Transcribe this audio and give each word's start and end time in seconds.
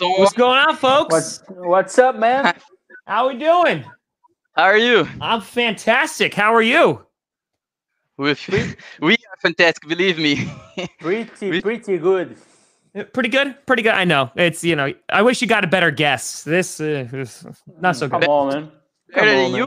go- 0.00 0.12
Hi, 0.14 0.20
What's 0.20 0.32
going 0.32 0.58
on, 0.58 0.76
folks? 0.76 1.12
What's 1.12 1.42
what's 1.48 1.98
up, 1.98 2.16
man? 2.16 2.54
How 3.06 3.28
we 3.28 3.38
doing? 3.38 3.84
How 4.54 4.64
are 4.64 4.76
you? 4.78 5.06
I'm 5.20 5.40
fantastic. 5.40 6.34
How 6.34 6.54
are 6.54 6.62
you? 6.62 7.04
With 8.18 8.40
we 9.00 9.12
are 9.14 9.36
fantastic. 9.40 9.88
Believe 9.88 10.18
me. 10.18 10.50
Pretty 11.00 11.50
We- 11.50 11.60
pretty 11.60 11.98
good. 11.98 12.36
Pretty 13.12 13.28
good. 13.28 13.54
Pretty 13.66 13.82
good. 13.82 13.92
I 13.94 14.04
know. 14.04 14.30
It's 14.34 14.64
you 14.64 14.74
know. 14.74 14.92
I 15.10 15.22
wish 15.22 15.40
you 15.40 15.46
got 15.46 15.62
a 15.64 15.68
better 15.68 15.90
guess. 15.92 16.42
This 16.42 16.80
uh, 16.80 17.06
is 17.12 17.46
not 17.80 17.96
so 17.96 18.08
Come 18.08 18.20
good. 18.20 18.28
on, 18.28 18.48
man. 18.52 18.62
Come 19.14 19.24
Better 19.24 19.40
on, 19.44 19.54
you? 19.54 19.66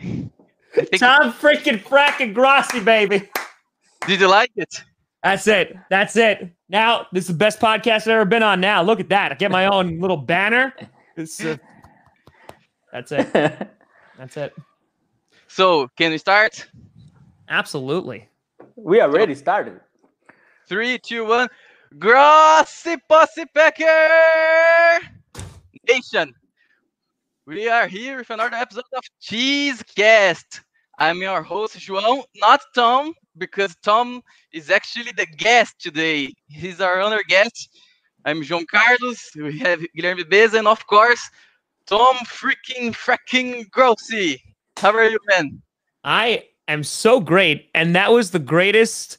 man. 0.00 0.30
I 0.76 0.80
think, 0.84 0.98
Tom 1.00 1.32
freaking 1.32 1.78
fracking 1.82 2.34
Grossi, 2.34 2.80
baby. 2.80 3.28
did 4.06 4.20
you 4.20 4.28
like 4.28 4.50
it? 4.56 4.82
That's 5.26 5.48
it. 5.48 5.76
That's 5.90 6.16
it. 6.16 6.52
Now 6.68 7.08
this 7.10 7.24
is 7.24 7.28
the 7.28 7.34
best 7.34 7.58
podcast 7.58 8.02
I've 8.02 8.08
ever 8.08 8.24
been 8.24 8.44
on. 8.44 8.60
Now 8.60 8.80
look 8.82 9.00
at 9.00 9.08
that. 9.08 9.32
I 9.32 9.34
get 9.34 9.50
my 9.50 9.66
own 9.74 9.98
little 9.98 10.16
banner. 10.16 10.72
It's, 11.16 11.44
uh, 11.44 11.56
that's 12.92 13.10
it. 13.10 13.32
That's 14.16 14.36
it. 14.36 14.54
So 15.48 15.88
can 15.98 16.12
we 16.12 16.18
start? 16.18 16.68
Absolutely. 17.48 18.28
we 18.76 19.00
already 19.00 19.34
started. 19.34 19.80
Three, 20.68 20.96
two, 20.98 21.26
one. 21.26 21.48
Grossi 21.98 22.96
Posse 23.08 23.46
Packer 23.52 25.00
Nation. 25.88 26.32
We 27.46 27.68
are 27.68 27.88
here 27.88 28.18
with 28.18 28.30
another 28.30 28.54
episode 28.54 28.84
of 28.96 29.02
Cheesecast. 29.20 30.60
I'm 31.00 31.18
your 31.18 31.42
host, 31.42 31.76
João, 31.78 32.22
not 32.36 32.60
Tom, 32.76 33.12
because 33.38 33.76
Tom 33.82 34.22
is 34.52 34.70
actually 34.70 35.12
the 35.12 35.26
guest 35.26 35.74
today. 35.78 36.32
He's 36.48 36.80
our 36.80 37.00
honor 37.00 37.20
guest. 37.28 37.70
I'm 38.24 38.42
João 38.42 38.66
Carlos. 38.66 39.30
We 39.36 39.58
have 39.60 39.80
Guilherme 39.96 40.28
Beza, 40.28 40.58
and 40.58 40.68
of 40.68 40.86
course, 40.86 41.30
Tom 41.86 42.16
freaking 42.24 42.92
fracking 42.92 43.70
Grossi. 43.70 44.42
How 44.76 44.92
are 44.92 45.08
you, 45.08 45.18
man? 45.28 45.62
I 46.04 46.44
am 46.68 46.82
so 46.82 47.20
great. 47.20 47.70
And 47.74 47.94
that 47.94 48.12
was 48.12 48.32
the 48.32 48.38
greatest 48.38 49.18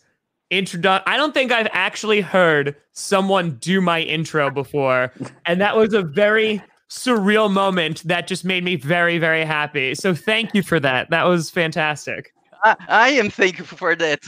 introduction. 0.49 1.11
I 1.11 1.17
don't 1.17 1.33
think 1.33 1.51
I've 1.51 1.69
actually 1.71 2.21
heard 2.21 2.75
someone 2.93 3.57
do 3.59 3.81
my 3.81 4.01
intro 4.01 4.49
before. 4.51 5.11
And 5.45 5.61
that 5.61 5.75
was 5.75 5.93
a 5.93 6.01
very 6.01 6.61
surreal 6.89 7.51
moment 7.51 8.03
that 8.03 8.27
just 8.27 8.45
made 8.45 8.63
me 8.63 8.75
very, 8.75 9.17
very 9.17 9.43
happy. 9.43 9.95
So 9.95 10.13
thank 10.13 10.53
you 10.53 10.63
for 10.63 10.79
that. 10.79 11.09
That 11.09 11.23
was 11.23 11.49
fantastic. 11.49 12.33
I, 12.63 12.75
I 12.88 13.09
am 13.09 13.30
thankful 13.30 13.77
for 13.77 13.95
that. 13.95 14.22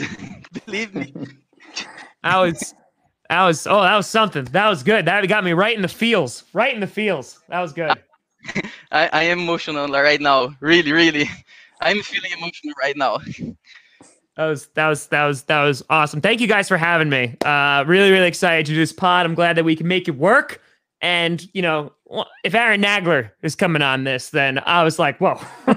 Believe 0.66 0.95
me. 0.95 1.13
That 2.23 2.38
was. 2.38 2.73
That 3.29 3.45
was 3.45 3.67
oh 3.67 3.84
that 3.84 3.95
was 3.95 4.07
something 4.07 4.45
that 4.45 4.67
was 4.67 4.81
good 4.81 5.06
that 5.06 5.28
got 5.28 5.44
me 5.44 5.53
right 5.53 5.75
in 5.75 5.84
the 5.84 5.88
feels 5.88 6.45
right 6.51 6.73
in 6.73 6.79
the 6.79 6.88
feels 6.88 7.40
that 7.47 7.62
was 7.62 7.73
good 7.73 7.95
I, 8.91 9.09
I 9.12 9.23
am 9.23 9.40
emotional 9.40 9.88
right 9.88 10.19
now. 10.19 10.56
Really, 10.59 10.91
really. 10.91 11.29
I'm 11.81 12.01
feeling 12.01 12.31
emotional 12.38 12.73
right 12.81 12.97
now. 12.97 13.19
That 14.35 14.46
was 14.46 14.67
that 14.67 14.88
was 14.88 15.07
that 15.07 15.25
was 15.25 15.44
that 15.44 15.63
was 15.63 15.84
awesome. 15.90 16.22
Thank 16.22 16.41
you 16.41 16.47
guys 16.47 16.67
for 16.67 16.78
having 16.78 17.09
me. 17.09 17.35
Uh, 17.44 17.84
really 17.88 18.11
really 18.11 18.28
excited 18.28 18.66
to 18.67 18.72
do 18.72 18.78
this 18.78 18.94
pod. 18.94 19.25
I'm 19.25 19.35
glad 19.35 19.57
that 19.57 19.66
we 19.66 19.75
can 19.75 19.88
make 19.88 20.07
it 20.07 20.16
work. 20.16 20.61
And 21.01 21.47
you 21.53 21.61
know, 21.61 21.93
if 22.43 22.53
Aaron 22.53 22.81
Nagler 22.81 23.31
is 23.41 23.55
coming 23.55 23.81
on 23.81 24.03
this, 24.03 24.31
then 24.31 24.59
I 24.65 24.83
was 24.83 24.99
like, 24.99 25.19
whoa, 25.19 25.39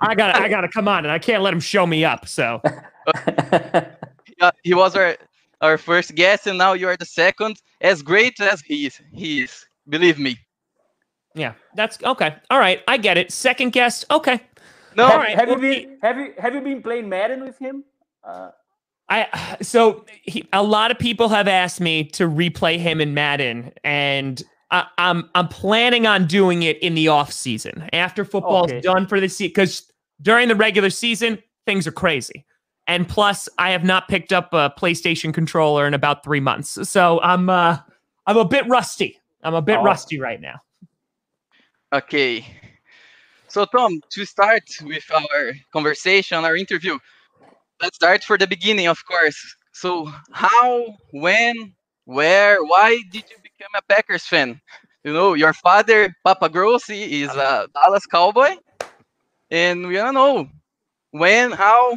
I 0.00 0.14
gotta 0.14 0.40
I 0.40 0.48
gotta 0.48 0.68
come 0.68 0.86
on, 0.88 1.04
and 1.04 1.12
I 1.12 1.18
can't 1.18 1.42
let 1.42 1.52
him 1.52 1.60
show 1.60 1.86
me 1.86 2.04
up. 2.04 2.28
So 2.28 2.60
Uh, 4.40 4.50
he 4.62 4.72
was 4.74 4.96
our 4.96 5.16
our 5.60 5.76
first 5.76 6.14
guest, 6.14 6.46
and 6.46 6.56
now 6.56 6.72
you 6.72 6.88
are 6.88 6.96
the 6.96 7.04
second. 7.04 7.60
As 7.82 8.02
great 8.02 8.40
as 8.40 8.62
he 8.62 8.86
is, 8.86 9.00
he 9.12 9.42
is. 9.42 9.66
Believe 9.88 10.18
me. 10.18 10.38
yeah, 11.34 11.52
that's 11.74 12.02
okay. 12.02 12.36
All 12.50 12.58
right, 12.58 12.80
I 12.88 12.96
get 12.96 13.18
it. 13.18 13.32
Second 13.32 13.72
guest, 13.72 14.04
okay. 14.10 14.40
No, 14.96 15.08
have, 15.08 15.20
right, 15.20 15.36
have 15.36 15.48
you 15.50 15.56
been 15.58 15.98
have 16.02 16.18
you 16.18 16.34
have 16.38 16.54
you 16.54 16.60
been 16.62 16.82
playing 16.82 17.08
Madden 17.08 17.44
with 17.44 17.58
him? 17.58 17.84
Uh, 18.24 18.50
I 19.08 19.56
so 19.60 20.04
he, 20.22 20.48
a 20.52 20.62
lot 20.62 20.90
of 20.90 20.98
people 20.98 21.28
have 21.28 21.48
asked 21.48 21.80
me 21.80 22.04
to 22.04 22.28
replay 22.28 22.78
him 22.78 23.00
in 23.00 23.12
Madden, 23.12 23.72
and 23.84 24.42
I, 24.70 24.86
I'm 24.98 25.28
I'm 25.34 25.48
planning 25.48 26.06
on 26.06 26.26
doing 26.26 26.62
it 26.62 26.78
in 26.78 26.94
the 26.94 27.08
off 27.08 27.32
season 27.32 27.88
after 27.92 28.24
football's 28.24 28.70
Okay. 28.70 28.80
done 28.80 29.06
for 29.06 29.20
the 29.20 29.28
season. 29.28 29.50
Because 29.50 29.90
during 30.22 30.48
the 30.48 30.54
regular 30.54 30.90
season, 30.90 31.38
things 31.66 31.86
are 31.86 31.92
crazy, 31.92 32.44
and 32.86 33.08
plus, 33.08 33.48
I 33.58 33.70
have 33.70 33.84
not 33.84 34.08
picked 34.08 34.32
up 34.32 34.52
a 34.52 34.72
PlayStation 34.78 35.32
controller 35.34 35.86
in 35.86 35.94
about 35.94 36.22
three 36.24 36.40
months, 36.40 36.88
so 36.88 37.20
I'm 37.22 37.48
uh 37.50 37.78
I'm 38.26 38.36
a 38.36 38.44
bit 38.44 38.66
rusty. 38.68 39.18
I'm 39.42 39.54
a 39.54 39.62
bit 39.62 39.78
Oh. 39.78 39.82
rusty 39.82 40.20
right 40.20 40.40
now. 40.40 40.60
Okay. 41.92 42.44
So, 43.48 43.64
Tom, 43.64 44.00
to 44.10 44.24
start 44.24 44.62
with 44.84 45.04
our 45.12 45.52
conversation, 45.72 46.44
our 46.44 46.54
interview, 46.54 46.98
let's 47.82 47.96
start 47.96 48.22
for 48.22 48.38
the 48.38 48.46
beginning, 48.46 48.86
of 48.86 49.04
course. 49.06 49.56
So, 49.72 50.12
how, 50.32 50.94
when, 51.12 51.74
where, 52.04 52.62
why 52.62 53.00
did 53.10 53.24
you 53.28 53.36
become 53.60 53.72
a 53.76 53.92
Packers 53.92 54.26
fan? 54.26 54.60
You 55.04 55.12
know, 55.12 55.34
your 55.34 55.52
father, 55.52 56.14
Papa 56.24 56.48
Grossi, 56.48 57.22
is 57.22 57.30
a 57.30 57.68
Dallas 57.74 58.06
Cowboy, 58.06 58.56
and 59.50 59.86
we 59.86 59.94
don't 59.94 60.14
know 60.14 60.48
when, 61.10 61.52
how. 61.52 61.96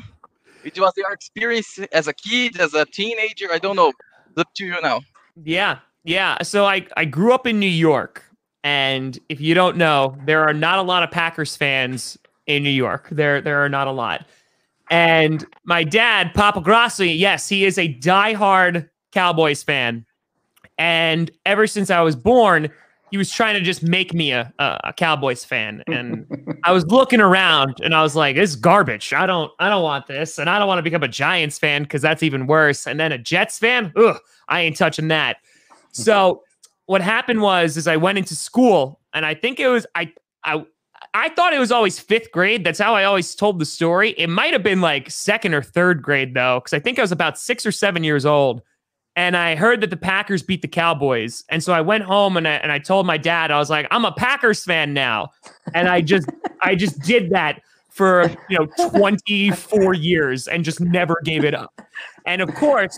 It 0.64 0.80
was 0.80 0.94
your 0.96 1.12
experience 1.12 1.78
as 1.92 2.08
a 2.08 2.14
kid, 2.14 2.58
as 2.58 2.74
a 2.74 2.86
teenager. 2.86 3.48
I 3.52 3.60
don't 3.60 3.76
know. 3.76 3.90
It's 4.30 4.38
up 4.38 4.48
to 4.56 4.66
you 4.66 4.82
now. 4.82 5.02
Yeah, 5.44 5.80
yeah. 6.06 6.42
So 6.42 6.66
I 6.66 6.88
I 6.96 7.04
grew 7.04 7.34
up 7.34 7.46
in 7.46 7.60
New 7.60 7.66
York, 7.66 8.24
and 8.64 9.20
if 9.28 9.42
you 9.42 9.54
don't 9.54 9.76
know, 9.76 10.18
there 10.26 10.48
are 10.48 10.54
not 10.54 10.80
a 10.80 10.82
lot 10.82 11.04
of 11.04 11.12
Packers 11.12 11.58
fans 11.58 12.18
in 12.48 12.64
New 12.64 12.70
York. 12.70 13.10
There 13.12 13.42
there 13.42 13.62
are 13.64 13.68
not 13.68 13.88
a 13.88 13.92
lot. 13.92 14.26
And 14.90 15.46
my 15.66 15.84
dad, 15.84 16.34
Papa 16.34 16.62
Grossi, 16.62 17.10
yes, 17.10 17.50
he 17.50 17.66
is 17.66 17.78
a 17.78 17.94
diehard 17.96 18.90
Cowboys 19.12 19.64
fan. 19.64 20.06
And 20.78 21.32
ever 21.46 21.68
since 21.68 21.90
I 21.90 22.02
was 22.02 22.16
born, 22.16 22.70
he 23.12 23.18
was 23.18 23.32
trying 23.32 23.54
to 23.54 23.62
just 23.62 23.84
make 23.84 24.12
me 24.14 24.32
a, 24.32 24.52
a, 24.58 24.80
a 24.86 24.94
Cowboys 24.94 25.46
fan. 25.46 25.84
And 25.86 26.26
I 26.64 26.72
was 26.72 26.84
looking 26.88 27.22
around 27.22 27.76
and 27.84 27.94
I 27.94 28.02
was 28.02 28.16
like, 28.16 28.36
this 28.36 28.52
is 28.52 28.56
garbage. 28.56 29.14
I 29.14 29.28
don't 29.28 29.52
I 29.60 29.70
don't 29.70 29.84
want 29.84 30.08
this. 30.08 30.40
And 30.40 30.50
I 30.50 30.58
don't 30.58 30.68
want 30.68 30.80
to 30.80 30.84
become 30.84 31.04
a 31.04 31.08
Giants 31.08 31.60
fan 31.60 31.84
because 31.84 32.02
that's 32.02 32.24
even 32.24 32.48
worse. 32.48 32.88
And 32.88 33.00
then 33.00 33.12
a 33.12 33.18
Jets 33.20 33.60
fan, 33.60 33.94
ugh, 33.96 34.18
I 34.50 34.62
ain't 34.62 34.78
touching 34.78 35.10
that. 35.10 35.38
So 35.92 36.42
what 36.88 37.02
happened 37.02 37.42
was 37.42 37.78
is 37.78 37.88
I 37.88 37.98
went 37.98 38.18
into 38.18 38.36
school 38.36 39.00
and 39.14 39.26
I 39.26 39.36
think 39.36 39.60
it 39.60 39.68
was 39.68 39.86
I 39.94 40.12
I 40.44 40.66
I 41.14 41.30
thought 41.30 41.54
it 41.54 41.60
was 41.60 41.72
always 41.72 42.00
fifth 42.00 42.32
grade. 42.32 42.64
That's 42.64 42.80
how 42.80 42.96
I 42.96 43.04
always 43.04 43.36
told 43.36 43.60
the 43.60 43.66
story. 43.66 44.12
It 44.18 44.28
might 44.28 44.54
have 44.54 44.64
been 44.64 44.82
like 44.82 45.12
second 45.12 45.54
or 45.54 45.62
third 45.62 46.02
grade 46.02 46.34
though, 46.34 46.60
because 46.60 46.74
I 46.74 46.80
think 46.80 46.98
I 46.98 47.04
was 47.04 47.12
about 47.12 47.38
six 47.38 47.66
or 47.66 47.72
seven 47.72 48.04
years 48.04 48.26
old. 48.26 48.64
And 49.16 49.38
I 49.38 49.56
heard 49.56 49.82
that 49.82 49.92
the 49.92 49.98
Packers 49.98 50.42
beat 50.42 50.62
the 50.62 50.68
Cowboys. 50.68 51.44
And 51.50 51.64
so 51.64 51.72
I 51.72 51.82
went 51.82 52.04
home 52.04 52.36
and 52.36 52.48
I, 52.48 52.54
and 52.54 52.72
I 52.72 52.80
told 52.80 53.06
my 53.06 53.18
dad, 53.18 53.52
I 53.52 53.60
was 53.60 53.70
like, 53.70 53.88
I'm 53.92 54.06
a 54.06 54.12
Packers 54.12 54.64
fan 54.64 54.94
now. 54.94 55.30
And 55.74 55.88
I 55.88 56.02
just 56.02 56.28
I 56.62 56.76
just 56.76 57.00
did 57.06 57.30
that 57.30 57.62
for 57.90 58.32
you 58.50 58.58
know 58.58 58.90
24 58.90 59.94
years 59.94 60.48
and 60.48 60.66
just 60.66 60.82
never 60.82 61.16
gave 61.24 61.46
it 61.46 61.54
up. 61.54 61.80
And 62.26 62.42
of 62.42 62.54
course, 62.56 62.98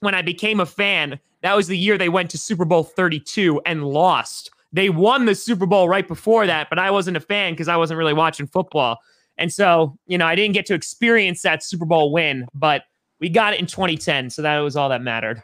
when 0.00 0.14
I 0.14 0.22
became 0.22 0.58
a 0.58 0.66
fan, 0.66 1.20
that 1.42 1.54
was 1.54 1.68
the 1.68 1.78
year 1.78 1.96
they 1.96 2.08
went 2.08 2.30
to 2.30 2.38
Super 2.38 2.64
Bowl 2.64 2.82
32 2.82 3.60
and 3.64 3.84
lost. 3.84 4.50
They 4.72 4.90
won 4.90 5.26
the 5.26 5.36
Super 5.36 5.66
Bowl 5.66 5.88
right 5.88 6.06
before 6.06 6.46
that, 6.46 6.68
but 6.68 6.80
I 6.80 6.90
wasn't 6.90 7.16
a 7.16 7.20
fan 7.20 7.52
because 7.52 7.68
I 7.68 7.76
wasn't 7.76 7.98
really 7.98 8.12
watching 8.12 8.48
football. 8.48 8.98
And 9.38 9.52
so, 9.52 9.96
you 10.06 10.18
know, 10.18 10.26
I 10.26 10.34
didn't 10.34 10.54
get 10.54 10.66
to 10.66 10.74
experience 10.74 11.42
that 11.42 11.62
Super 11.62 11.84
Bowl 11.84 12.12
win, 12.12 12.46
but 12.54 12.82
we 13.24 13.30
got 13.30 13.54
it 13.54 13.60
in 13.60 13.66
2010. 13.66 14.28
So 14.28 14.42
that 14.42 14.58
was 14.58 14.76
all 14.76 14.90
that 14.90 15.00
mattered. 15.02 15.42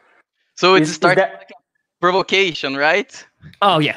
So 0.57 0.75
it 0.75 0.83
Is- 0.83 0.91
is 0.91 0.95
started 0.97 1.23
that- 1.23 1.33
like 1.39 1.51
a 1.51 1.61
provocation, 2.01 2.77
right? 2.77 3.11
Oh, 3.63 3.79
yeah. 3.79 3.97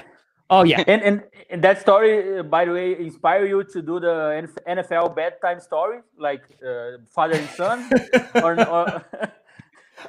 Oh, 0.50 0.64
yeah. 0.64 0.84
and, 0.88 1.02
and 1.02 1.24
and 1.50 1.62
that 1.64 1.82
story, 1.82 2.40
uh, 2.40 2.44
by 2.44 2.64
the 2.66 2.72
way, 2.72 2.98
inspire 2.98 3.46
you 3.46 3.64
to 3.74 3.82
do 3.82 4.00
the 4.00 4.48
NFL 4.68 5.14
bedtime 5.16 5.60
story, 5.60 6.00
like 6.18 6.44
uh, 6.66 6.98
father 7.16 7.36
and 7.36 7.50
son, 7.50 7.78
or, 8.46 8.52
or 8.76 9.04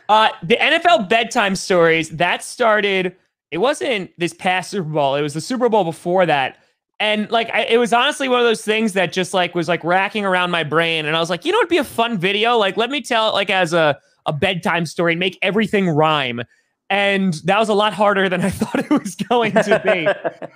Uh, 0.08 0.28
the 0.42 0.56
NFL 0.56 1.08
bedtime 1.08 1.54
stories 1.56 2.10
that 2.10 2.42
started. 2.42 3.14
It 3.50 3.58
wasn't 3.58 4.10
this 4.18 4.32
past 4.34 4.70
Super 4.70 4.88
Bowl. 4.88 5.14
It 5.14 5.22
was 5.22 5.34
the 5.34 5.40
Super 5.40 5.68
Bowl 5.68 5.84
before 5.84 6.26
that, 6.26 6.58
and 7.00 7.30
like 7.30 7.50
I, 7.50 7.62
it 7.64 7.78
was 7.78 7.92
honestly 7.92 8.28
one 8.28 8.40
of 8.40 8.46
those 8.46 8.62
things 8.62 8.92
that 8.92 9.12
just 9.12 9.34
like 9.34 9.54
was 9.54 9.68
like 9.68 9.82
racking 9.84 10.24
around 10.24 10.50
my 10.50 10.64
brain, 10.64 11.06
and 11.06 11.16
I 11.16 11.20
was 11.20 11.30
like, 11.30 11.44
you 11.44 11.52
know, 11.52 11.58
it'd 11.58 11.68
be 11.68 11.78
a 11.78 11.84
fun 11.84 12.18
video. 12.18 12.56
Like, 12.56 12.76
let 12.76 12.90
me 12.90 13.00
tell 13.00 13.28
it 13.28 13.32
like 13.32 13.50
as 13.50 13.72
a 13.72 13.98
a 14.26 14.32
bedtime 14.32 14.86
story 14.86 15.12
and 15.12 15.20
make 15.20 15.38
everything 15.42 15.88
rhyme. 15.88 16.42
And 16.90 17.34
that 17.44 17.58
was 17.58 17.68
a 17.68 17.74
lot 17.74 17.92
harder 17.92 18.28
than 18.28 18.42
I 18.42 18.50
thought 18.50 18.78
it 18.78 18.90
was 18.90 19.14
going 19.14 19.52
to 19.52 19.80
be. 19.84 20.06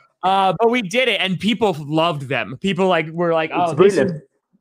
uh, 0.23 0.55
but 0.59 0.71
we 0.71 0.83
did 0.83 1.09
it, 1.09 1.21
and 1.21 1.39
people 1.39 1.77
loved 1.79 2.23
them. 2.29 2.57
People 2.61 2.89
like 2.89 3.09
were 3.09 3.33
like, 3.33 3.51
"Oh, 3.53 3.75
this 3.75 3.97
is. 3.97 4.13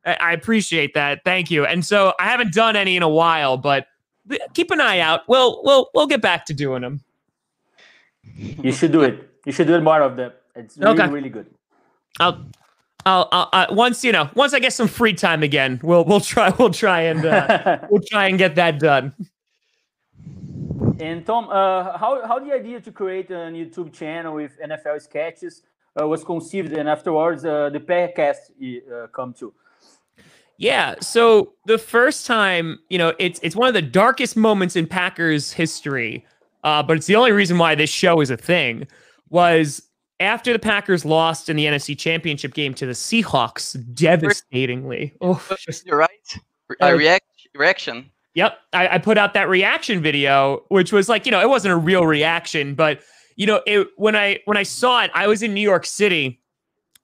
I 0.05 0.31
appreciate 0.31 0.93
that. 0.93 1.21
Thank 1.25 1.51
you. 1.51 1.65
And 1.65 1.85
so 1.85 2.13
I 2.17 2.25
haven't 2.25 2.53
done 2.53 2.77
any 2.77 2.95
in 2.95 3.03
a 3.03 3.09
while, 3.09 3.57
but 3.57 3.87
keep 4.53 4.71
an 4.71 4.79
eye 4.79 4.99
out. 4.99 5.21
We'll 5.27 5.61
we'll 5.63 5.89
we'll 5.93 6.07
get 6.07 6.21
back 6.21 6.45
to 6.45 6.53
doing 6.53 6.81
them. 6.81 7.01
You 8.35 8.71
should 8.71 8.91
do 8.91 9.01
it. 9.01 9.29
You 9.45 9.51
should 9.51 9.67
do 9.67 9.75
it 9.75 9.81
more 9.81 10.01
of 10.01 10.15
that. 10.17 10.41
It's 10.55 10.77
really, 10.77 11.07
really 11.09 11.29
good. 11.29 11.47
I'll, 12.19 12.45
I'll, 13.05 13.29
I'll 13.31 13.49
uh, 13.53 13.67
once 13.71 14.03
you 14.03 14.11
know, 14.11 14.29
once 14.35 14.53
I 14.53 14.59
get 14.59 14.73
some 14.73 14.87
free 14.87 15.13
time 15.13 15.43
again, 15.43 15.79
we'll 15.83 16.03
we'll 16.05 16.19
try 16.19 16.49
we'll 16.57 16.71
try 16.71 17.01
and 17.01 17.25
uh, 17.25 17.79
we'll 17.89 18.01
try 18.01 18.27
and 18.27 18.37
get 18.37 18.55
that 18.55 18.79
done. 18.79 19.13
And 20.99 21.25
Tom, 21.25 21.49
uh, 21.49 21.97
how 21.97 22.27
how 22.27 22.39
the 22.39 22.53
idea 22.53 22.81
to 22.81 22.91
create 22.91 23.29
a 23.29 23.51
YouTube 23.51 23.93
channel 23.93 24.35
with 24.35 24.59
NFL 24.59 25.01
sketches 25.01 25.63
uh, 25.99 26.07
was 26.07 26.23
conceived, 26.23 26.73
and 26.73 26.89
afterwards 26.89 27.45
uh, 27.45 27.69
the 27.69 27.79
podcast 27.79 28.51
uh, 28.59 29.07
come 29.07 29.33
to. 29.35 29.53
Yeah. 30.57 30.95
So 31.01 31.53
the 31.65 31.77
first 31.77 32.25
time, 32.25 32.79
you 32.89 32.97
know, 32.97 33.13
it's 33.19 33.39
it's 33.43 33.55
one 33.55 33.67
of 33.67 33.73
the 33.73 33.81
darkest 33.81 34.35
moments 34.35 34.75
in 34.75 34.87
Packers 34.87 35.53
history, 35.53 36.25
uh, 36.63 36.81
but 36.81 36.97
it's 36.97 37.05
the 37.05 37.15
only 37.15 37.31
reason 37.31 37.57
why 37.57 37.75
this 37.75 37.91
show 37.91 38.21
is 38.21 38.29
a 38.29 38.37
thing. 38.37 38.87
Was 39.29 39.86
after 40.19 40.53
the 40.53 40.59
Packers 40.59 41.05
lost 41.05 41.49
in 41.49 41.55
the 41.55 41.65
NFC 41.65 41.97
Championship 41.97 42.53
game 42.53 42.73
to 42.75 42.85
the 42.85 42.93
Seahawks, 42.93 43.77
devastatingly. 43.93 45.13
Oh, 45.21 45.41
You're 45.85 45.97
right. 45.97 46.09
Uh, 46.81 46.87
A 46.87 46.95
react 46.95 47.25
reaction. 47.55 48.09
Yep. 48.33 48.57
I, 48.73 48.87
I 48.95 48.97
put 48.99 49.17
out 49.17 49.33
that 49.33 49.49
reaction 49.49 50.01
video, 50.01 50.63
which 50.69 50.91
was 50.91 51.09
like, 51.09 51.25
you 51.25 51.31
know, 51.31 51.41
it 51.41 51.49
wasn't 51.49 51.73
a 51.73 51.77
real 51.77 52.05
reaction, 52.05 52.75
but 52.75 53.01
you 53.35 53.45
know, 53.45 53.61
it 53.65 53.87
when 53.97 54.15
I 54.15 54.39
when 54.45 54.57
I 54.57 54.63
saw 54.63 55.03
it, 55.03 55.11
I 55.13 55.27
was 55.27 55.41
in 55.41 55.53
New 55.53 55.61
York 55.61 55.85
City. 55.85 56.39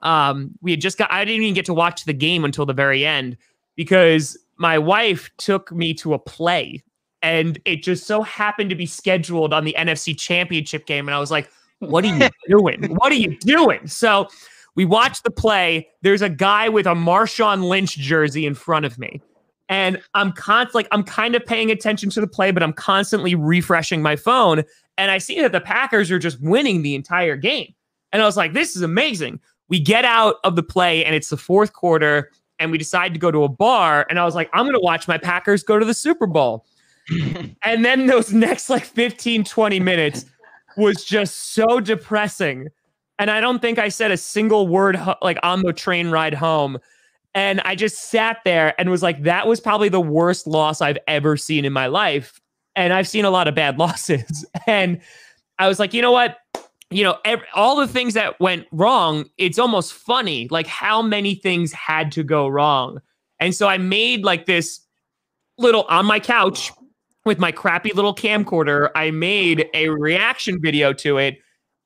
Um, 0.02 0.52
we 0.62 0.72
had 0.72 0.82
just 0.82 0.98
got 0.98 1.12
I 1.12 1.24
didn't 1.26 1.44
even 1.44 1.54
get 1.54 1.66
to 1.66 1.74
watch 1.74 2.06
the 2.06 2.14
game 2.14 2.44
until 2.44 2.66
the 2.66 2.74
very 2.74 3.06
end 3.06 3.38
because 3.76 4.38
my 4.58 4.78
wife 4.78 5.32
took 5.38 5.72
me 5.72 5.94
to 5.96 6.14
a 6.14 6.20
play 6.20 6.84
and 7.22 7.60
it 7.66 7.84
just 7.84 8.06
so 8.06 8.22
happened 8.22 8.70
to 8.70 8.76
be 8.76 8.86
scheduled 8.86 9.54
on 9.54 9.64
the 9.64 9.76
NFC 9.78 10.18
championship 10.18 10.86
game. 10.86 11.08
And 11.08 11.16
I 11.16 11.20
was 11.20 11.32
like, 11.32 11.50
what 11.90 12.04
are 12.04 12.16
you 12.16 12.30
doing? 12.48 12.96
What 12.96 13.12
are 13.12 13.16
you 13.16 13.38
doing? 13.40 13.88
So 13.88 14.28
we 14.76 14.86
watch 14.86 15.22
the 15.24 15.32
play. 15.32 15.88
There's 16.02 16.22
a 16.22 16.30
guy 16.30 16.70
with 16.70 16.88
a 16.88 16.96
Marshawn 16.96 17.68
Lynch 17.68 17.98
jersey 17.98 18.46
in 18.46 18.56
front 18.56 18.86
of 18.86 18.98
me 18.98 19.22
and 19.70 20.02
I'm 20.14 20.32
const 20.34 20.76
like 20.76 20.88
I'm 20.92 21.04
kind 21.04 21.36
of 21.36 21.46
paying 21.46 21.72
attention 21.72 22.10
to 22.12 22.22
the 22.22 22.28
play, 22.28 22.52
but 22.52 22.64
I'm 22.64 22.74
constantly 22.74 23.36
refreshing 23.36 24.02
my 24.02 24.16
phone, 24.16 24.64
and 24.98 25.12
I 25.12 25.18
see 25.18 25.42
that 25.42 25.52
the 25.52 25.62
Packers 25.62 26.12
are 26.12 26.20
just 26.20 26.40
winning 26.42 26.82
the 26.82 26.96
entire 26.96 27.36
game, 27.36 27.74
and 28.12 28.22
I 28.22 28.26
was 28.26 28.38
like, 28.38 28.54
"This 28.54 28.76
is 28.76 28.82
amazing." 28.82 29.40
We 29.70 29.80
get 29.80 30.06
out 30.06 30.36
of 30.44 30.56
the 30.56 30.64
play, 30.64 31.04
and 31.06 31.16
it's 31.16 31.30
the 31.30 31.38
fourth 31.38 31.74
quarter, 31.74 32.30
and 32.60 32.72
we 32.72 32.78
decide 32.78 33.14
to 33.14 33.20
go 33.20 33.32
to 33.32 33.44
a 33.44 33.50
bar, 33.50 34.06
and 34.10 34.20
I 34.20 34.26
was 34.26 34.36
like, 34.36 34.50
"I'm 34.54 34.66
going 34.66 34.76
to 34.76 34.82
watch 34.82 35.08
my 35.08 35.18
Packers 35.18 35.64
go 35.64 35.80
to 35.80 35.86
the 35.86 35.94
Super 35.94 36.28
Bowl," 36.28 36.66
and 37.64 37.86
then 37.86 38.06
those 38.06 38.34
next 38.34 38.70
like 38.70 38.84
15, 38.84 39.44
20 39.44 39.80
minutes 39.80 40.26
was 40.78 41.04
just 41.04 41.54
so 41.54 41.80
depressing, 41.80 42.70
and 43.20 43.30
I 43.32 43.42
don't 43.42 43.60
think 43.60 43.80
I 43.80 43.90
said 43.90 44.12
a 44.12 44.18
single 44.18 44.68
word 44.68 45.00
like 45.22 45.38
on 45.44 45.62
the 45.62 45.74
train 45.74 46.10
ride 46.10 46.34
home. 46.34 46.80
And 47.36 47.62
I 47.62 47.76
just 47.76 48.12
sat 48.12 48.38
there 48.46 48.80
and 48.80 48.90
was 48.90 49.02
like, 49.02 49.24
that 49.24 49.48
was 49.48 49.60
probably 49.60 49.90
the 49.90 50.02
worst 50.02 50.46
loss 50.46 50.82
I've 50.82 51.00
ever 51.08 51.36
seen 51.36 51.66
in 51.66 51.74
my 51.74 51.88
life. 51.88 52.40
And 52.76 52.94
I've 52.94 53.08
seen 53.08 53.26
a 53.26 53.32
lot 53.32 53.48
of 53.48 53.56
bad 53.56 53.80
losses. 53.80 54.46
And 54.68 55.02
I 55.60 55.68
was 55.68 55.80
like, 55.80 55.94
you 55.94 56.02
know 56.02 56.12
what? 56.12 56.38
You 56.92 57.04
know, 57.04 57.18
ev- 57.26 57.42
all 57.56 57.76
the 57.76 57.88
things 57.88 58.14
that 58.14 58.40
went 58.40 58.68
wrong, 58.72 59.26
it's 59.38 59.58
almost 59.58 59.94
funny, 59.94 60.48
like 60.52 60.68
how 60.68 61.02
many 61.02 61.34
things 61.34 61.74
had 61.74 62.12
to 62.12 62.24
go 62.24 62.48
wrong. 62.48 63.00
And 63.40 63.54
so 63.56 63.68
I 63.68 63.78
made 63.78 64.24
like 64.24 64.46
this 64.46 64.80
little 65.58 65.84
on 65.84 66.06
my 66.06 66.20
couch 66.20 66.72
with 67.26 67.40
my 67.40 67.52
crappy 67.52 67.92
little 67.94 68.14
camcorder. 68.16 68.90
I 68.96 69.12
made 69.12 69.68
a 69.74 69.90
reaction 69.90 70.62
video 70.62 70.94
to 70.94 71.18
it. 71.18 71.38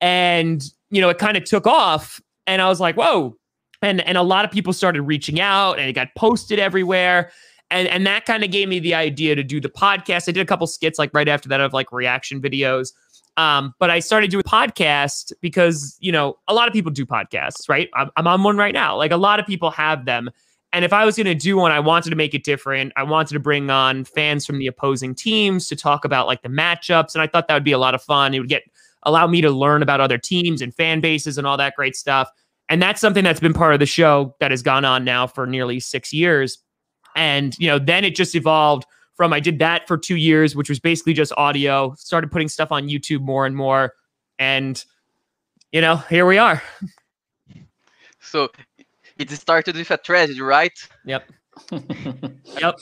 And, 0.02 0.64
you 0.90 1.02
know, 1.02 1.10
it 1.10 1.18
kind 1.18 1.38
of 1.38 1.44
took 1.44 1.68
off. 1.68 2.22
And 2.46 2.62
I 2.62 2.70
was 2.70 2.80
like, 2.80 2.96
whoa, 2.96 3.36
and 3.82 4.02
and 4.02 4.18
a 4.18 4.24
lot 4.24 4.46
of 4.46 4.52
people 4.52 4.74
started 4.74 5.02
reaching 5.04 5.40
out 5.40 5.80
and 5.80 5.90
it 5.90 5.94
got 5.94 6.10
posted 6.16 6.60
everywhere 6.60 7.32
and 7.70 7.88
and 7.88 8.06
that 8.08 8.26
kind 8.26 8.44
of 8.44 8.52
gave 8.52 8.68
me 8.68 8.80
the 8.80 8.94
idea 8.94 9.36
to 9.36 9.44
do 9.44 9.60
the 9.60 9.70
podcast 9.70 10.28
i 10.28 10.32
did 10.32 10.42
a 10.42 10.46
couple 10.46 10.66
skits 10.68 10.98
like 10.98 11.14
right 11.14 11.28
after 11.28 11.50
that 11.50 11.62
of 11.62 11.74
like 11.74 11.92
reaction 11.92 12.42
videos 12.42 12.94
um, 13.38 13.74
but 13.80 13.90
i 13.92 14.00
started 14.00 14.32
doing 14.32 14.44
podcast 14.44 15.32
because 15.42 15.98
you 16.00 16.12
know 16.12 16.38
a 16.48 16.54
lot 16.54 16.68
of 16.68 16.74
people 16.74 16.92
do 16.92 17.06
podcasts 17.06 17.70
right 17.70 17.90
I'm, 17.94 18.10
I'm 18.16 18.28
on 18.28 18.44
one 18.44 18.58
right 18.58 18.74
now 18.74 18.98
like 18.98 19.12
a 19.12 19.18
lot 19.18 19.40
of 19.40 19.46
people 19.46 19.72
have 19.72 20.06
them 20.06 20.30
and 20.74 20.86
if 20.86 20.94
i 20.94 21.06
was 21.06 21.16
going 21.16 21.26
to 21.26 21.36
do 21.36 21.58
one 21.58 21.72
i 21.72 21.80
wanted 21.80 22.10
to 22.10 22.16
make 22.16 22.34
it 22.34 22.44
different 22.44 22.92
i 22.96 23.04
wanted 23.04 23.34
to 23.34 23.40
bring 23.40 23.70
on 23.70 24.04
fans 24.04 24.46
from 24.46 24.60
the 24.60 24.68
opposing 24.68 25.14
teams 25.16 25.68
to 25.68 25.76
talk 25.76 26.06
about 26.06 26.28
like 26.28 26.42
the 26.42 26.50
matchups 26.50 27.14
and 27.14 27.22
i 27.22 27.28
thought 27.28 27.48
that 27.48 27.54
would 27.54 27.64
be 27.64 27.72
a 27.72 27.78
lot 27.78 27.96
of 27.96 28.02
fun 28.02 28.34
it 28.34 28.40
would 28.40 28.50
get 28.50 28.64
allow 29.04 29.28
me 29.28 29.42
to 29.42 29.52
learn 29.52 29.82
about 29.82 30.02
other 30.02 30.18
teams 30.18 30.62
and 30.62 30.74
fan 30.74 31.00
bases 31.00 31.38
and 31.38 31.46
all 31.46 31.58
that 31.58 31.76
great 31.76 31.96
stuff 31.96 32.30
and 32.70 32.82
that's 32.82 33.00
something 33.00 33.24
that's 33.24 33.40
been 33.40 33.54
part 33.54 33.74
of 33.74 33.80
the 33.80 33.86
show 33.86 34.36
that 34.40 34.52
has 34.52 34.62
gone 34.62 34.84
on 34.84 35.04
now 35.04 35.26
for 35.26 35.48
nearly 35.48 35.80
six 35.80 36.12
years. 36.12 36.58
And, 37.16 37.58
you 37.58 37.68
know, 37.68 37.80
then 37.80 38.04
it 38.04 38.16
just 38.16 38.36
evolved 38.36 38.86
from 39.16 39.34
I 39.34 39.40
did 39.40 39.60
that 39.60 39.88
for 39.88 39.98
two 39.98 40.18
years, 40.18 40.56
which 40.56 40.70
was 40.70 40.80
basically 40.80 41.14
just 41.14 41.32
audio, 41.38 41.96
started 41.98 42.32
putting 42.32 42.50
stuff 42.50 42.72
on 42.72 42.88
YouTube 42.88 43.22
more 43.22 43.46
and 43.46 43.56
more. 43.56 43.94
And, 44.38 44.84
you 45.72 45.82
know, 45.82 45.96
here 45.96 46.26
we 46.26 46.38
are. 46.38 46.62
So 48.20 48.50
it 49.20 49.30
started 49.32 49.76
with 49.76 49.92
a 49.92 49.98
tragedy, 49.98 50.42
right? 50.42 50.78
Yep. 51.06 51.32
Yep. 52.62 52.76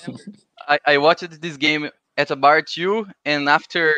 I, 0.68 0.80
I 0.86 0.98
watched 0.98 1.42
this 1.42 1.58
game 1.58 1.90
at 2.18 2.32
a 2.32 2.36
bar 2.36 2.62
too, 2.62 3.08
and 3.24 3.48
after 3.50 3.94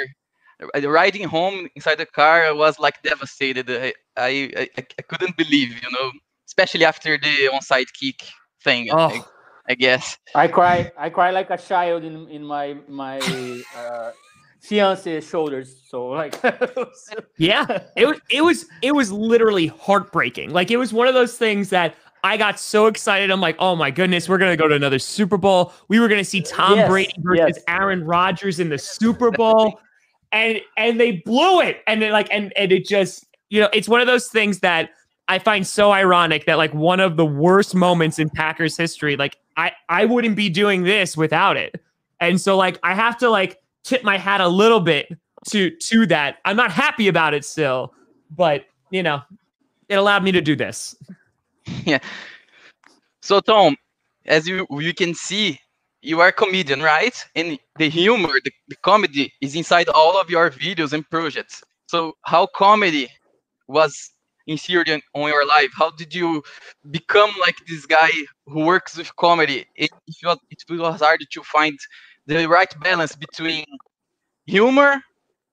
riding 0.84 1.28
home 1.28 1.68
inside 1.76 1.98
the 1.98 2.06
car, 2.06 2.44
I 2.46 2.52
was 2.52 2.80
like 2.80 3.02
devastated. 3.04 3.70
I 3.70 3.94
I, 4.16 4.52
I, 4.58 4.70
I 4.78 5.02
couldn't 5.04 5.38
believe, 5.38 5.70
you 5.70 5.92
know, 5.92 6.12
especially 6.48 6.86
after 6.86 7.18
the 7.18 7.50
onside 7.54 7.88
kick 8.00 8.22
thing. 8.64 8.92
I, 8.92 8.96
Oh, 8.96 9.26
I 9.70 9.76
guess. 9.76 10.18
I 10.34 10.48
cry. 10.48 10.92
I 10.98 11.10
cry 11.10 11.32
like 11.32 11.50
a 11.50 11.58
child 11.58 12.04
in 12.04 12.28
in 12.30 12.44
my 12.44 12.78
my 12.88 13.20
uh, 13.76 14.12
fiance 14.62 15.22
shoulders. 15.22 15.84
So 15.88 16.08
like, 16.08 16.36
yeah. 17.38 17.66
It 17.96 18.08
was 18.08 18.20
it 18.30 18.42
was 18.42 18.66
it 18.82 18.94
was 18.94 19.12
literally 19.12 19.68
heartbreaking. 19.68 20.52
Like 20.52 20.72
it 20.72 20.78
was 20.78 20.94
one 20.94 21.08
of 21.08 21.14
those 21.14 21.38
things 21.38 21.70
that 21.70 21.96
I 22.24 22.38
got 22.38 22.60
so 22.60 22.88
excited. 22.88 23.32
I'm 23.32 23.42
like, 23.42 23.56
oh 23.60 23.76
my 23.76 23.92
goodness, 23.92 24.28
we're 24.28 24.38
gonna 24.38 24.58
go 24.58 24.68
to 24.68 24.76
another 24.76 25.00
Super 25.00 25.38
Bowl. 25.38 25.74
We 25.88 26.00
were 26.00 26.08
gonna 26.08 26.24
see 26.24 26.42
Tom 26.42 26.78
Yes, 26.78 26.90
Brady 26.90 27.14
versus 27.20 27.58
yes. 27.58 27.64
Aaron 27.68 28.04
Rodgers 28.04 28.60
in 28.60 28.70
the 28.70 28.78
Super 28.78 29.32
Bowl. 29.32 29.80
And 30.32 30.62
and 30.78 31.00
they 31.00 31.24
blew 31.26 31.62
it. 31.62 31.82
And 31.88 32.02
then 32.02 32.12
like 32.12 32.28
and 32.32 32.52
and 32.58 32.72
it 32.72 32.86
just, 32.86 33.26
you 33.50 33.62
know, 33.62 33.70
it's 33.74 33.88
one 33.88 34.02
of 34.02 34.08
those 34.08 34.28
things 34.28 34.60
that 34.60 34.92
I 35.28 35.40
find 35.40 35.66
so 35.66 35.92
ironic 35.92 36.46
that 36.46 36.58
like 36.58 36.74
one 36.74 37.00
of 37.00 37.18
the 37.18 37.26
worst 37.26 37.76
moments 37.76 38.20
in 38.20 38.30
Packers 38.30 38.78
history, 38.78 39.16
like 39.16 39.38
I 39.56 39.72
I 39.90 40.06
wouldn't 40.06 40.36
be 40.36 40.50
doing 40.50 40.84
this 40.84 41.16
without 41.18 41.58
it. 41.58 41.82
And 42.20 42.40
so 42.40 42.58
like 42.58 42.80
I 42.84 42.94
have 42.94 43.18
to 43.20 43.30
like 43.30 43.60
tip 43.84 44.04
my 44.04 44.18
hat 44.18 44.42
a 44.42 44.48
little 44.48 44.80
bit 44.80 45.08
to 45.50 45.70
to 45.70 46.06
that. 46.08 46.38
I'm 46.46 46.56
not 46.56 46.72
happy 46.72 47.08
about 47.08 47.34
it 47.34 47.46
still, 47.46 47.94
but 48.32 48.66
you 48.92 49.04
know, 49.04 49.22
it 49.90 49.96
allowed 49.96 50.24
me 50.24 50.32
to 50.32 50.42
do 50.42 50.56
this. 50.56 50.96
So 53.22 53.40
Tom, 53.42 53.76
as 54.26 54.48
you 54.48 54.66
you 54.72 54.94
can 54.94 55.14
see, 55.14 55.60
you 56.02 56.22
are 56.22 56.30
a 56.30 56.32
comedian, 56.32 56.82
right? 56.82 57.16
And 57.36 57.60
the 57.78 57.90
humor, 57.90 58.34
the, 58.44 58.52
the 58.70 58.76
comedy 58.84 59.34
is 59.42 59.56
inside 59.56 59.90
all 59.90 60.20
of 60.20 60.30
your 60.30 60.50
videos 60.52 60.94
and 60.94 61.08
projects. 61.10 61.64
So 61.88 62.14
how 62.24 62.48
comedy 62.56 63.10
was 63.68 64.12
inserted 64.48 64.96
in, 64.96 65.02
on 65.14 65.30
your 65.30 65.46
life? 65.46 65.72
How 65.78 65.92
did 65.92 66.14
you 66.16 66.44
become 66.92 67.32
like 67.42 67.58
this 67.68 67.86
guy 67.86 68.10
who 68.46 68.66
works 68.66 68.98
with 68.98 69.14
comedy? 69.18 69.66
It, 69.76 69.92
it, 70.08 70.16
was, 70.24 70.38
it 70.50 70.64
was 70.70 71.02
hard 71.02 71.26
to 71.30 71.44
find 71.44 71.78
the 72.28 72.48
right 72.48 72.74
balance 72.82 73.16
between 73.16 73.66
humor 74.46 75.02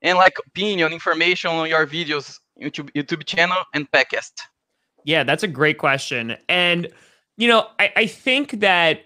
and 0.02 0.18
like 0.18 0.36
opinion, 0.46 0.92
information 0.92 1.50
on 1.50 1.68
your 1.68 1.86
videos, 1.86 2.38
YouTube 2.62 2.90
YouTube 2.92 3.24
channel 3.24 3.58
and 3.74 3.90
podcast. 3.90 4.32
Yeah, 5.04 5.24
that's 5.24 5.42
a 5.42 5.48
great 5.48 5.78
question. 5.78 6.36
And, 6.48 6.88
you 7.36 7.48
know, 7.48 7.66
I, 7.78 7.92
I 7.96 8.06
think 8.06 8.60
that 8.60 9.00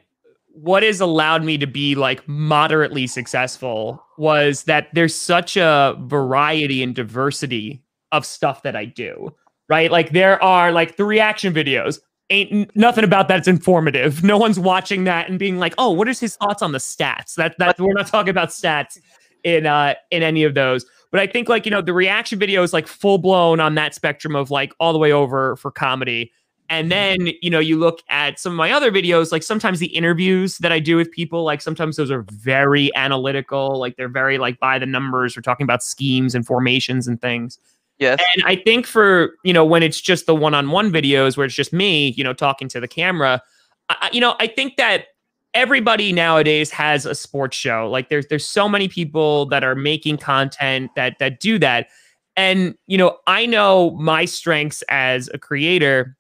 what 0.49 0.83
has 0.83 1.01
allowed 1.01 1.45
me 1.45 1.59
to 1.59 1.67
be 1.67 1.95
like 1.95 2.27
moderately 2.27 3.07
successful 3.07 4.05
was 4.17 4.65
that 4.65 4.89
there's 4.93 5.15
such 5.15 5.57
a 5.57 5.97
variety 6.01 6.83
and 6.83 6.95
diversity 6.95 7.83
of 8.11 8.27
stuff 8.27 8.63
that 8.63 8.75
I 8.75 8.85
do, 8.85 9.35
right? 9.69 9.91
Like 9.91 10.11
there 10.11 10.43
are 10.43 10.73
like 10.73 10.97
the 10.97 11.05
reaction 11.05 11.55
videos. 11.55 12.01
Ain't 12.31 12.75
nothing 12.77 13.05
about 13.05 13.29
that's 13.29 13.49
informative. 13.49 14.23
No 14.23 14.37
one's 14.37 14.59
watching 14.59 15.05
that 15.05 15.31
and 15.31 15.39
being 15.39 15.59
like, 15.59 15.73
"Oh, 15.79 15.91
what 15.93 16.09
is 16.09 16.21
his 16.21 16.37
thoughts 16.37 16.61
on 16.61 16.73
the 16.73 16.79
stats?" 16.79 17.37
That 17.37 17.57
that 17.59 17.81
we're 17.81 17.95
not 17.95 18.07
talking 18.07 18.29
about 18.29 18.51
stats 18.51 18.99
in 19.45 19.65
uh 19.65 19.95
in 20.11 20.23
any 20.23 20.45
of 20.45 20.53
those. 20.53 20.85
But 21.11 21.21
I 21.21 21.27
think 21.27 21.49
like, 21.49 21.65
you 21.65 21.71
know, 21.71 21.81
the 21.81 21.93
reaction 21.93 22.39
video 22.39 22.63
is 22.63 22.73
like 22.73 22.87
full 22.87 23.19
blown 23.19 23.61
on 23.61 23.75
that 23.77 23.95
spectrum 23.95 24.37
of 24.37 24.51
like 24.51 24.73
all 24.79 24.93
the 24.93 24.99
way 24.99 25.13
over 25.13 25.57
for 25.57 25.71
comedy. 25.71 26.33
And 26.69 26.91
mm-hmm. 26.91 27.25
then, 27.25 27.35
you 27.41 27.49
know, 27.49 27.61
you 27.61 27.79
look 27.79 28.03
at 28.11 28.39
some 28.39 28.53
of 28.53 28.57
my 28.57 28.71
other 28.71 28.93
videos, 28.93 29.33
like 29.33 29.43
sometimes 29.43 29.79
the 29.79 29.87
interviews 29.87 30.59
that 30.59 30.71
I 30.71 30.81
do 30.81 30.97
with 30.97 31.11
people, 31.11 31.45
like 31.45 31.63
sometimes 31.63 31.97
those 31.97 32.11
are 32.11 32.27
very 32.31 32.95
analytical, 32.95 33.79
like 33.79 33.97
they're 33.97 34.09
very 34.09 34.37
like 34.37 34.61
by 34.61 34.79
the 34.79 34.87
numbers. 34.87 35.37
We're 35.37 35.43
talking 35.43 35.65
about 35.65 35.83
schemes 35.83 36.35
and 36.35 36.47
formations 36.47 37.09
and 37.09 37.21
things. 37.21 37.59
Yes. 37.99 38.21
And 38.37 38.45
I 38.47 38.57
think 38.57 38.87
for, 38.87 39.31
you 39.45 39.53
know, 39.53 39.65
when 39.65 39.83
it's 39.83 40.01
just 40.01 40.27
the 40.27 40.35
one 40.35 40.55
on 40.55 40.71
one 40.71 40.93
videos 40.93 41.37
where 41.37 41.47
it's 41.47 41.55
just 41.55 41.73
me, 41.73 42.11
you 42.11 42.23
know, 42.23 42.33
talking 42.33 42.69
to 42.69 42.81
the 42.81 42.87
camera, 42.87 43.43
I, 43.89 44.11
you 44.13 44.21
know, 44.21 44.37
I 44.39 44.47
think 44.47 44.77
that 44.77 45.07
everybody 45.55 46.13
nowadays 46.13 46.71
has 46.71 47.07
a 47.07 47.15
sports 47.15 47.57
show. 47.57 47.89
Like 47.91 48.09
there's 48.09 48.27
there's 48.27 48.47
so 48.47 48.69
many 48.69 48.89
people 48.89 49.47
that 49.47 49.65
are 49.65 49.75
making 49.75 50.19
content 50.19 50.91
that 50.97 51.19
that 51.19 51.41
do 51.41 51.59
that. 51.59 51.89
And 52.37 52.77
you 52.87 52.99
know, 52.99 53.19
I 53.27 53.47
know 53.47 53.91
my 53.93 54.25
strengths 54.25 54.83
as 54.89 55.29
a 55.35 55.39
creator 55.39 56.17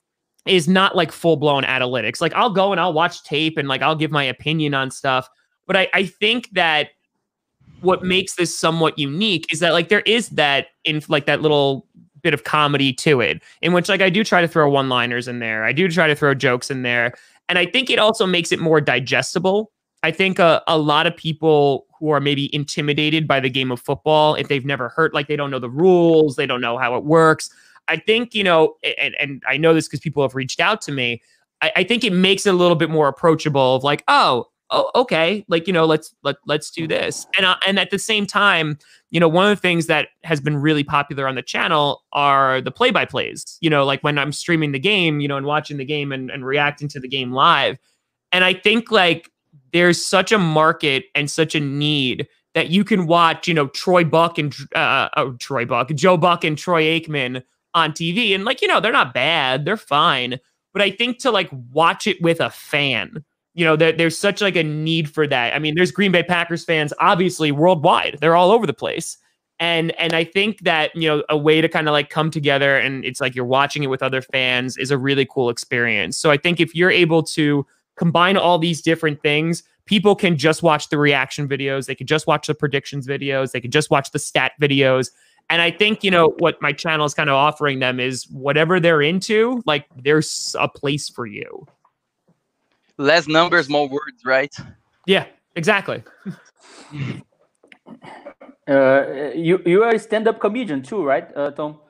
is 0.47 0.67
not 0.67 0.97
like 0.97 1.13
full 1.13 1.37
blown 1.37 1.63
analytics. 1.65 2.21
Like 2.21 2.33
I'll 2.35 2.51
go 2.51 2.73
and 2.73 2.81
I'll 2.81 2.93
watch 2.93 3.23
tape 3.23 3.59
and 3.59 3.69
like 3.69 3.83
I'll 3.83 3.97
give 3.97 4.11
my 4.11 4.25
opinion 4.25 4.75
on 4.75 4.91
stuff. 4.91 5.29
But 5.67 5.77
I, 5.77 5.89
I 5.93 6.07
think 6.07 6.51
that 6.53 6.89
what 7.81 8.03
makes 8.03 8.35
this 8.35 8.59
somewhat 8.59 8.99
unique 8.99 9.53
is 9.53 9.61
that 9.61 9.73
like 9.73 9.89
there 9.89 10.01
is 10.01 10.31
that 10.31 10.69
in 10.85 11.03
like 11.09 11.27
that 11.27 11.43
little 11.43 11.87
bit 12.23 12.35
of 12.35 12.45
comedy 12.45 12.93
to 12.93 13.21
it 13.21 13.41
in 13.63 13.73
which 13.73 13.89
like 13.89 14.01
I 14.01 14.11
do 14.11 14.25
try 14.25 14.41
to 14.41 14.49
throw 14.49 14.69
one 14.69 14.89
liners 14.89 15.29
in 15.29 15.39
there. 15.39 15.65
I 15.65 15.73
do 15.73 15.89
try 15.89 16.09
to 16.09 16.17
throw 16.17 16.35
jokes 16.35 16.71
in 16.71 16.83
there. 16.83 17.15
And 17.49 17.59
I 17.59 17.67
think 17.67 17.91
it 17.91 17.99
also 17.99 18.27
makes 18.27 18.53
it 18.53 18.61
more 18.61 18.81
digestible. 18.81 19.73
I 20.03 20.11
think 20.11 20.39
a, 20.39 20.63
a 20.69 20.79
lot 20.79 21.07
of 21.07 21.17
people 21.17 21.87
who 21.99 22.11
are 22.11 22.21
maybe 22.21 22.55
intimidated 22.55 23.27
by 23.27 23.41
the 23.41 23.51
game 23.51 23.73
of 23.73 23.81
football, 23.81 24.35
if 24.35 24.49
they've 24.49 24.65
never 24.65 24.91
heard, 24.91 25.13
like 25.13 25.27
they 25.27 25.37
don't 25.37 25.51
know 25.51 25.59
the 25.59 25.71
rules, 25.71 26.37
they 26.37 26.47
don't 26.47 26.61
know 26.61 26.79
how 26.79 26.97
it 26.97 27.05
works. 27.05 27.51
I 27.89 27.97
think, 27.97 28.35
you 28.35 28.45
know, 28.45 28.77
and, 29.01 29.15
and 29.19 29.43
I 29.49 29.57
know 29.57 29.75
this 29.75 29.89
because 29.89 30.01
people 30.01 30.23
have 30.23 30.35
reached 30.35 30.61
out 30.61 30.81
to 30.83 30.93
me. 30.93 31.23
I, 31.63 31.73
I 31.77 31.85
think 31.85 32.05
it 32.05 32.13
makes 32.13 32.47
it 32.47 32.51
a 32.51 32.57
little 32.57 32.77
bit 32.77 32.91
more 32.91 33.09
approachable 33.09 33.77
of 33.77 33.83
like, 33.83 34.05
oh, 34.09 34.47
oh, 34.71 34.91
okay, 34.95 35.45
like 35.49 35.67
you 35.67 35.73
know, 35.73 35.87
let's 35.87 36.15
let 36.23 36.37
let's 36.47 36.71
do 36.71 36.87
this. 36.87 37.27
And 37.37 37.47
uh, 37.47 37.57
and 37.67 37.79
at 37.79 37.91
the 37.91 37.99
same 37.99 38.27
time, 38.27 38.79
you 39.11 39.21
know, 39.21 39.29
one 39.29 39.51
of 39.51 39.57
the 39.57 39.61
things 39.61 39.87
that 39.87 40.09
has 40.25 40.41
been 40.41 40.57
really 40.57 40.85
popular 40.85 41.27
on 41.27 41.35
the 41.35 41.43
channel 41.43 42.03
are 42.13 42.61
the 42.61 42.71
play 42.71 42.91
by 42.91 43.05
plays. 43.05 43.59
You 43.61 43.71
know, 43.71 43.85
like 43.85 44.03
when 44.03 44.19
I'm 44.19 44.33
streaming 44.33 44.73
the 44.73 44.79
game, 44.79 45.21
you 45.21 45.29
know, 45.29 45.37
and 45.37 45.47
watching 45.47 45.77
the 45.77 45.85
game 45.85 46.13
and, 46.13 46.31
and 46.31 46.45
reacting 46.45 46.89
to 46.89 47.01
the 47.01 47.09
game 47.09 47.33
live. 47.33 47.79
And 48.33 48.45
I 48.45 48.55
think 48.55 48.91
like 48.91 49.31
there's 49.73 50.05
such 50.05 50.33
a 50.33 50.39
market 50.39 51.05
and 51.15 51.31
such 51.31 51.55
a 51.55 51.61
need 51.61 52.29
that 52.55 52.71
you 52.71 52.85
can 52.85 53.07
watch, 53.07 53.47
you 53.47 53.55
know, 53.55 53.69
Troy 53.69 54.05
Buck 54.05 54.39
and 54.39 54.55
uh, 54.75 55.09
oh, 55.17 55.33
Troy 55.35 55.65
Buck, 55.65 55.89
Joe 55.95 56.17
Buck 56.17 56.45
and 56.45 56.59
Troy 56.59 56.85
Aikman 56.85 57.43
on 57.75 57.93
TV, 57.93 58.35
and 58.35 58.45
like 58.45 58.63
you 58.63 58.69
know, 58.69 58.81
they're 58.81 58.93
not 58.93 59.15
bad, 59.15 59.65
they're 59.65 59.77
fine. 59.77 60.39
But 60.73 60.83
I 60.83 60.91
think 60.91 61.19
to 61.21 61.31
like 61.31 61.49
watch 61.73 62.07
it 62.07 62.21
with 62.21 62.41
a 62.41 62.51
fan 62.51 63.25
you 63.59 63.65
know, 63.65 63.75
there, 63.75 63.91
there's 63.91 64.17
such 64.17 64.41
like 64.41 64.55
a 64.55 64.63
need 64.63 65.11
for 65.11 65.27
that. 65.27 65.53
I 65.53 65.59
mean, 65.59 65.75
there's 65.75 65.91
Green 65.91 66.13
Bay 66.13 66.23
Packers 66.23 66.65
fans 66.65 66.93
obviously 67.01 67.51
worldwide. 67.51 68.19
They're 68.21 68.37
all 68.37 68.53
over 68.53 68.69
the 68.69 68.73
place. 68.73 69.19
And 69.59 69.91
and 69.99 70.13
I 70.13 70.23
think 70.23 70.61
that, 70.61 70.95
you 70.95 71.09
know, 71.09 71.25
a 71.29 71.37
way 71.37 71.61
to 71.61 71.69
kind 71.69 71.89
of 71.89 71.93
like 71.93 72.09
come 72.09 72.31
together 72.31 72.79
and 72.79 73.05
it's 73.05 73.21
like 73.21 73.35
you're 73.35 73.45
watching 73.45 73.83
it 73.83 73.89
with 73.89 74.01
other 74.01 74.23
fans 74.23 74.77
is 74.77 74.93
a 74.93 74.97
really 74.97 75.27
cool 75.29 75.51
experience. 75.51 76.17
So 76.17 76.31
I 76.31 76.37
think 76.37 76.61
if 76.61 76.73
you're 76.73 76.93
able 76.93 77.25
to 77.25 77.67
combine 77.97 78.37
all 78.37 78.61
these 78.61 78.81
different 78.81 79.21
things, 79.23 79.65
people 79.87 80.15
can 80.15 80.39
just 80.39 80.63
watch 80.63 80.89
the 80.91 80.97
reaction 80.97 81.49
videos, 81.49 81.87
they 81.87 81.97
can 81.97 82.07
just 82.07 82.29
watch 82.29 82.47
the 82.47 82.55
predictions 82.55 83.09
videos, 83.09 83.51
they 83.51 83.61
can 83.61 83.73
just 83.73 83.91
watch 83.91 84.13
the 84.13 84.21
stat 84.21 84.53
videos. 84.61 85.11
And 85.51 85.61
I 85.61 85.73
think, 85.73 86.05
you 86.05 86.13
know, 86.13 86.37
what 86.39 86.63
my 86.63 86.73
channel 86.73 87.07
is 87.07 87.15
kind 87.15 87.29
of 87.29 87.35
offering 87.35 87.81
them 87.81 87.99
is 87.99 88.29
whatever 88.31 88.79
they're 88.79 89.03
into, 89.03 89.61
like 89.67 89.87
there's 89.97 90.55
a 90.61 90.69
place 90.69 91.09
for 91.09 91.27
you 91.27 91.67
less 92.99 93.27
numbers, 93.29 93.69
more 93.69 93.89
words, 93.89 94.25
right? 94.25 94.55
Yeah, 95.07 95.27
exactly. 95.57 96.03
uh, 98.69 99.31
you 99.35 99.63
you 99.65 99.83
are 99.83 99.95
a 99.95 99.99
stand-up 99.99 100.41
comedian 100.41 100.83
too, 100.83 101.03
right, 101.03 101.35
uh, 101.37 101.51
Tom? 101.53 101.81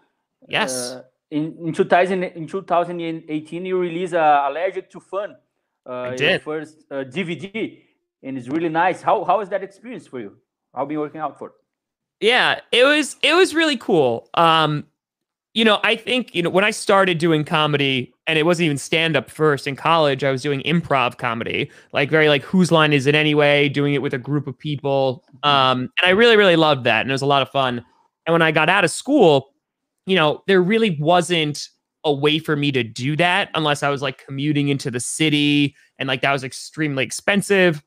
Yes. 0.49 0.93
Uh, 0.93 1.03
in, 1.31 1.57
in 1.67 1.73
2000 1.73 2.23
in 2.23 2.47
2018, 2.47 3.67
you 3.67 3.79
released 3.79 4.15
uh, 4.15 4.47
"Allergic 4.49 4.91
to 4.91 5.00
Fun." 5.00 5.37
Uh, 5.87 5.93
I 5.93 6.17
did. 6.17 6.43
first 6.43 6.85
uh, 6.91 7.05
DVD, 7.05 7.83
and 8.23 8.38
it's 8.38 8.49
really 8.49 8.69
nice. 8.69 9.03
How 9.03 9.25
how 9.25 9.41
is 9.41 9.49
that 9.49 9.62
experience 9.62 10.07
for 10.07 10.21
you? 10.21 10.37
How 10.75 10.85
been 10.85 10.99
working 10.99 11.21
out 11.21 11.38
for? 11.38 11.53
Yeah, 12.21 12.61
it 12.73 12.85
was 12.85 13.17
it 13.23 13.35
was 13.35 13.55
really 13.55 13.77
cool. 13.77 14.29
Um, 14.35 14.87
you 15.55 15.64
know, 15.64 15.81
I 15.83 15.97
think, 15.97 16.35
you 16.35 16.43
know, 16.43 16.50
when 16.50 16.64
I 16.64 16.71
started 16.71 17.19
doing 17.19 17.45
comedy, 17.45 18.12
and 18.26 18.38
it 18.38 18.45
wasn't 18.45 18.67
even 18.67 18.78
stand 18.78 19.17
up 19.17 19.31
first 19.31 19.67
in 19.67 19.75
college, 19.75 20.23
I 20.23 20.31
was 20.31 20.43
doing 20.43 20.61
improv 20.62 21.17
comedy, 21.17 21.71
like 21.93 22.11
very 22.11 22.28
like 22.28 22.43
whose 22.43 22.71
line 22.71 22.93
is 22.93 23.07
it 23.07 23.14
anyway, 23.14 23.69
doing 23.69 23.95
it 23.95 24.02
with 24.02 24.12
a 24.12 24.19
group 24.19 24.47
of 24.47 24.59
people. 24.59 25.25
Um, 25.43 25.90
and 26.00 26.07
I 26.07 26.11
really, 26.11 26.37
really 26.37 26.57
loved 26.57 26.85
that. 26.85 27.00
And 27.00 27.11
it 27.11 27.12
was 27.12 27.23
a 27.23 27.26
lot 27.26 27.43
of 27.43 27.49
fun. 27.49 27.85
And 28.26 28.33
when 28.33 28.43
I 28.43 28.52
got 28.52 28.69
out 28.69 28.85
of 28.85 28.90
school, 28.90 29.55
you 30.05 30.14
know, 30.14 30.43
there 30.47 30.61
really 30.61 30.99
wasn't 31.00 31.69
a 32.05 32.12
way 32.12 32.38
for 32.38 32.55
me 32.55 32.71
to 32.73 32.83
do 32.83 33.17
that 33.17 33.49
unless 33.55 33.83
I 33.83 33.88
was 33.88 34.02
like 34.02 34.25
commuting 34.25 34.69
into 34.69 34.90
the 34.90 35.00
city 35.00 35.75
and 35.99 36.07
like 36.07 36.21
that 36.21 36.33
was 36.33 36.45
extremely 36.45 37.05
expensive. 37.05 37.83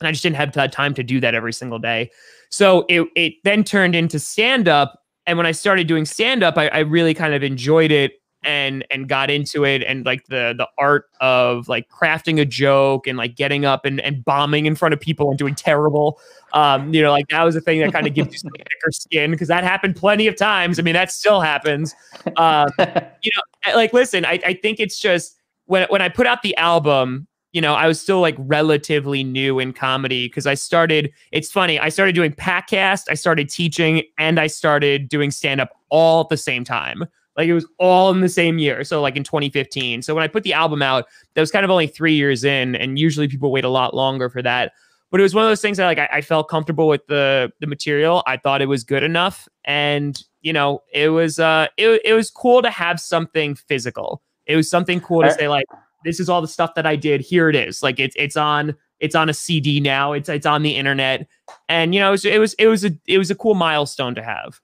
And 0.00 0.08
I 0.08 0.10
just 0.10 0.22
didn't 0.22 0.36
have 0.36 0.70
time 0.72 0.94
to 0.94 1.02
do 1.02 1.20
that 1.20 1.34
every 1.34 1.52
single 1.52 1.78
day. 1.78 2.10
So 2.50 2.84
it, 2.88 3.08
it 3.14 3.34
then 3.44 3.64
turned 3.64 3.94
into 3.94 4.18
stand 4.18 4.68
up 4.68 5.00
and 5.26 5.36
when 5.36 5.46
I 5.46 5.52
started 5.52 5.86
doing 5.86 6.04
stand 6.04 6.42
up, 6.42 6.56
I, 6.56 6.68
I 6.68 6.78
really 6.80 7.14
kind 7.14 7.34
of 7.34 7.42
enjoyed 7.42 7.90
it 7.90 8.20
and 8.44 8.86
and 8.90 9.08
got 9.08 9.28
into 9.28 9.64
it 9.64 9.82
and 9.82 10.06
like 10.06 10.24
the 10.26 10.54
the 10.56 10.68
art 10.78 11.06
of 11.20 11.68
like 11.68 11.88
crafting 11.88 12.40
a 12.40 12.44
joke 12.44 13.06
and 13.06 13.18
like 13.18 13.34
getting 13.34 13.64
up 13.64 13.84
and, 13.84 14.00
and 14.00 14.24
bombing 14.24 14.66
in 14.66 14.76
front 14.76 14.94
of 14.94 15.00
people 15.00 15.30
and 15.30 15.38
doing 15.38 15.54
terrible. 15.54 16.20
Um 16.52 16.94
you 16.94 17.02
know 17.02 17.10
like 17.10 17.28
that 17.28 17.42
was 17.42 17.56
a 17.56 17.60
thing 17.60 17.80
that 17.80 17.92
kind 17.92 18.06
of 18.06 18.14
gives 18.14 18.32
you 18.32 18.38
some 18.38 18.52
thicker 18.56 18.92
skin 18.92 19.32
because 19.32 19.48
that 19.48 19.64
happened 19.64 19.96
plenty 19.96 20.28
of 20.28 20.36
times. 20.36 20.78
I 20.78 20.82
mean 20.82 20.94
that 20.94 21.10
still 21.10 21.40
happens. 21.40 21.94
Um 22.36 22.68
you 22.78 23.30
know 23.34 23.74
like 23.74 23.92
listen 23.92 24.24
I, 24.24 24.38
I 24.44 24.54
think 24.54 24.78
it's 24.78 25.00
just 25.00 25.36
when 25.64 25.88
when 25.88 26.00
i 26.00 26.08
put 26.08 26.26
out 26.26 26.42
the 26.42 26.56
album 26.56 27.26
you 27.56 27.62
know, 27.62 27.72
I 27.72 27.86
was 27.86 27.98
still 27.98 28.20
like 28.20 28.34
relatively 28.36 29.24
new 29.24 29.58
in 29.58 29.72
comedy 29.72 30.26
because 30.26 30.46
I 30.46 30.52
started, 30.52 31.10
it's 31.32 31.50
funny, 31.50 31.80
I 31.80 31.88
started 31.88 32.14
doing 32.14 32.32
Packcast, 32.32 33.04
I 33.08 33.14
started 33.14 33.48
teaching, 33.48 34.02
and 34.18 34.38
I 34.38 34.46
started 34.46 35.08
doing 35.08 35.30
stand 35.30 35.62
up 35.62 35.70
all 35.88 36.20
at 36.20 36.28
the 36.28 36.36
same 36.36 36.64
time. 36.64 37.06
Like 37.34 37.48
it 37.48 37.54
was 37.54 37.66
all 37.78 38.10
in 38.10 38.20
the 38.20 38.28
same 38.28 38.58
year. 38.58 38.84
So, 38.84 39.00
like 39.00 39.16
in 39.16 39.24
2015. 39.24 40.02
So, 40.02 40.14
when 40.14 40.22
I 40.22 40.28
put 40.28 40.42
the 40.42 40.52
album 40.52 40.82
out, 40.82 41.06
that 41.32 41.40
was 41.40 41.50
kind 41.50 41.64
of 41.64 41.70
only 41.70 41.86
three 41.86 42.12
years 42.12 42.44
in. 42.44 42.76
And 42.76 42.98
usually 42.98 43.26
people 43.26 43.50
wait 43.50 43.64
a 43.64 43.70
lot 43.70 43.94
longer 43.94 44.28
for 44.28 44.42
that. 44.42 44.72
But 45.10 45.20
it 45.20 45.22
was 45.22 45.34
one 45.34 45.44
of 45.44 45.50
those 45.50 45.62
things 45.62 45.78
that 45.78 45.86
like 45.86 45.98
I, 45.98 46.08
I 46.12 46.20
felt 46.20 46.50
comfortable 46.50 46.88
with 46.88 47.06
the 47.06 47.50
the 47.60 47.66
material. 47.66 48.22
I 48.26 48.36
thought 48.36 48.60
it 48.60 48.68
was 48.68 48.84
good 48.84 49.02
enough. 49.02 49.48
And, 49.64 50.22
you 50.42 50.52
know, 50.52 50.82
it 50.92 51.08
was 51.08 51.38
uh 51.38 51.68
it, 51.78 52.02
it 52.04 52.12
was 52.12 52.30
cool 52.30 52.60
to 52.60 52.68
have 52.68 53.00
something 53.00 53.54
physical. 53.54 54.20
It 54.44 54.56
was 54.56 54.68
something 54.68 55.00
cool 55.00 55.22
to 55.22 55.32
say, 55.32 55.48
like, 55.48 55.64
this 56.06 56.20
is 56.20 56.28
all 56.28 56.40
the 56.40 56.48
stuff 56.48 56.74
that 56.74 56.86
I 56.86 56.96
did. 56.96 57.20
Here 57.20 57.48
it 57.50 57.56
is. 57.56 57.82
Like 57.82 57.98
it's 57.98 58.16
it's 58.16 58.36
on 58.36 58.74
it's 59.00 59.14
on 59.14 59.28
a 59.28 59.34
CD 59.34 59.80
now. 59.80 60.12
It's 60.12 60.28
it's 60.28 60.46
on 60.46 60.62
the 60.62 60.76
internet, 60.76 61.26
and 61.68 61.94
you 61.94 62.00
know 62.00 62.08
it 62.08 62.12
was 62.12 62.24
it 62.24 62.38
was 62.38 62.54
it 62.54 62.66
was 62.66 62.84
a 62.84 62.90
it 63.06 63.18
was 63.18 63.30
a 63.30 63.34
cool 63.34 63.54
milestone 63.54 64.14
to 64.14 64.22
have. 64.22 64.60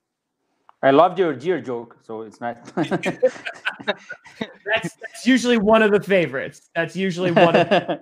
I 0.81 0.91
loved 0.91 1.17
your 1.17 1.33
deer 1.33 1.61
joke, 1.61 1.97
so 2.03 2.23
it's 2.23 2.41
nice. 2.41 2.57
that's, 2.75 2.97
that's 4.65 5.25
usually 5.25 5.57
one 5.57 5.81
of 5.81 5.91
the 5.91 6.01
favorites. 6.01 6.69
That's 6.75 6.93
usually 6.93 7.31
one. 7.31 7.55
Of 7.55 7.99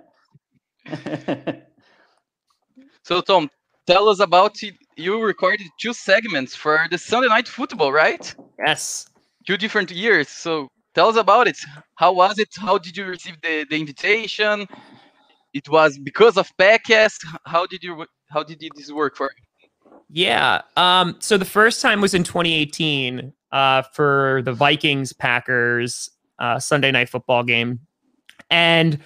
so 3.04 3.20
Tom, 3.20 3.48
tell 3.86 4.08
us 4.08 4.18
about 4.18 4.56
you 4.96 5.22
recorded 5.22 5.68
two 5.78 5.92
segments 5.92 6.56
for 6.56 6.88
the 6.90 6.98
Sunday 6.98 7.28
Night 7.28 7.46
Football, 7.46 7.92
right? 7.92 8.34
Yes. 8.58 9.06
Two 9.46 9.56
different 9.56 9.92
years. 9.92 10.28
So 10.28 10.68
tell 10.94 11.08
us 11.08 11.16
about 11.16 11.48
it. 11.48 11.58
How 11.96 12.12
was 12.12 12.38
it? 12.38 12.48
How 12.56 12.78
did 12.78 12.96
you 12.96 13.06
receive 13.06 13.40
the, 13.42 13.66
the 13.68 13.76
invitation? 13.76 14.66
It 15.52 15.68
was 15.68 15.98
because 15.98 16.36
of 16.36 16.50
Packcast. 16.56 17.18
How 17.44 17.66
did 17.66 17.82
you 17.82 18.06
how 18.30 18.42
did 18.42 18.62
this 18.76 18.90
work 18.90 19.16
for 19.16 19.30
you? 19.36 19.42
Yeah. 20.08 20.62
Um, 20.76 21.16
so 21.20 21.36
the 21.36 21.44
first 21.44 21.80
time 21.80 22.00
was 22.00 22.14
in 22.14 22.22
2018 22.22 23.32
uh, 23.50 23.82
for 23.94 24.42
the 24.44 24.52
Vikings 24.52 25.12
Packers 25.12 26.10
uh, 26.38 26.58
Sunday 26.58 26.90
night 26.90 27.08
football 27.08 27.42
game. 27.42 27.80
And 28.50 28.98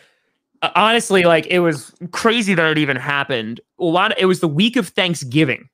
uh, 0.63 0.71
honestly, 0.75 1.25
like 1.25 1.47
it 1.47 1.61
was 1.61 1.93
crazy 2.13 2.55
that 2.55 2.71
it 2.73 2.79
even 2.79 2.97
happened. 2.97 3.61
A 3.79 3.85
lot 3.85 4.13
of, 4.13 4.19
it 4.19 4.27
was 4.27 4.41
the 4.41 4.49
week 4.49 4.77
of 4.77 4.89
Thanksgiving. 4.89 5.69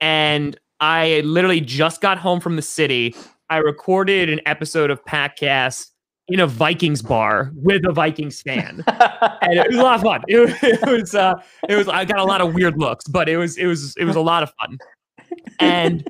And 0.00 0.58
I 0.80 1.20
literally 1.20 1.60
just 1.60 2.00
got 2.00 2.18
home 2.18 2.40
from 2.40 2.56
the 2.56 2.62
city 2.62 3.14
I 3.50 3.58
recorded 3.58 4.28
an 4.28 4.40
episode 4.44 4.90
of 4.90 5.02
Packcast 5.06 5.90
in 6.28 6.40
a 6.40 6.46
Vikings 6.46 7.00
bar 7.00 7.50
with 7.54 7.82
a 7.86 7.92
Vikings 7.92 8.42
fan, 8.42 8.84
and 8.86 9.58
it 9.58 9.68
was 9.68 9.78
a 9.78 9.82
lot 9.82 9.94
of 9.96 10.02
fun. 10.02 10.22
It, 10.28 10.62
it 10.62 10.86
was, 10.86 11.14
uh, 11.14 11.34
it 11.66 11.76
was. 11.76 11.88
I 11.88 12.04
got 12.04 12.18
a 12.18 12.24
lot 12.24 12.42
of 12.42 12.52
weird 12.52 12.78
looks, 12.78 13.08
but 13.08 13.28
it 13.28 13.38
was, 13.38 13.56
it 13.56 13.64
was, 13.64 13.96
it 13.96 14.04
was 14.04 14.16
a 14.16 14.20
lot 14.20 14.42
of 14.42 14.52
fun. 14.60 14.76
And 15.60 16.06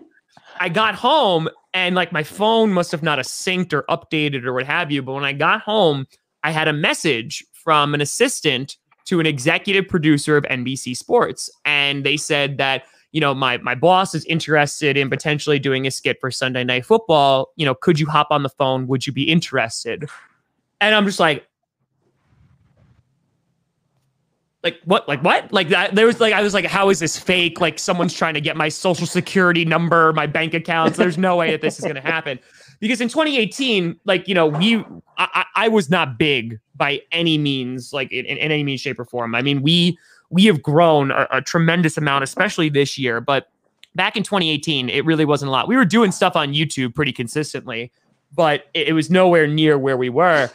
I 0.59 0.69
got 0.69 0.97
home, 0.97 1.49
and 1.73 1.95
like 1.95 2.11
my 2.11 2.25
phone 2.25 2.73
must 2.73 2.91
have 2.91 3.05
not 3.05 3.21
synced 3.21 3.73
or 3.73 3.85
updated 3.89 4.45
or 4.45 4.53
what 4.53 4.67
have 4.67 4.91
you. 4.91 5.01
But 5.03 5.13
when 5.13 5.25
I 5.25 5.33
got 5.33 5.61
home, 5.61 6.07
I 6.43 6.51
had 6.51 6.67
a 6.67 6.73
message 6.73 7.45
from 7.53 7.95
an 7.95 8.01
assistant 8.01 8.77
to 9.05 9.21
an 9.21 9.27
executive 9.27 9.87
producer 9.87 10.37
of 10.37 10.43
NBC 10.45 10.97
Sports, 10.97 11.49
and 11.65 12.05
they 12.05 12.17
said 12.17 12.59
that 12.59 12.83
you 13.13 13.21
know, 13.21 13.35
my 13.35 13.59
my 13.59 13.75
boss 13.75 14.15
is 14.15 14.25
interested 14.27 14.97
in 14.97 15.09
potentially 15.09 15.59
doing 15.59 15.87
a 15.87 15.91
skit 15.91 16.21
for 16.21 16.31
Sunday 16.31 16.65
Night 16.65 16.85
Football. 16.85 17.53
You 17.57 17.67
know, 17.67 17.75
could 17.75 17.99
you 17.99 18.07
hop 18.07 18.29
on 18.31 18.43
the 18.43 18.51
phone? 18.51 18.87
Would 18.87 19.07
you 19.07 19.13
be 19.13 19.25
interested? 19.25 20.09
And 20.81 20.95
I'm 20.95 21.07
just 21.07 21.19
like, 21.19 21.49
like 24.63 24.81
what 24.85 25.09
like 25.09 25.23
what 25.23 25.53
like 25.53 25.69
that 25.69 25.95
there 25.95 26.07
was 26.07 26.21
like 26.21 26.33
i 26.33 26.43
was 26.43 26.53
like 26.53 26.65
how 26.65 26.89
is 26.89 26.99
this 26.99 27.17
fake 27.17 27.61
like 27.61 27.79
someone's 27.79 28.13
trying 28.13 28.35
to 28.35 28.41
get 28.41 28.57
my 28.57 28.69
social 28.69 29.07
security 29.07 29.65
number 29.65 30.13
my 30.13 30.27
bank 30.27 30.53
accounts 30.53 30.99
there's 30.99 31.17
no 31.17 31.37
way 31.37 31.51
that 31.53 31.61
this 31.61 31.79
is 31.79 31.85
going 31.85 31.95
to 31.95 32.01
happen 32.01 32.39
because 32.81 33.01
in 33.01 33.09
2018 33.09 33.99
like 34.05 34.27
you 34.27 34.35
know 34.35 34.47
we 34.47 34.85
i, 35.17 35.45
I 35.55 35.69
was 35.69 35.89
not 35.89 36.19
big 36.19 36.59
by 36.75 37.01
any 37.13 37.39
means 37.39 37.93
like 37.93 38.11
in, 38.11 38.27
in 38.27 38.39
any 38.39 38.65
means 38.65 38.81
shape 38.81 38.99
or 38.99 39.05
form 39.05 39.35
i 39.35 39.43
mean 39.43 39.63
we 39.63 39.97
we 40.31 40.45
have 40.45 40.63
grown 40.63 41.11
a, 41.11 41.27
a 41.33 41.43
tremendous 41.43 41.97
amount 41.97 42.25
especially 42.25 42.69
this 42.69 42.99
year 42.99 43.21
but 43.21 43.49
back 43.95 44.17
in 44.17 44.23
2018 44.23 44.89
it 44.89 45.05
really 45.05 45.25
wasn't 45.25 45.49
a 45.49 45.53
lot 45.53 45.69
we 45.69 45.77
were 45.77 45.85
doing 45.85 46.13
stuff 46.13 46.37
on 46.37 46.53
youtube 46.53 46.95
pretty 46.95 47.13
consistently 47.13 47.91
but 48.35 48.65
it, 48.75 48.89
it 48.89 48.93
was 48.93 49.11
nowhere 49.11 49.47
near 49.47 49.79
where 49.79 49.97
we 49.97 50.09
were 50.09 50.51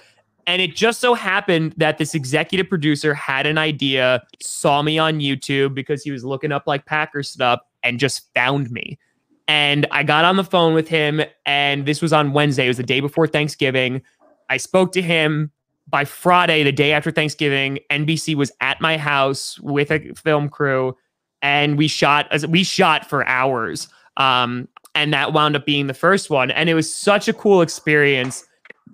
and 0.47 0.61
it 0.61 0.75
just 0.75 0.99
so 0.99 1.13
happened 1.13 1.73
that 1.77 1.97
this 1.97 2.13
executive 2.15 2.67
producer 2.67 3.13
had 3.13 3.45
an 3.45 3.57
idea, 3.57 4.23
saw 4.41 4.81
me 4.81 4.97
on 4.97 5.19
YouTube 5.19 5.73
because 5.73 6.03
he 6.03 6.11
was 6.11 6.25
looking 6.25 6.51
up 6.51 6.67
like 6.67 6.85
Packer 6.85 7.23
stuff 7.23 7.61
and 7.83 7.99
just 7.99 8.33
found 8.33 8.71
me. 8.71 8.99
And 9.47 9.85
I 9.91 10.03
got 10.03 10.25
on 10.25 10.37
the 10.37 10.43
phone 10.43 10.73
with 10.73 10.87
him, 10.87 11.21
and 11.45 11.85
this 11.85 12.01
was 12.01 12.13
on 12.13 12.33
Wednesday. 12.33 12.65
It 12.65 12.69
was 12.69 12.77
the 12.77 12.83
day 12.83 13.01
before 13.01 13.27
Thanksgiving. 13.27 14.01
I 14.49 14.57
spoke 14.57 14.91
to 14.93 15.01
him 15.01 15.51
by 15.87 16.05
Friday, 16.05 16.63
the 16.63 16.71
day 16.71 16.93
after 16.93 17.11
Thanksgiving. 17.11 17.79
NBC 17.89 18.35
was 18.35 18.51
at 18.61 18.81
my 18.81 18.97
house 18.97 19.59
with 19.59 19.91
a 19.91 20.13
film 20.15 20.49
crew, 20.49 20.95
and 21.41 21.77
we 21.77 21.87
shot. 21.87 22.27
as 22.31 22.45
We 22.47 22.63
shot 22.63 23.09
for 23.09 23.27
hours, 23.27 23.87
um, 24.17 24.67
and 24.95 25.13
that 25.13 25.33
wound 25.33 25.55
up 25.55 25.65
being 25.65 25.87
the 25.87 25.93
first 25.93 26.29
one. 26.29 26.51
And 26.51 26.69
it 26.69 26.73
was 26.73 26.93
such 26.93 27.27
a 27.27 27.33
cool 27.33 27.61
experience 27.61 28.45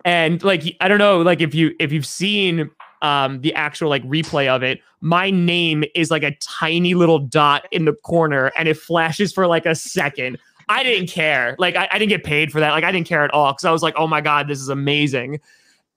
and 0.06 0.44
like 0.44 0.76
I 0.82 0.88
don't 0.88 0.98
know, 0.98 1.22
like 1.22 1.42
if 1.42 1.54
you 1.54 1.76
if 1.80 1.92
you've 1.92 2.06
seen 2.06 2.70
um 3.02 3.42
the 3.42 3.54
actual 3.54 3.90
like 3.90 4.04
replay 4.04 4.48
of 4.48 4.64
it, 4.64 4.80
my 5.02 5.30
name 5.30 5.84
is 5.96 6.12
like 6.12 6.24
a 6.24 6.36
tiny 6.36 6.94
little 6.94 7.20
dot 7.20 7.68
in 7.72 7.86
the 7.86 7.94
corner, 7.94 8.52
and 8.58 8.68
it 8.68 8.78
flashes 8.78 9.32
for 9.32 9.48
like 9.48 9.66
a 9.66 9.76
second. 9.76 10.38
I 10.68 10.84
didn't 10.84 11.10
care. 11.10 11.56
Like 11.58 11.76
I, 11.76 11.88
I 11.92 11.98
didn't 11.98 12.10
get 12.10 12.24
paid 12.24 12.52
for 12.52 12.60
that. 12.60 12.72
Like 12.72 12.84
I 12.84 12.92
didn't 12.92 13.08
care 13.08 13.24
at 13.24 13.32
all 13.32 13.54
because 13.54 13.66
I 13.66 13.72
was 13.72 13.82
like, 13.82 13.96
oh 13.98 14.08
my 14.08 14.22
god, 14.22 14.48
this 14.48 14.60
is 14.60 14.70
amazing. 14.70 15.40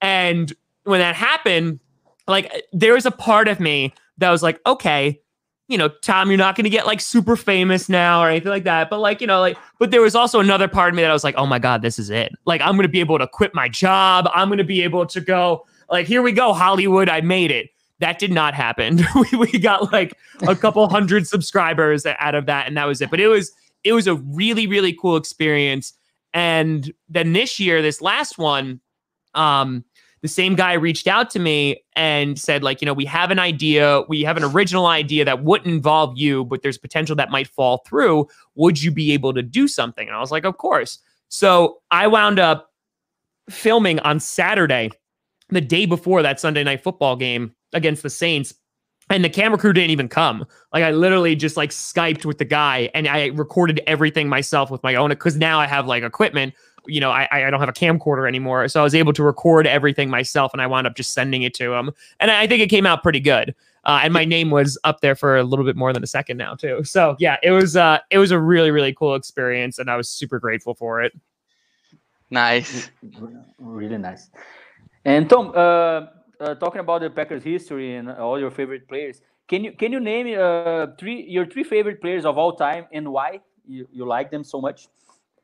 And 0.00 0.52
when 0.84 1.00
that 1.00 1.14
happened, 1.14 1.80
like 2.26 2.52
there 2.72 2.94
was 2.94 3.06
a 3.06 3.10
part 3.10 3.48
of 3.48 3.60
me 3.60 3.94
that 4.18 4.30
was 4.30 4.42
like, 4.42 4.60
okay, 4.66 5.20
you 5.68 5.78
know, 5.78 5.88
Tom, 5.88 6.28
you're 6.28 6.36
not 6.36 6.54
going 6.54 6.64
to 6.64 6.70
get 6.70 6.86
like 6.86 7.00
super 7.00 7.36
famous 7.36 7.88
now 7.88 8.22
or 8.22 8.28
anything 8.28 8.50
like 8.50 8.64
that. 8.64 8.90
But 8.90 8.98
like, 8.98 9.20
you 9.20 9.26
know, 9.26 9.40
like, 9.40 9.56
but 9.78 9.90
there 9.90 10.02
was 10.02 10.14
also 10.14 10.38
another 10.40 10.68
part 10.68 10.90
of 10.90 10.96
me 10.96 11.02
that 11.02 11.10
I 11.10 11.14
was 11.14 11.24
like, 11.24 11.36
oh 11.38 11.46
my 11.46 11.58
God, 11.58 11.82
this 11.82 11.98
is 11.98 12.10
it. 12.10 12.32
Like, 12.44 12.60
I'm 12.60 12.72
going 12.72 12.82
to 12.82 12.88
be 12.88 13.00
able 13.00 13.18
to 13.18 13.26
quit 13.26 13.54
my 13.54 13.68
job. 13.68 14.28
I'm 14.34 14.48
going 14.48 14.58
to 14.58 14.64
be 14.64 14.82
able 14.82 15.06
to 15.06 15.20
go, 15.20 15.64
like, 15.90 16.06
here 16.06 16.20
we 16.20 16.32
go, 16.32 16.52
Hollywood, 16.52 17.08
I 17.08 17.20
made 17.22 17.50
it. 17.50 17.70
That 18.00 18.18
did 18.18 18.32
not 18.32 18.54
happen. 18.54 19.00
we, 19.14 19.38
we 19.38 19.58
got 19.58 19.92
like 19.92 20.14
a 20.46 20.56
couple 20.56 20.86
hundred 20.88 21.26
subscribers 21.26 22.04
out 22.04 22.34
of 22.34 22.46
that, 22.46 22.66
and 22.66 22.76
that 22.76 22.86
was 22.86 23.00
it. 23.00 23.10
But 23.10 23.20
it 23.20 23.28
was, 23.28 23.52
it 23.84 23.92
was 23.92 24.06
a 24.06 24.16
really, 24.16 24.66
really 24.66 24.92
cool 24.92 25.16
experience. 25.16 25.94
And 26.34 26.92
then 27.08 27.32
this 27.32 27.60
year, 27.60 27.80
this 27.80 28.02
last 28.02 28.38
one, 28.38 28.80
um, 29.34 29.84
the 30.22 30.28
same 30.28 30.54
guy 30.54 30.72
reached 30.72 31.08
out 31.08 31.30
to 31.30 31.38
me 31.38 31.82
and 31.94 32.38
said 32.38 32.62
like 32.62 32.80
you 32.80 32.86
know 32.86 32.94
we 32.94 33.04
have 33.04 33.30
an 33.30 33.38
idea 33.38 34.02
we 34.08 34.22
have 34.22 34.36
an 34.36 34.44
original 34.44 34.86
idea 34.86 35.24
that 35.24 35.42
wouldn't 35.42 35.72
involve 35.72 36.16
you 36.16 36.44
but 36.44 36.62
there's 36.62 36.78
potential 36.78 37.14
that 37.16 37.30
might 37.30 37.48
fall 37.48 37.82
through. 37.86 38.26
Would 38.54 38.82
you 38.82 38.90
be 38.90 39.12
able 39.12 39.34
to 39.34 39.42
do 39.42 39.68
something? 39.68 40.06
And 40.06 40.16
i 40.16 40.20
was 40.20 40.30
like 40.30 40.44
of 40.44 40.56
course. 40.56 40.98
So 41.28 41.78
i 41.90 42.06
wound 42.06 42.38
up 42.38 42.70
filming 43.50 43.98
on 44.00 44.20
saturday 44.20 44.90
the 45.50 45.60
day 45.60 45.84
before 45.84 46.22
that 46.22 46.40
sunday 46.40 46.64
night 46.64 46.82
football 46.82 47.16
game 47.16 47.54
against 47.72 48.02
the 48.02 48.10
saints 48.10 48.54
and 49.10 49.24
the 49.24 49.28
camera 49.28 49.58
crew 49.58 49.72
didn't 49.72 49.90
even 49.90 50.08
come. 50.08 50.46
Like 50.72 50.84
i 50.84 50.92
literally 50.92 51.34
just 51.34 51.56
like 51.56 51.70
skyped 51.70 52.24
with 52.24 52.38
the 52.38 52.44
guy 52.44 52.88
and 52.94 53.08
i 53.08 53.26
recorded 53.26 53.80
everything 53.88 54.28
myself 54.28 54.70
with 54.70 54.82
my 54.84 54.94
own 54.94 55.10
because 55.10 55.36
now 55.36 55.58
i 55.58 55.66
have 55.66 55.86
like 55.86 56.04
equipment 56.04 56.54
you 56.86 57.00
know, 57.00 57.10
I, 57.10 57.28
I 57.30 57.50
don't 57.50 57.60
have 57.60 57.68
a 57.68 57.72
camcorder 57.72 58.26
anymore. 58.26 58.66
So 58.68 58.80
I 58.80 58.82
was 58.82 58.94
able 58.94 59.12
to 59.14 59.22
record 59.22 59.66
everything 59.66 60.10
myself 60.10 60.52
and 60.52 60.60
I 60.60 60.66
wound 60.66 60.86
up 60.86 60.94
just 60.94 61.12
sending 61.12 61.42
it 61.42 61.54
to 61.54 61.72
him. 61.72 61.90
And 62.20 62.30
I 62.30 62.46
think 62.46 62.62
it 62.62 62.68
came 62.68 62.86
out 62.86 63.02
pretty 63.02 63.20
good. 63.20 63.54
Uh, 63.84 64.00
and 64.04 64.12
my 64.12 64.24
name 64.24 64.50
was 64.50 64.78
up 64.84 65.00
there 65.00 65.16
for 65.16 65.36
a 65.36 65.42
little 65.42 65.64
bit 65.64 65.76
more 65.76 65.92
than 65.92 66.02
a 66.02 66.06
second 66.06 66.36
now 66.36 66.54
too. 66.54 66.84
So 66.84 67.16
yeah, 67.18 67.36
it 67.42 67.50
was 67.50 67.76
uh 67.76 67.98
it 68.10 68.18
was 68.18 68.30
a 68.30 68.38
really, 68.38 68.70
really 68.70 68.94
cool 68.94 69.14
experience 69.14 69.78
and 69.78 69.90
I 69.90 69.96
was 69.96 70.08
super 70.08 70.38
grateful 70.38 70.74
for 70.74 71.02
it. 71.02 71.12
Nice. 72.30 72.90
Really 73.58 73.98
nice. 73.98 74.30
And 75.04 75.28
Tom, 75.28 75.52
uh, 75.54 76.06
uh, 76.40 76.54
talking 76.54 76.80
about 76.80 77.02
the 77.02 77.10
Packers 77.10 77.42
history 77.42 77.96
and 77.96 78.10
all 78.10 78.38
your 78.38 78.50
favorite 78.50 78.88
players, 78.88 79.20
can 79.48 79.64
you 79.64 79.72
can 79.72 79.92
you 79.92 80.00
name 80.00 80.38
uh, 80.38 80.86
three 80.98 81.22
your 81.28 81.44
three 81.46 81.64
favorite 81.64 82.00
players 82.00 82.24
of 82.24 82.38
all 82.38 82.54
time 82.54 82.86
and 82.92 83.12
why 83.12 83.40
you, 83.66 83.86
you 83.92 84.06
like 84.06 84.30
them 84.30 84.44
so 84.44 84.60
much? 84.60 84.88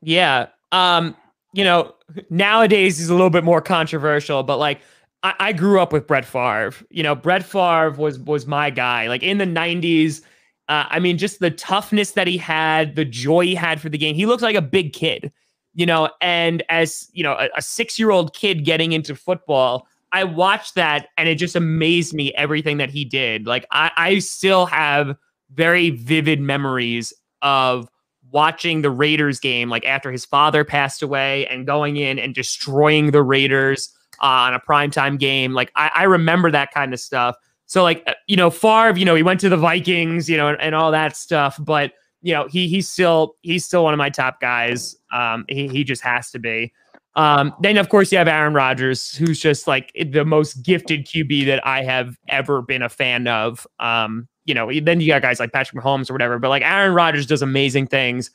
Yeah. 0.00 0.46
Um, 0.72 1.16
you 1.58 1.64
know, 1.64 1.92
nowadays 2.30 2.98
he's 2.98 3.08
a 3.08 3.14
little 3.14 3.30
bit 3.30 3.42
more 3.42 3.60
controversial, 3.60 4.44
but 4.44 4.58
like 4.58 4.80
I, 5.24 5.34
I 5.40 5.52
grew 5.52 5.80
up 5.80 5.92
with 5.92 6.06
Brett 6.06 6.24
Favre. 6.24 6.72
You 6.88 7.02
know, 7.02 7.16
Brett 7.16 7.42
Favre 7.42 7.90
was 7.90 8.16
was 8.20 8.46
my 8.46 8.70
guy. 8.70 9.08
Like 9.08 9.24
in 9.24 9.38
the 9.38 9.44
'90s, 9.44 10.20
uh, 10.68 10.84
I 10.88 11.00
mean, 11.00 11.18
just 11.18 11.40
the 11.40 11.50
toughness 11.50 12.12
that 12.12 12.28
he 12.28 12.36
had, 12.36 12.94
the 12.94 13.04
joy 13.04 13.44
he 13.44 13.56
had 13.56 13.80
for 13.80 13.88
the 13.88 13.98
game. 13.98 14.14
He 14.14 14.24
looks 14.24 14.40
like 14.40 14.54
a 14.54 14.62
big 14.62 14.92
kid, 14.92 15.32
you 15.74 15.84
know. 15.84 16.10
And 16.20 16.62
as 16.68 17.08
you 17.12 17.24
know, 17.24 17.32
a, 17.32 17.48
a 17.56 17.62
six 17.62 17.98
year 17.98 18.12
old 18.12 18.34
kid 18.34 18.64
getting 18.64 18.92
into 18.92 19.16
football, 19.16 19.88
I 20.12 20.22
watched 20.22 20.76
that 20.76 21.08
and 21.16 21.28
it 21.28 21.34
just 21.34 21.56
amazed 21.56 22.14
me 22.14 22.32
everything 22.34 22.76
that 22.76 22.90
he 22.90 23.04
did. 23.04 23.48
Like 23.48 23.66
I, 23.72 23.90
I 23.96 24.18
still 24.20 24.64
have 24.66 25.16
very 25.52 25.90
vivid 25.90 26.40
memories 26.40 27.12
of 27.42 27.88
watching 28.30 28.82
the 28.82 28.90
Raiders 28.90 29.40
game, 29.40 29.68
like 29.68 29.84
after 29.84 30.10
his 30.10 30.24
father 30.24 30.64
passed 30.64 31.02
away 31.02 31.46
and 31.46 31.66
going 31.66 31.96
in 31.96 32.18
and 32.18 32.34
destroying 32.34 33.10
the 33.10 33.22
Raiders 33.22 33.92
uh, 34.20 34.26
on 34.26 34.54
a 34.54 34.60
primetime 34.60 35.18
game. 35.18 35.52
Like 35.52 35.70
I, 35.76 35.90
I, 35.94 36.02
remember 36.04 36.50
that 36.50 36.72
kind 36.72 36.92
of 36.92 37.00
stuff. 37.00 37.36
So 37.66 37.82
like, 37.82 38.02
uh, 38.06 38.14
you 38.26 38.36
know, 38.36 38.50
Favre, 38.50 38.98
you 38.98 39.04
know, 39.04 39.14
he 39.14 39.22
went 39.22 39.40
to 39.40 39.48
the 39.48 39.56
Vikings, 39.56 40.28
you 40.28 40.36
know, 40.36 40.48
and, 40.48 40.60
and 40.60 40.74
all 40.74 40.90
that 40.90 41.16
stuff, 41.16 41.56
but 41.60 41.92
you 42.20 42.34
know, 42.34 42.48
he, 42.48 42.66
he's 42.66 42.88
still, 42.88 43.36
he's 43.42 43.64
still 43.64 43.84
one 43.84 43.94
of 43.94 43.98
my 43.98 44.10
top 44.10 44.40
guys. 44.40 44.96
Um, 45.12 45.44
he, 45.48 45.68
he 45.68 45.84
just 45.84 46.02
has 46.02 46.30
to 46.32 46.38
be. 46.38 46.72
Um, 47.14 47.54
then 47.60 47.76
of 47.78 47.88
course 47.88 48.12
you 48.12 48.18
have 48.18 48.28
Aaron 48.28 48.54
Rodgers, 48.54 49.14
who's 49.14 49.40
just 49.40 49.66
like 49.66 49.92
the 49.94 50.24
most 50.24 50.62
gifted 50.62 51.06
QB 51.06 51.46
that 51.46 51.66
I 51.66 51.82
have 51.82 52.16
ever 52.28 52.62
been 52.62 52.82
a 52.82 52.88
fan 52.88 53.26
of. 53.26 53.66
Um, 53.80 54.28
you 54.48 54.54
know, 54.54 54.72
then 54.80 55.00
you 55.00 55.06
got 55.08 55.20
guys 55.22 55.38
like 55.38 55.52
Patrick 55.52 55.82
Mahomes 55.82 56.10
or 56.10 56.14
whatever, 56.14 56.38
but 56.38 56.48
like 56.48 56.62
Aaron 56.62 56.94
Rodgers 56.94 57.26
does 57.26 57.42
amazing 57.42 57.86
things. 57.86 58.30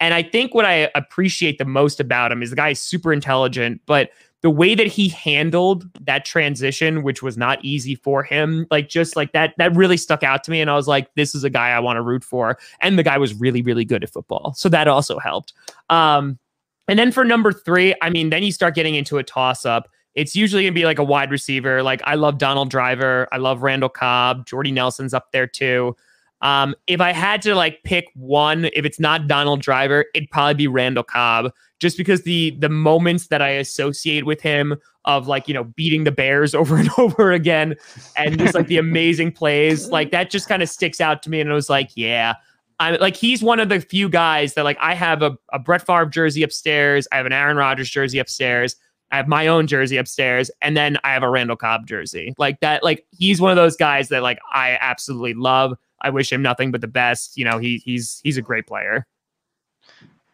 And 0.00 0.14
I 0.14 0.22
think 0.22 0.54
what 0.54 0.64
I 0.64 0.90
appreciate 0.94 1.58
the 1.58 1.64
most 1.64 2.00
about 2.00 2.32
him 2.32 2.42
is 2.42 2.50
the 2.50 2.56
guy 2.56 2.70
is 2.70 2.80
super 2.80 3.12
intelligent, 3.12 3.82
but 3.84 4.10
the 4.40 4.50
way 4.50 4.74
that 4.74 4.86
he 4.86 5.08
handled 5.08 5.86
that 6.06 6.24
transition, 6.24 7.02
which 7.02 7.22
was 7.22 7.36
not 7.36 7.62
easy 7.64 7.96
for 7.96 8.22
him, 8.22 8.66
like 8.70 8.88
just 8.88 9.16
like 9.16 9.32
that, 9.32 9.54
that 9.58 9.74
really 9.74 9.96
stuck 9.96 10.22
out 10.22 10.44
to 10.44 10.50
me. 10.50 10.60
And 10.60 10.70
I 10.70 10.76
was 10.76 10.86
like, 10.86 11.12
this 11.16 11.34
is 11.34 11.44
a 11.44 11.50
guy 11.50 11.70
I 11.70 11.80
want 11.80 11.96
to 11.96 12.02
root 12.02 12.24
for. 12.24 12.56
And 12.80 12.98
the 12.98 13.02
guy 13.02 13.18
was 13.18 13.34
really, 13.34 13.60
really 13.60 13.84
good 13.84 14.02
at 14.04 14.10
football. 14.10 14.54
So 14.56 14.68
that 14.68 14.88
also 14.88 15.18
helped. 15.18 15.52
Um, 15.90 16.38
and 16.86 16.98
then 16.98 17.12
for 17.12 17.24
number 17.24 17.52
three, 17.52 17.94
I 18.00 18.10
mean, 18.10 18.30
then 18.30 18.42
you 18.42 18.52
start 18.52 18.74
getting 18.74 18.94
into 18.94 19.18
a 19.18 19.24
toss 19.24 19.66
up 19.66 19.88
it's 20.18 20.34
usually 20.34 20.64
gonna 20.64 20.72
be 20.72 20.84
like 20.84 20.98
a 20.98 21.04
wide 21.04 21.30
receiver. 21.30 21.80
Like 21.80 22.02
I 22.04 22.16
love 22.16 22.38
Donald 22.38 22.70
Driver, 22.70 23.28
I 23.30 23.36
love 23.36 23.62
Randall 23.62 23.88
Cobb, 23.88 24.46
Jordy 24.46 24.72
Nelson's 24.72 25.14
up 25.14 25.30
there 25.30 25.46
too. 25.46 25.94
Um, 26.42 26.74
if 26.88 27.00
I 27.00 27.12
had 27.12 27.40
to 27.42 27.54
like 27.54 27.84
pick 27.84 28.06
one, 28.14 28.64
if 28.66 28.84
it's 28.84 28.98
not 28.98 29.28
Donald 29.28 29.60
Driver, 29.60 30.06
it'd 30.14 30.28
probably 30.30 30.54
be 30.54 30.66
Randall 30.66 31.04
Cobb, 31.04 31.52
just 31.78 31.96
because 31.96 32.22
the 32.22 32.50
the 32.58 32.68
moments 32.68 33.28
that 33.28 33.40
I 33.40 33.50
associate 33.50 34.26
with 34.26 34.40
him 34.40 34.76
of 35.04 35.28
like 35.28 35.46
you 35.46 35.54
know 35.54 35.64
beating 35.64 36.02
the 36.02 36.10
Bears 36.10 36.52
over 36.54 36.76
and 36.76 36.90
over 36.98 37.30
again, 37.30 37.76
and 38.16 38.40
just 38.40 38.54
like 38.54 38.66
the 38.66 38.78
amazing 38.78 39.30
plays, 39.30 39.88
like 39.88 40.10
that 40.10 40.30
just 40.30 40.48
kind 40.48 40.64
of 40.64 40.68
sticks 40.68 41.00
out 41.00 41.22
to 41.22 41.30
me. 41.30 41.40
And 41.40 41.48
I 41.48 41.54
was 41.54 41.70
like, 41.70 41.90
yeah, 41.94 42.34
I'm 42.80 42.98
like 42.98 43.14
he's 43.14 43.40
one 43.40 43.60
of 43.60 43.68
the 43.68 43.80
few 43.80 44.08
guys 44.08 44.54
that 44.54 44.64
like 44.64 44.78
I 44.80 44.94
have 44.94 45.22
a, 45.22 45.38
a 45.52 45.60
Brett 45.60 45.86
Favre 45.86 46.06
jersey 46.06 46.42
upstairs, 46.42 47.06
I 47.12 47.18
have 47.18 47.26
an 47.26 47.32
Aaron 47.32 47.56
Rodgers 47.56 47.88
jersey 47.88 48.18
upstairs. 48.18 48.74
I 49.10 49.16
have 49.16 49.28
my 49.28 49.46
own 49.46 49.66
jersey 49.66 49.96
upstairs, 49.96 50.50
and 50.60 50.76
then 50.76 50.98
I 51.04 51.12
have 51.12 51.22
a 51.22 51.30
Randall 51.30 51.56
Cobb 51.56 51.86
jersey. 51.86 52.34
Like 52.38 52.60
that, 52.60 52.84
like 52.84 53.06
he's 53.10 53.40
one 53.40 53.50
of 53.50 53.56
those 53.56 53.76
guys 53.76 54.08
that 54.08 54.22
like 54.22 54.38
I 54.52 54.76
absolutely 54.80 55.34
love. 55.34 55.76
I 56.00 56.10
wish 56.10 56.30
him 56.30 56.42
nothing 56.42 56.70
but 56.70 56.80
the 56.80 56.88
best. 56.88 57.36
You 57.36 57.44
know, 57.44 57.58
he 57.58 57.78
he's 57.78 58.20
he's 58.22 58.36
a 58.36 58.42
great 58.42 58.66
player. 58.66 59.06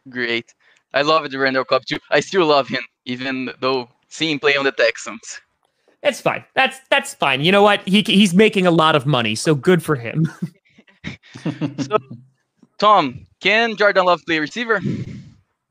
Great. 0.08 0.54
I 0.92 1.02
love 1.02 1.28
the 1.30 1.38
Randall 1.38 1.64
Cobb 1.64 1.84
too. 1.86 1.98
I 2.10 2.20
still 2.20 2.46
love 2.46 2.68
him, 2.68 2.82
even 3.04 3.50
though 3.60 3.88
seeing 4.08 4.38
play 4.38 4.56
on 4.56 4.64
the 4.64 4.72
Texans. 4.72 5.40
It's 6.02 6.20
fine. 6.20 6.44
That's 6.54 6.78
that's 6.90 7.14
fine. 7.14 7.40
You 7.40 7.50
know 7.52 7.62
what? 7.62 7.80
He 7.88 8.02
he's 8.02 8.34
making 8.34 8.66
a 8.66 8.70
lot 8.70 8.94
of 8.94 9.06
money, 9.06 9.34
so 9.34 9.54
good 9.54 9.82
for 9.82 9.96
him. 9.96 10.30
so, 11.78 11.96
Tom, 12.78 13.26
can 13.40 13.76
Jordan 13.76 14.04
Love 14.04 14.20
play 14.26 14.38
receiver? 14.38 14.80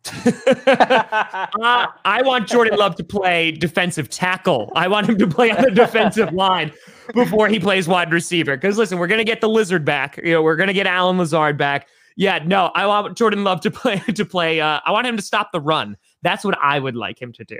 Uh, 0.05 1.87
I 2.05 2.21
want 2.23 2.47
Jordan 2.47 2.77
Love 2.77 2.95
to 2.97 3.03
play 3.03 3.51
defensive 3.51 4.09
tackle. 4.09 4.71
I 4.75 4.87
want 4.87 5.07
him 5.07 5.17
to 5.17 5.27
play 5.27 5.51
on 5.51 5.61
the 5.61 5.71
defensive 5.71 6.33
line 6.33 6.71
before 7.13 7.47
he 7.47 7.59
plays 7.59 7.87
wide 7.87 8.11
receiver. 8.11 8.57
Because 8.57 8.77
listen, 8.77 8.99
we're 8.99 9.07
gonna 9.07 9.23
get 9.23 9.41
the 9.41 9.49
lizard 9.49 9.85
back. 9.85 10.17
You 10.17 10.33
know, 10.33 10.41
we're 10.41 10.55
gonna 10.55 10.73
get 10.73 10.87
Allen 10.87 11.17
Lazard 11.17 11.57
back. 11.57 11.87
Yeah, 12.15 12.39
no, 12.45 12.71
I 12.75 12.85
want 12.85 13.17
Jordan 13.17 13.43
Love 13.43 13.61
to 13.61 13.71
play 13.71 13.99
to 14.15 14.25
play. 14.25 14.59
Uh, 14.59 14.79
I 14.85 14.91
want 14.91 15.07
him 15.07 15.15
to 15.15 15.23
stop 15.23 15.51
the 15.51 15.61
run. 15.61 15.97
That's 16.21 16.43
what 16.43 16.57
I 16.61 16.79
would 16.79 16.95
like 16.95 17.21
him 17.21 17.33
to 17.33 17.43
do. 17.43 17.59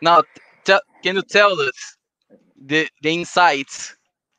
Now, 0.00 0.22
t- 0.64 0.78
can 1.02 1.16
you 1.16 1.22
tell 1.22 1.60
us 1.60 1.96
the 2.64 2.88
the 3.02 3.10
insights 3.10 3.96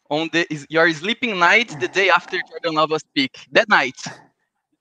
on 0.10 0.30
the 0.34 0.48
your 0.70 0.92
sleeping 0.94 1.40
night 1.40 1.80
the 1.80 1.88
day 1.88 2.10
after 2.10 2.40
Jordan 2.50 2.76
Love 2.76 2.92
was 2.92 3.04
pick? 3.16 3.38
That 3.52 3.70
night, 3.70 4.02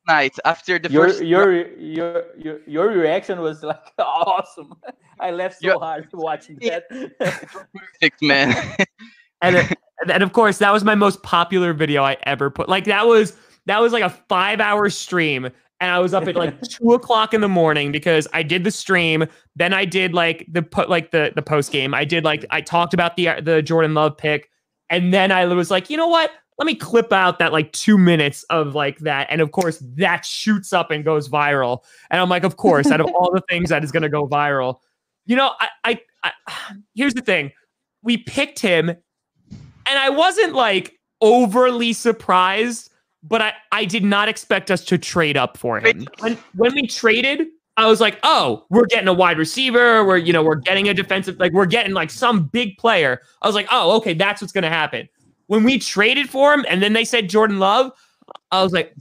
night 0.06 0.36
after 0.44 0.78
the 0.78 0.90
your, 0.90 1.08
first. 1.08 1.22
Your 1.22 1.52
your 1.78 2.24
your 2.38 2.60
your 2.66 2.88
reaction 2.88 3.40
was 3.40 3.62
like 3.62 3.80
awesome. 3.98 4.74
I 5.20 5.30
laughed 5.30 5.60
so 5.60 5.66
Your- 5.68 5.80
hard 5.80 6.08
watching 6.12 6.56
that. 6.62 6.88
perfect 6.90 8.22
man. 8.22 8.76
and 9.42 9.56
it- 9.56 9.78
and 10.12 10.22
of 10.22 10.32
course 10.32 10.58
that 10.58 10.72
was 10.72 10.84
my 10.84 10.94
most 10.94 11.22
popular 11.22 11.72
video 11.72 12.02
I 12.04 12.16
ever 12.24 12.50
put. 12.50 12.68
Like 12.68 12.84
that 12.84 13.06
was 13.06 13.34
that 13.66 13.80
was 13.80 13.92
like 13.92 14.02
a 14.02 14.10
five 14.10 14.60
hour 14.60 14.90
stream, 14.90 15.46
and 15.80 15.90
I 15.90 15.98
was 15.98 16.12
up 16.14 16.28
at 16.28 16.36
like 16.36 16.60
two 16.68 16.92
o'clock 16.92 17.32
in 17.34 17.40
the 17.40 17.48
morning 17.48 17.92
because 17.92 18.28
I 18.32 18.42
did 18.42 18.64
the 18.64 18.70
stream. 18.70 19.24
Then 19.56 19.72
I 19.72 19.84
did 19.86 20.12
like 20.12 20.46
the 20.50 20.62
put 20.62 20.90
like 20.90 21.10
the 21.12 21.32
the 21.34 21.42
post 21.42 21.72
game. 21.72 21.94
I 21.94 22.04
did 22.04 22.24
like 22.24 22.44
I 22.50 22.60
talked 22.60 22.94
about 22.94 23.16
the 23.16 23.28
uh, 23.28 23.40
the 23.40 23.62
Jordan 23.62 23.94
Love 23.94 24.16
pick, 24.18 24.50
and 24.90 25.12
then 25.14 25.32
I 25.32 25.46
was 25.46 25.70
like, 25.70 25.88
you 25.88 25.96
know 25.96 26.08
what? 26.08 26.30
Let 26.58 26.66
me 26.66 26.74
clip 26.74 27.12
out 27.12 27.38
that 27.38 27.52
like 27.52 27.72
two 27.72 27.98
minutes 27.98 28.42
of 28.44 28.74
like 28.74 28.98
that, 29.00 29.26
and 29.30 29.40
of 29.40 29.52
course 29.52 29.78
that 29.96 30.24
shoots 30.24 30.72
up 30.72 30.90
and 30.90 31.04
goes 31.04 31.28
viral. 31.28 31.80
And 32.10 32.20
I'm 32.20 32.30
like, 32.30 32.44
of 32.44 32.56
course, 32.56 32.90
out 32.90 33.00
of 33.00 33.06
all 33.14 33.30
the 33.32 33.42
things 33.48 33.68
that 33.68 33.84
is 33.84 33.92
going 33.92 34.04
to 34.04 34.08
go 34.08 34.26
viral, 34.26 34.76
you 35.26 35.36
know, 35.36 35.52
I, 35.60 35.68
I, 35.84 36.00
I 36.24 36.32
here's 36.94 37.14
the 37.14 37.20
thing: 37.20 37.52
we 38.02 38.16
picked 38.16 38.58
him, 38.60 38.88
and 38.88 38.98
I 39.86 40.08
wasn't 40.08 40.54
like 40.54 40.98
overly 41.20 41.92
surprised, 41.92 42.90
but 43.22 43.42
I, 43.42 43.52
I 43.72 43.84
did 43.84 44.04
not 44.04 44.28
expect 44.28 44.70
us 44.70 44.84
to 44.86 44.98
trade 44.98 45.36
up 45.36 45.56
for 45.56 45.78
him. 45.78 46.06
When 46.20 46.38
when 46.54 46.74
we 46.74 46.86
traded, 46.86 47.48
I 47.76 47.86
was 47.86 48.00
like, 48.00 48.18
oh, 48.22 48.64
we're 48.70 48.86
getting 48.86 49.08
a 49.08 49.12
wide 49.12 49.38
receiver, 49.38 50.04
we're 50.04 50.16
you 50.16 50.32
know, 50.32 50.42
we're 50.42 50.54
getting 50.56 50.88
a 50.88 50.94
defensive, 50.94 51.38
like 51.38 51.52
we're 51.52 51.66
getting 51.66 51.92
like 51.92 52.10
some 52.10 52.44
big 52.44 52.78
player. 52.78 53.20
I 53.42 53.46
was 53.46 53.54
like, 53.54 53.68
oh, 53.70 53.96
okay, 53.98 54.14
that's 54.14 54.40
what's 54.40 54.52
gonna 54.52 54.70
happen. 54.70 55.08
When 55.46 55.64
we 55.64 55.78
traded 55.78 56.28
for 56.28 56.52
him, 56.52 56.64
and 56.68 56.82
then 56.82 56.92
they 56.92 57.04
said 57.04 57.28
Jordan 57.28 57.58
Love, 57.58 57.92
I 58.50 58.62
was 58.62 58.72
like, 58.72 58.94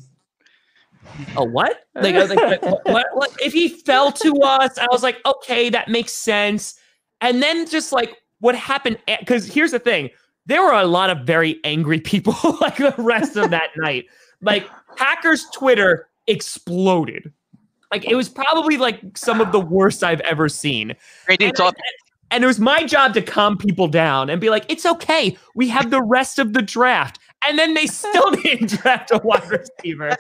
oh, 1.36 1.45
what? 1.45 1.86
Like, 1.95 2.15
I 2.15 2.19
was 2.19 2.29
like, 2.29 2.62
what, 2.62 2.86
what, 2.86 3.08
what? 3.13 3.31
If 3.41 3.53
he 3.53 3.69
fell 3.69 4.12
to 4.12 4.41
us, 4.41 4.77
I 4.77 4.88
was 4.91 5.01
like, 5.03 5.17
okay, 5.25 5.69
that 5.69 5.88
makes 5.88 6.12
sense. 6.12 6.79
And 7.21 7.41
then 7.41 7.67
just 7.67 7.91
like 7.91 8.17
what 8.39 8.55
happened, 8.55 8.97
eh, 9.08 9.17
because 9.19 9.47
here's 9.47 9.71
the 9.71 9.79
thing 9.79 10.10
there 10.45 10.62
were 10.62 10.73
a 10.73 10.86
lot 10.86 11.10
of 11.10 11.25
very 11.25 11.60
angry 11.63 11.99
people 11.99 12.36
like 12.62 12.77
the 12.77 12.93
rest 12.97 13.36
of 13.36 13.49
that 13.51 13.69
night. 13.77 14.05
Like 14.41 14.67
Packers 14.95 15.45
Twitter 15.53 16.08
exploded. 16.27 17.31
Like 17.91 18.05
it 18.05 18.15
was 18.15 18.29
probably 18.29 18.77
like 18.77 19.17
some 19.17 19.41
of 19.41 19.51
the 19.51 19.60
worst 19.60 20.03
I've 20.03 20.21
ever 20.21 20.49
seen. 20.49 20.95
Topic. 21.55 21.81
And 22.36 22.43
it 22.43 22.48
was 22.48 22.60
my 22.60 22.84
job 22.84 23.13
to 23.13 23.21
calm 23.21 23.58
people 23.58 23.88
down 23.88 24.30
and 24.30 24.41
be 24.41 24.50
like, 24.50 24.65
it's 24.67 24.86
okay. 24.86 25.38
We 25.56 25.69
have 25.69 25.89
the 25.89 26.02
rest 26.04 26.38
of 26.38 26.52
the 26.54 26.62
draft. 26.62 27.17
And 27.48 27.58
then 27.58 27.74
they 27.74 27.88
still 27.88 28.30
didn't 28.43 28.69
draft 28.82 29.10
a 29.12 29.21
wide 29.24 29.50
receiver. 29.50 30.12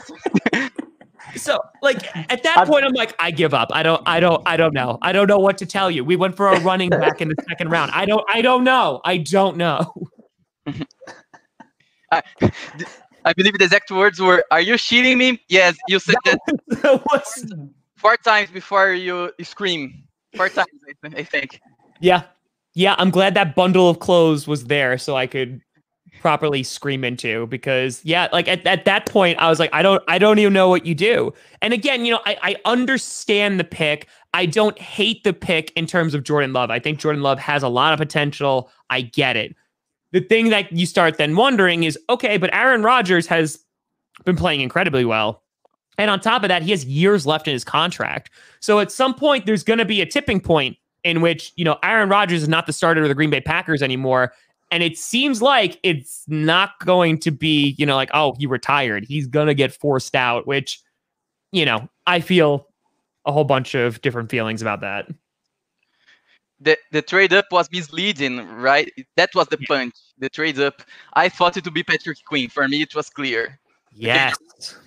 So 1.35 1.59
like 1.81 2.03
at 2.31 2.43
that 2.43 2.59
I've- 2.59 2.69
point, 2.71 2.85
I'm 2.85 2.93
like, 2.93 3.13
I 3.19 3.31
give 3.31 3.53
up. 3.53 3.69
I 3.73 3.83
don't, 3.83 4.01
I 4.05 4.21
don't, 4.21 4.41
I 4.45 4.55
don't 4.55 4.73
know. 4.73 4.97
I 5.01 5.11
don't 5.11 5.27
know 5.27 5.39
what 5.39 5.57
to 5.57 5.65
tell 5.65 5.91
you. 5.91 6.05
We 6.05 6.15
went 6.15 6.37
for 6.37 6.47
a 6.47 6.59
running 6.61 6.89
back 7.03 7.19
in 7.19 7.27
the 7.27 7.35
second 7.49 7.69
round. 7.69 7.91
I 7.93 8.05
don't, 8.05 8.23
I 8.33 8.41
don't 8.41 8.63
know. 8.63 9.01
I 9.03 9.17
don't 9.17 9.57
know. 9.57 9.91
I, 12.11 12.21
I 13.25 13.33
believe 13.33 13.57
the 13.57 13.65
exact 13.65 13.91
words 13.91 14.21
were, 14.21 14.43
"Are 14.51 14.61
you 14.61 14.77
cheating 14.77 15.17
me?" 15.17 15.41
Yes, 15.49 15.75
you 15.87 15.99
said 15.99 16.15
that 16.25 16.39
What's- 17.05 17.45
four 17.97 18.15
times 18.17 18.51
before 18.51 18.93
you 18.93 19.31
scream. 19.41 20.03
Four 20.37 20.49
times, 20.49 20.67
I 21.03 21.23
think. 21.23 21.59
Yeah, 22.05 22.23
yeah. 22.75 22.95
I'm 22.99 23.09
glad 23.09 23.33
that 23.33 23.55
bundle 23.55 23.89
of 23.89 23.99
clothes 23.99 24.47
was 24.47 24.65
there 24.65 24.97
so 24.97 25.15
I 25.15 25.25
could 25.25 25.59
properly 26.21 26.61
scream 26.61 27.03
into 27.03 27.47
because 27.47 28.03
yeah, 28.05 28.27
like 28.31 28.47
at, 28.47 28.65
at 28.67 28.85
that 28.85 29.07
point 29.07 29.39
I 29.39 29.49
was 29.49 29.59
like, 29.59 29.71
I 29.73 29.81
don't, 29.81 30.03
I 30.07 30.19
don't 30.19 30.37
even 30.37 30.53
know 30.53 30.69
what 30.69 30.85
you 30.85 30.93
do. 30.93 31.33
And 31.61 31.73
again, 31.73 32.05
you 32.05 32.13
know, 32.13 32.21
I, 32.25 32.37
I 32.41 32.55
understand 32.65 33.59
the 33.59 33.63
pick. 33.63 34.07
I 34.35 34.45
don't 34.45 34.77
hate 34.77 35.23
the 35.23 35.33
pick 35.33 35.71
in 35.75 35.87
terms 35.87 36.13
of 36.13 36.23
Jordan 36.23 36.53
Love. 36.53 36.69
I 36.69 36.79
think 36.79 36.99
Jordan 36.99 37.23
Love 37.23 37.39
has 37.39 37.63
a 37.63 37.69
lot 37.69 37.91
of 37.91 37.99
potential. 37.99 38.69
I 38.89 39.01
get 39.01 39.35
it. 39.35 39.55
The 40.11 40.21
thing 40.21 40.49
that 40.49 40.71
you 40.71 40.85
start 40.85 41.17
then 41.17 41.35
wondering 41.35 41.83
is, 41.83 41.97
okay, 42.09 42.37
but 42.37 42.53
Aaron 42.53 42.83
Rodgers 42.83 43.25
has 43.27 43.59
been 44.25 44.35
playing 44.35 44.61
incredibly 44.61 45.05
well. 45.05 45.41
And 45.97 46.11
on 46.11 46.19
top 46.19 46.43
of 46.43 46.49
that, 46.49 46.61
he 46.61 46.71
has 46.71 46.85
years 46.85 47.25
left 47.25 47.47
in 47.47 47.53
his 47.53 47.63
contract. 47.63 48.29
So 48.59 48.79
at 48.79 48.91
some 48.91 49.13
point, 49.15 49.45
there's 49.45 49.63
going 49.63 49.79
to 49.79 49.85
be 49.85 50.01
a 50.01 50.05
tipping 50.05 50.39
point 50.39 50.77
in 51.05 51.21
which, 51.21 51.53
you 51.55 51.63
know, 51.63 51.77
Aaron 51.83 52.09
Rodgers 52.09 52.41
is 52.41 52.49
not 52.49 52.65
the 52.65 52.73
starter 52.73 53.03
of 53.03 53.07
the 53.07 53.15
Green 53.15 53.29
Bay 53.29 53.39
Packers 53.39 53.81
anymore. 53.81 54.33
And 54.71 54.81
it 54.81 54.97
seems 54.97 55.41
like 55.41 55.79
it's 55.83 56.23
not 56.27 56.71
going 56.83 57.19
to 57.19 57.31
be, 57.31 57.75
you 57.77 57.85
know, 57.85 57.95
like, 57.95 58.09
oh, 58.13 58.33
he 58.39 58.47
retired. 58.47 59.05
He's 59.05 59.27
going 59.27 59.45
to 59.45 59.53
get 59.53 59.71
forced 59.71 60.15
out, 60.15 60.47
which, 60.47 60.81
you 61.51 61.63
know, 61.63 61.87
I 62.07 62.19
feel 62.19 62.67
a 63.25 63.31
whole 63.31 63.43
bunch 63.43 63.75
of 63.75 64.01
different 64.01 64.31
feelings 64.31 64.63
about 64.63 64.81
that. 64.81 65.07
The 66.59 66.77
the 66.91 67.03
trade 67.03 67.33
up 67.33 67.45
was 67.51 67.69
misleading, 67.71 68.47
right? 68.55 68.91
That 69.17 69.29
was 69.35 69.47
the 69.47 69.57
punch. 69.57 69.93
The 70.17 70.29
trade 70.29 70.59
up. 70.59 70.81
I 71.13 71.29
thought 71.29 71.57
it 71.57 71.65
would 71.65 71.73
be 71.73 71.83
Patrick 71.83 72.17
Queen. 72.25 72.49
For 72.49 72.67
me, 72.67 72.81
it 72.81 72.95
was 72.95 73.09
clear. 73.09 73.59
Yes. 73.93 74.35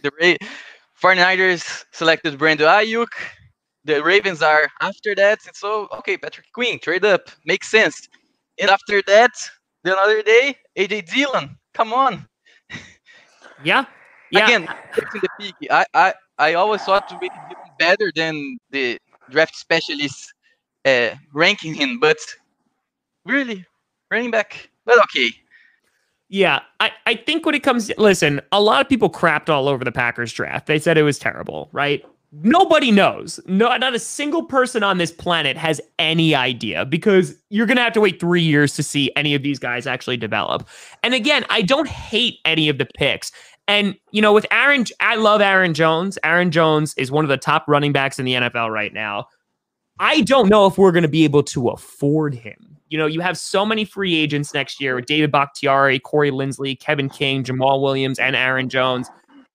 The 0.03 0.11
Ra- 0.21 0.49
49ers 1.01 1.85
selected 1.93 2.39
Brandon 2.39 2.67
Aiyuk. 2.67 3.09
The 3.89 4.05
Ravens 4.05 4.43
are 4.43 4.69
after 4.83 5.15
that. 5.15 5.39
And 5.47 5.57
so, 5.57 5.89
okay, 5.93 6.19
Patrick 6.19 6.53
Queen, 6.53 6.79
trade 6.79 7.07
up. 7.07 7.31
Makes 7.47 7.71
sense. 7.71 8.07
And 8.61 8.69
after 8.69 9.01
that, 9.07 9.31
the 9.83 9.97
other 9.97 10.23
day, 10.23 10.57
AJ 10.77 11.11
Dillon. 11.11 11.57
Come 11.75 11.93
on. 11.93 12.29
Yeah. 13.65 13.87
Yeah. 14.31 14.45
Again, 14.45 14.69
taking 14.95 15.21
the 15.21 15.29
peak. 15.41 15.55
I, 15.69 15.85
I, 15.93 16.15
I 16.39 16.55
always 16.55 16.81
thought 16.83 17.09
to 17.09 17.17
even 17.17 17.37
better 17.77 18.13
than 18.15 18.57
the 18.71 18.99
draft 19.31 19.57
specialists 19.57 20.33
uh, 20.85 21.11
ranking 21.33 21.75
him, 21.75 21.99
but 21.99 22.19
really, 23.25 23.67
running 24.13 24.31
back. 24.31 24.71
But 24.85 25.03
okay. 25.05 25.31
Yeah, 26.29 26.61
I, 26.79 26.93
I 27.07 27.17
think 27.17 27.45
when 27.45 27.57
it 27.57 27.65
comes, 27.65 27.89
to, 27.89 27.95
listen, 27.99 28.41
a 28.53 28.61
lot 28.61 28.81
of 28.81 28.89
people 28.89 29.11
crapped 29.11 29.49
all 29.49 29.67
over 29.67 29.85
the 29.85 29.91
Packers 29.91 30.33
draft. 30.33 30.69
They 30.69 30.79
said 30.79 30.97
it 30.97 31.03
was 31.03 31.19
terrible, 31.19 31.69
right? 31.73 32.05
Nobody 32.31 32.91
knows. 32.91 33.41
No, 33.47 33.75
not 33.79 33.95
a 33.95 33.99
single 33.99 34.43
person 34.45 34.83
on 34.83 34.99
this 34.99 35.11
planet 35.11 35.57
has 35.57 35.81
any 35.99 36.35
idea 36.35 36.85
because 36.85 37.35
you're 37.49 37.67
gonna 37.67 37.81
have 37.81 37.95
to 37.95 38.01
wait 38.01 38.21
three 38.21 38.43
years 38.43 38.75
to 38.77 38.83
see 38.83 39.11
any 39.17 39.35
of 39.35 39.43
these 39.43 39.59
guys 39.59 39.87
actually 39.87 40.19
develop. 40.19 40.69
And 41.03 41.15
again, 41.15 41.47
I 41.49 41.63
don't 41.63 41.89
hate 41.89 42.39
any 42.45 42.69
of 42.69 42.77
the 42.77 42.85
picks. 42.85 43.33
And 43.67 43.97
you 44.13 44.21
know, 44.21 44.33
with 44.33 44.47
Aaron, 44.51 44.85
I 45.01 45.17
love 45.17 45.41
Aaron 45.41 45.73
Jones. 45.73 46.19
Aaron 46.23 46.51
Jones 46.51 46.95
is 46.99 47.11
one 47.11 47.25
of 47.25 47.31
the 47.31 47.39
top 47.39 47.65
running 47.67 47.93
backs 47.93 48.19
in 48.19 48.27
the 48.27 48.35
NFL 48.35 48.71
right 48.71 48.93
now. 48.93 49.27
I 50.01 50.21
don't 50.23 50.49
know 50.49 50.67
if 50.67 50.79
we're 50.79 50.93
going 50.93 51.03
to 51.03 51.09
be 51.09 51.25
able 51.25 51.43
to 51.45 51.69
afford 51.69 52.35
him. 52.35 52.77
You 52.89 52.99
know, 52.99 53.07
you 53.07 53.21
have 53.21 53.37
so 53.37 53.67
many 53.67 53.85
free 53.85 54.15
agents 54.17 54.55
next 54.55 54.81
year 54.81 54.95
with 54.95 55.07
David 55.07 55.33
Bakhtiari, 55.33 55.99
Corey 55.99 56.31
Linsley, 56.31 56.79
Kevin 56.79 57.09
King, 57.09 57.45
Jamaal 57.45 57.83
Williams, 57.83 58.19
and 58.19 58.37
Aaron 58.37 58.69
Jones. 58.69 59.11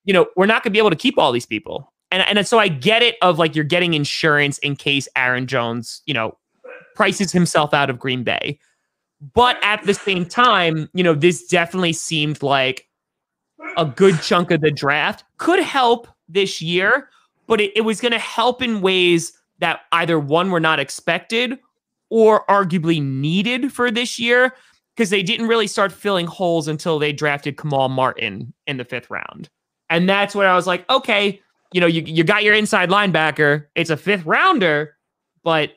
You 0.05 0.13
know, 0.13 0.27
we're 0.35 0.45
not 0.45 0.63
going 0.63 0.71
to 0.71 0.73
be 0.73 0.79
able 0.79 0.89
to 0.89 0.95
keep 0.95 1.17
all 1.17 1.31
these 1.31 1.45
people. 1.45 1.92
And, 2.13 2.37
and 2.37 2.47
so 2.47 2.59
I 2.59 2.67
get 2.67 3.01
it 3.01 3.15
of 3.23 3.39
like 3.39 3.55
you're 3.55 3.65
getting 3.65 3.95
insurance 3.95 4.59
in 4.59 4.75
case 4.75 5.07
Aaron 5.15 5.47
Jones, 5.47 6.03
you 6.05 6.13
know, 6.13 6.37
prices 6.93 7.31
himself 7.31 7.73
out 7.73 7.89
of 7.89 7.97
Green 7.97 8.23
Bay. 8.23 8.59
But 9.33 9.57
at 9.63 9.83
the 9.83 9.95
same 9.95 10.25
time, 10.25 10.89
you 10.93 11.03
know, 11.03 11.15
this 11.15 11.47
definitely 11.47 11.93
seemed 11.93 12.43
like 12.43 12.87
a 13.77 13.85
good 13.85 14.21
chunk 14.21 14.51
of 14.51 14.61
the 14.61 14.69
draft 14.69 15.23
could 15.37 15.59
help 15.59 16.07
this 16.29 16.61
year, 16.61 17.09
but 17.47 17.59
it, 17.59 17.71
it 17.75 17.81
was 17.81 17.99
going 17.99 18.11
to 18.11 18.19
help 18.19 18.61
in 18.61 18.81
ways 18.81 19.33
that 19.57 19.81
either 19.91 20.19
one 20.19 20.51
were 20.51 20.59
not 20.59 20.79
expected 20.79 21.57
or 22.11 22.45
arguably 22.45 23.01
needed 23.01 23.73
for 23.73 23.89
this 23.89 24.19
year 24.19 24.53
because 24.95 25.09
they 25.09 25.23
didn't 25.23 25.47
really 25.47 25.65
start 25.65 25.91
filling 25.91 26.27
holes 26.27 26.67
until 26.67 26.99
they 26.99 27.11
drafted 27.11 27.57
Kamal 27.57 27.89
Martin 27.89 28.53
in 28.67 28.77
the 28.77 28.85
fifth 28.85 29.09
round. 29.09 29.49
And 29.89 30.07
that's 30.07 30.35
where 30.35 30.47
I 30.47 30.55
was 30.55 30.67
like, 30.67 30.87
okay, 30.91 31.41
you 31.73 31.81
know, 31.81 31.87
you, 31.87 32.01
you 32.03 32.23
got 32.23 32.43
your 32.43 32.53
inside 32.53 32.89
linebacker. 32.89 33.65
It's 33.75 33.89
a 33.89 33.97
fifth 33.97 34.25
rounder, 34.25 34.95
but 35.43 35.71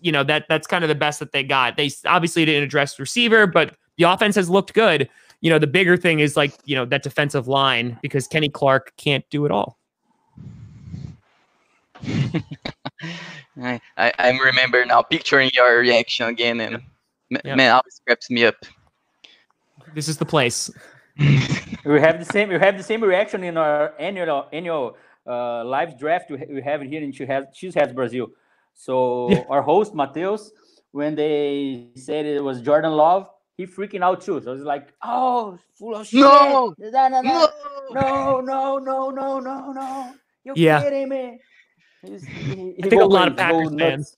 you 0.00 0.12
know, 0.12 0.22
that 0.24 0.44
that's 0.48 0.66
kind 0.66 0.84
of 0.84 0.88
the 0.88 0.94
best 0.94 1.18
that 1.20 1.32
they 1.32 1.42
got. 1.42 1.76
They 1.76 1.90
obviously 2.04 2.44
didn't 2.44 2.64
address 2.64 2.98
receiver, 2.98 3.46
but 3.46 3.76
the 3.96 4.04
offense 4.04 4.34
has 4.36 4.50
looked 4.50 4.74
good. 4.74 5.08
you 5.40 5.50
know, 5.50 5.58
the 5.58 5.66
bigger 5.66 5.96
thing 5.96 6.20
is 6.20 6.36
like, 6.36 6.52
you 6.64 6.74
know, 6.74 6.84
that 6.86 7.02
defensive 7.02 7.46
line 7.48 7.98
because 8.02 8.26
Kenny 8.26 8.48
Clark 8.48 8.92
can't 8.96 9.24
do 9.30 9.44
it 9.46 9.50
all. 9.52 9.78
I, 13.58 13.80
I 13.96 14.12
I'm 14.18 14.38
remember 14.40 14.84
now 14.84 15.02
picturing 15.02 15.50
your 15.54 15.78
reaction 15.78 16.26
again 16.28 16.60
and 16.60 16.74
m- 16.76 16.82
Yep. 17.44 17.56
man 17.56 17.72
always 17.72 18.00
cracks 18.06 18.30
me 18.30 18.44
up. 18.44 18.54
This 19.94 20.08
is 20.08 20.18
the 20.18 20.24
place. 20.26 20.70
we 21.18 22.00
have 22.00 22.18
the 22.18 22.24
same. 22.24 22.48
We 22.50 22.56
have 22.58 22.76
the 22.76 22.82
same 22.82 23.02
reaction 23.02 23.42
in 23.44 23.56
our 23.56 23.94
annual 23.98 24.46
annual 24.52 24.96
uh, 25.26 25.64
live 25.64 25.98
draft 25.98 26.30
we, 26.30 26.36
we 26.48 26.62
have 26.62 26.82
it 26.82 26.88
here 26.88 27.02
in 27.02 27.12
Cheeseheads 27.12 27.54
Cheeseheads 27.54 27.94
Brazil. 27.94 28.28
So 28.74 29.28
Yeah. 29.30 29.42
our 29.48 29.62
host 29.62 29.94
Mateus, 29.94 30.50
when 30.92 31.14
they 31.14 31.88
said 31.96 32.26
it 32.26 32.42
was 32.42 32.60
Jordan 32.60 32.92
Love, 32.92 33.28
he 33.56 33.66
freaking 33.66 34.02
out 34.02 34.20
too. 34.20 34.40
So 34.40 34.52
it's 34.52 34.62
like, 34.62 34.92
oh, 35.02 35.58
full 35.78 35.96
of 35.96 36.06
shit. 36.06 36.20
No! 36.20 36.74
Da, 36.78 36.90
da, 36.90 37.08
da. 37.08 37.22
No! 37.22 37.48
no, 37.92 38.40
no, 38.40 38.78
no, 38.78 39.10
no, 39.10 39.40
no, 39.40 39.72
no. 39.72 40.14
You're 40.44 40.56
Yeah. 40.56 40.82
kidding 40.82 41.08
me. 41.08 41.40
He's, 42.02 42.26
he, 42.26 42.74
he 42.76 42.84
I 42.84 42.88
think 42.88 43.02
a 43.02 43.04
lot 43.06 43.28
of 43.28 43.36
Packers 43.36 43.74
fans. 43.78 44.16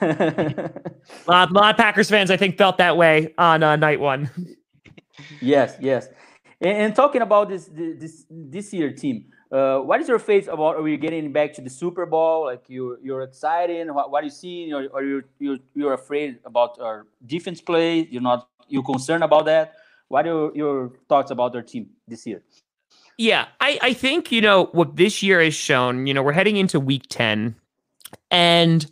A 0.00 0.80
lot, 1.26 1.52
lot 1.52 1.70
of 1.70 1.76
Packers 1.76 2.10
fans, 2.10 2.30
I 2.30 2.36
think, 2.36 2.56
felt 2.58 2.78
that 2.78 2.96
way 2.96 3.34
on 3.38 3.62
uh, 3.62 3.76
night 3.76 4.00
one. 4.00 4.30
Yes, 5.40 5.76
yes. 5.80 6.08
And, 6.60 6.76
and 6.78 6.94
talking 6.96 7.22
about 7.22 7.48
this 7.48 7.70
this 7.72 8.26
this 8.30 8.72
year 8.72 8.92
team, 8.92 9.26
uh, 9.52 9.78
what 9.78 10.00
is 10.00 10.08
your 10.08 10.18
faith 10.18 10.48
about? 10.48 10.76
Are 10.76 10.82
we 10.82 10.96
getting 10.96 11.32
back 11.32 11.52
to 11.54 11.62
the 11.62 11.70
Super 11.70 12.06
Bowl? 12.06 12.44
Like 12.46 12.64
you 12.68 12.98
you're 13.02 13.22
excited? 13.22 13.90
What, 13.90 14.10
what 14.10 14.22
are 14.22 14.26
you 14.26 14.30
seeing? 14.30 14.72
Or, 14.72 14.86
or 14.88 15.02
you 15.02 15.22
you 15.38 15.58
you're 15.74 15.94
afraid 15.94 16.38
about 16.44 16.80
our 16.80 17.06
defense 17.26 17.60
play? 17.60 18.06
You're 18.10 18.22
not 18.22 18.48
you 18.68 18.82
concerned 18.82 19.24
about 19.24 19.46
that? 19.46 19.74
What 20.08 20.26
are 20.26 20.50
your, 20.54 20.92
thoughts 21.08 21.30
about 21.30 21.54
our 21.56 21.62
team 21.62 21.90
this 22.06 22.26
year? 22.26 22.42
Yeah, 23.16 23.46
I, 23.60 23.78
I 23.80 23.92
think, 23.92 24.32
you 24.32 24.40
know, 24.40 24.66
what 24.72 24.96
this 24.96 25.22
year 25.22 25.42
has 25.42 25.54
shown, 25.54 26.06
you 26.06 26.14
know, 26.14 26.22
we're 26.22 26.32
heading 26.32 26.56
into 26.56 26.80
week 26.80 27.04
10 27.08 27.54
and, 28.30 28.90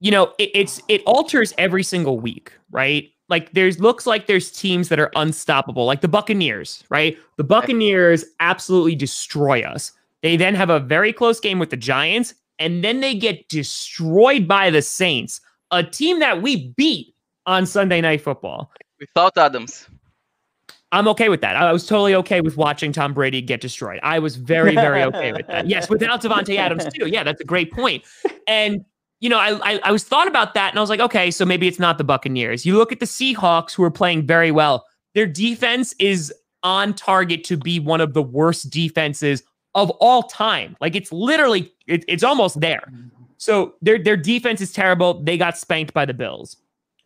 you 0.00 0.10
know, 0.10 0.32
it, 0.38 0.50
it's, 0.54 0.80
it 0.88 1.02
alters 1.06 1.52
every 1.58 1.82
single 1.82 2.20
week, 2.20 2.52
right? 2.70 3.10
Like 3.28 3.52
there's 3.52 3.78
looks 3.78 4.06
like 4.06 4.26
there's 4.26 4.50
teams 4.50 4.88
that 4.88 4.98
are 4.98 5.10
unstoppable, 5.14 5.84
like 5.84 6.00
the 6.00 6.08
Buccaneers, 6.08 6.82
right? 6.88 7.16
The 7.36 7.44
Buccaneers 7.44 8.24
absolutely 8.40 8.94
destroy 8.94 9.62
us. 9.62 9.92
They 10.22 10.36
then 10.36 10.54
have 10.54 10.70
a 10.70 10.80
very 10.80 11.12
close 11.12 11.38
game 11.38 11.58
with 11.58 11.70
the 11.70 11.76
Giants 11.76 12.34
and 12.58 12.82
then 12.82 13.00
they 13.00 13.14
get 13.14 13.48
destroyed 13.48 14.48
by 14.48 14.70
the 14.70 14.82
Saints, 14.82 15.40
a 15.70 15.82
team 15.82 16.18
that 16.20 16.42
we 16.42 16.68
beat 16.76 17.14
on 17.46 17.66
Sunday 17.66 18.00
Night 18.00 18.20
Football. 18.20 18.72
Without 18.98 19.36
Adams. 19.38 19.88
I'm 20.90 21.06
okay 21.08 21.28
with 21.28 21.42
that. 21.42 21.54
I 21.54 21.70
was 21.70 21.86
totally 21.86 22.14
okay 22.14 22.40
with 22.40 22.56
watching 22.56 22.92
Tom 22.92 23.12
Brady 23.12 23.42
get 23.42 23.60
destroyed. 23.60 24.00
I 24.02 24.18
was 24.18 24.36
very, 24.36 24.74
very 24.74 25.02
okay 25.04 25.32
with 25.32 25.46
that. 25.48 25.68
Yes, 25.68 25.90
without 25.90 26.22
Davante 26.22 26.56
Adams 26.56 26.86
too. 26.92 27.06
Yeah, 27.06 27.24
that's 27.24 27.42
a 27.42 27.44
great 27.44 27.72
point. 27.72 28.04
And 28.46 28.84
you 29.20 29.28
know, 29.28 29.38
I, 29.38 29.58
I 29.62 29.80
I 29.84 29.92
was 29.92 30.04
thought 30.04 30.28
about 30.28 30.54
that, 30.54 30.70
and 30.70 30.78
I 30.78 30.80
was 30.80 30.90
like, 30.90 31.00
okay, 31.00 31.30
so 31.30 31.44
maybe 31.44 31.66
it's 31.66 31.78
not 31.78 31.98
the 31.98 32.04
Buccaneers. 32.04 32.64
You 32.64 32.76
look 32.76 32.92
at 32.92 33.00
the 33.00 33.06
Seahawks, 33.06 33.72
who 33.74 33.82
are 33.82 33.90
playing 33.90 34.26
very 34.26 34.50
well. 34.50 34.86
Their 35.14 35.26
defense 35.26 35.94
is 35.98 36.32
on 36.62 36.94
target 36.94 37.44
to 37.44 37.56
be 37.56 37.80
one 37.80 38.00
of 38.00 38.14
the 38.14 38.22
worst 38.22 38.70
defenses 38.70 39.42
of 39.74 39.90
all 39.90 40.24
time. 40.24 40.76
Like 40.80 40.94
it's 40.96 41.12
literally, 41.12 41.72
it, 41.86 42.04
it's 42.08 42.22
almost 42.22 42.60
there. 42.60 42.92
So 43.38 43.74
their 43.80 43.98
their 43.98 44.16
defense 44.16 44.60
is 44.60 44.72
terrible. 44.72 45.22
They 45.22 45.38
got 45.38 45.56
spanked 45.56 45.94
by 45.94 46.04
the 46.04 46.14
Bills. 46.14 46.56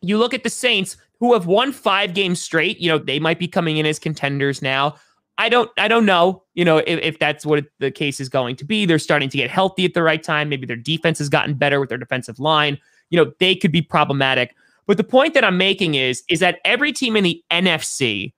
You 0.01 0.17
look 0.17 0.33
at 0.33 0.43
the 0.43 0.49
Saints, 0.49 0.97
who 1.19 1.33
have 1.33 1.45
won 1.45 1.71
five 1.71 2.13
games 2.13 2.41
straight. 2.41 2.79
You 2.79 2.89
know 2.89 2.97
they 2.97 3.19
might 3.19 3.39
be 3.39 3.47
coming 3.47 3.77
in 3.77 3.85
as 3.85 3.99
contenders 3.99 4.61
now. 4.61 4.95
I 5.37 5.49
don't 5.49 5.69
I 5.77 5.87
don't 5.87 6.05
know. 6.05 6.43
You 6.53 6.65
know 6.65 6.77
if, 6.77 6.99
if 6.99 7.19
that's 7.19 7.45
what 7.45 7.65
the 7.79 7.91
case 7.91 8.19
is 8.19 8.29
going 8.29 8.55
to 8.57 8.65
be. 8.65 8.85
They're 8.85 8.99
starting 8.99 9.29
to 9.29 9.37
get 9.37 9.49
healthy 9.49 9.85
at 9.85 9.93
the 9.93 10.03
right 10.03 10.21
time. 10.21 10.49
Maybe 10.49 10.65
their 10.65 10.75
defense 10.75 11.17
has 11.19 11.29
gotten 11.29 11.55
better 11.55 11.79
with 11.79 11.89
their 11.89 11.97
defensive 11.97 12.39
line. 12.39 12.77
You 13.09 13.17
know 13.23 13.31
they 13.39 13.55
could 13.55 13.71
be 13.71 13.81
problematic. 13.81 14.55
But 14.85 14.97
the 14.97 15.03
point 15.03 15.33
that 15.33 15.43
I'm 15.43 15.57
making 15.57 15.95
is 15.95 16.23
is 16.29 16.39
that 16.39 16.59
every 16.65 16.91
team 16.91 17.15
in 17.15 17.23
the 17.23 17.43
NFC 17.51 18.33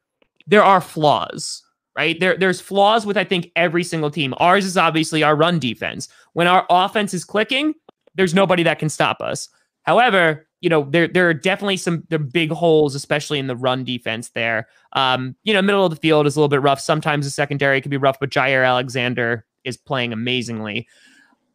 there 0.47 0.63
are 0.63 0.81
flaws 0.81 1.63
right? 1.95 2.19
There, 2.19 2.37
there's 2.37 2.59
flaws 2.59 3.05
with 3.05 3.17
I 3.17 3.23
think 3.23 3.51
every 3.55 3.83
single 3.83 4.11
team. 4.11 4.33
Ours 4.37 4.65
is 4.65 4.77
obviously 4.77 5.23
our 5.23 5.35
run 5.35 5.59
defense. 5.59 6.07
When 6.33 6.47
our 6.47 6.65
offense 6.69 7.13
is 7.13 7.23
clicking, 7.23 7.73
there's 8.15 8.33
nobody 8.33 8.63
that 8.63 8.79
can 8.79 8.89
stop 8.89 9.21
us. 9.21 9.49
However, 9.85 10.47
you 10.61 10.69
know 10.69 10.87
there 10.89 11.07
there 11.07 11.29
are 11.29 11.33
definitely 11.33 11.77
some 11.77 12.03
there 12.09 12.19
big 12.19 12.51
holes, 12.51 12.95
especially 12.95 13.39
in 13.39 13.47
the 13.47 13.55
run 13.55 13.83
defense. 13.83 14.29
There, 14.29 14.67
um, 14.93 15.35
you 15.43 15.53
know, 15.53 15.61
middle 15.61 15.85
of 15.85 15.91
the 15.91 15.95
field 15.95 16.25
is 16.25 16.35
a 16.35 16.39
little 16.39 16.49
bit 16.49 16.61
rough. 16.61 16.79
Sometimes 16.79 17.25
the 17.25 17.31
secondary 17.31 17.79
can 17.81 17.91
be 17.91 17.97
rough, 17.97 18.19
but 18.19 18.29
Jaire 18.29 18.65
Alexander 18.65 19.45
is 19.63 19.77
playing 19.77 20.13
amazingly. 20.13 20.87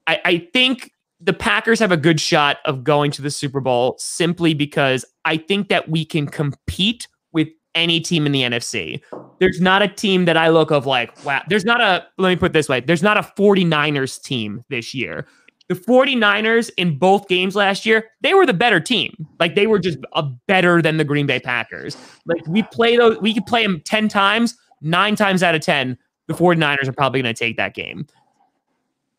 I, 0.06 0.20
I 0.24 0.38
think 0.52 0.92
the 1.20 1.32
Packers 1.32 1.78
have 1.80 1.92
a 1.92 1.96
good 1.96 2.20
shot 2.20 2.58
of 2.64 2.82
going 2.84 3.10
to 3.12 3.22
the 3.22 3.30
Super 3.30 3.60
Bowl 3.60 3.96
simply 3.98 4.54
because 4.54 5.04
I 5.24 5.36
think 5.36 5.68
that 5.68 5.88
we 5.88 6.04
can 6.04 6.26
compete 6.26 7.06
with 7.32 7.48
any 7.74 8.00
team 8.00 8.26
in 8.26 8.32
the 8.32 8.42
NFC. 8.42 9.00
There's 9.38 9.60
not 9.60 9.82
a 9.82 9.88
team 9.88 10.24
that 10.24 10.36
I 10.36 10.48
look 10.48 10.70
of 10.70 10.86
like, 10.86 11.24
wow, 11.24 11.42
there's 11.48 11.64
not 11.64 11.80
a, 11.80 12.06
let 12.18 12.30
me 12.30 12.36
put 12.36 12.52
this 12.52 12.68
way, 12.68 12.80
there's 12.80 13.02
not 13.02 13.16
a 13.16 13.22
49ers 13.22 14.22
team 14.22 14.64
this 14.68 14.94
year. 14.94 15.26
The 15.70 15.76
49ers 15.76 16.68
in 16.76 16.98
both 16.98 17.28
games 17.28 17.54
last 17.54 17.86
year, 17.86 18.10
they 18.22 18.34
were 18.34 18.44
the 18.44 18.52
better 18.52 18.80
team. 18.80 19.14
Like 19.38 19.54
they 19.54 19.68
were 19.68 19.78
just 19.78 19.98
a 20.14 20.24
better 20.48 20.82
than 20.82 20.96
the 20.96 21.04
Green 21.04 21.26
Bay 21.26 21.38
Packers. 21.38 21.96
Like 22.26 22.44
we 22.48 22.64
play 22.64 22.96
those, 22.96 23.18
we 23.20 23.32
could 23.32 23.46
play 23.46 23.62
them 23.62 23.80
10 23.84 24.08
times, 24.08 24.56
nine 24.82 25.14
times 25.14 25.44
out 25.44 25.54
of 25.54 25.60
10, 25.60 25.96
the 26.26 26.34
49ers 26.34 26.88
are 26.88 26.92
probably 26.92 27.22
going 27.22 27.32
to 27.32 27.38
take 27.38 27.56
that 27.56 27.74
game. 27.74 28.04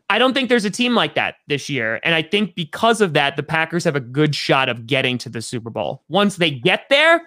I 0.09 0.19
don't 0.19 0.33
think 0.33 0.49
there's 0.49 0.65
a 0.65 0.69
team 0.69 0.93
like 0.93 1.15
that 1.15 1.35
this 1.47 1.69
year. 1.69 2.01
And 2.03 2.13
I 2.13 2.21
think 2.21 2.53
because 2.53 2.99
of 2.99 3.13
that, 3.13 3.37
the 3.37 3.43
Packers 3.43 3.85
have 3.85 3.95
a 3.95 4.01
good 4.01 4.35
shot 4.35 4.67
of 4.67 4.85
getting 4.85 5.17
to 5.19 5.29
the 5.29 5.41
Super 5.41 5.69
Bowl. 5.69 6.03
Once 6.09 6.35
they 6.35 6.51
get 6.51 6.89
there, 6.89 7.21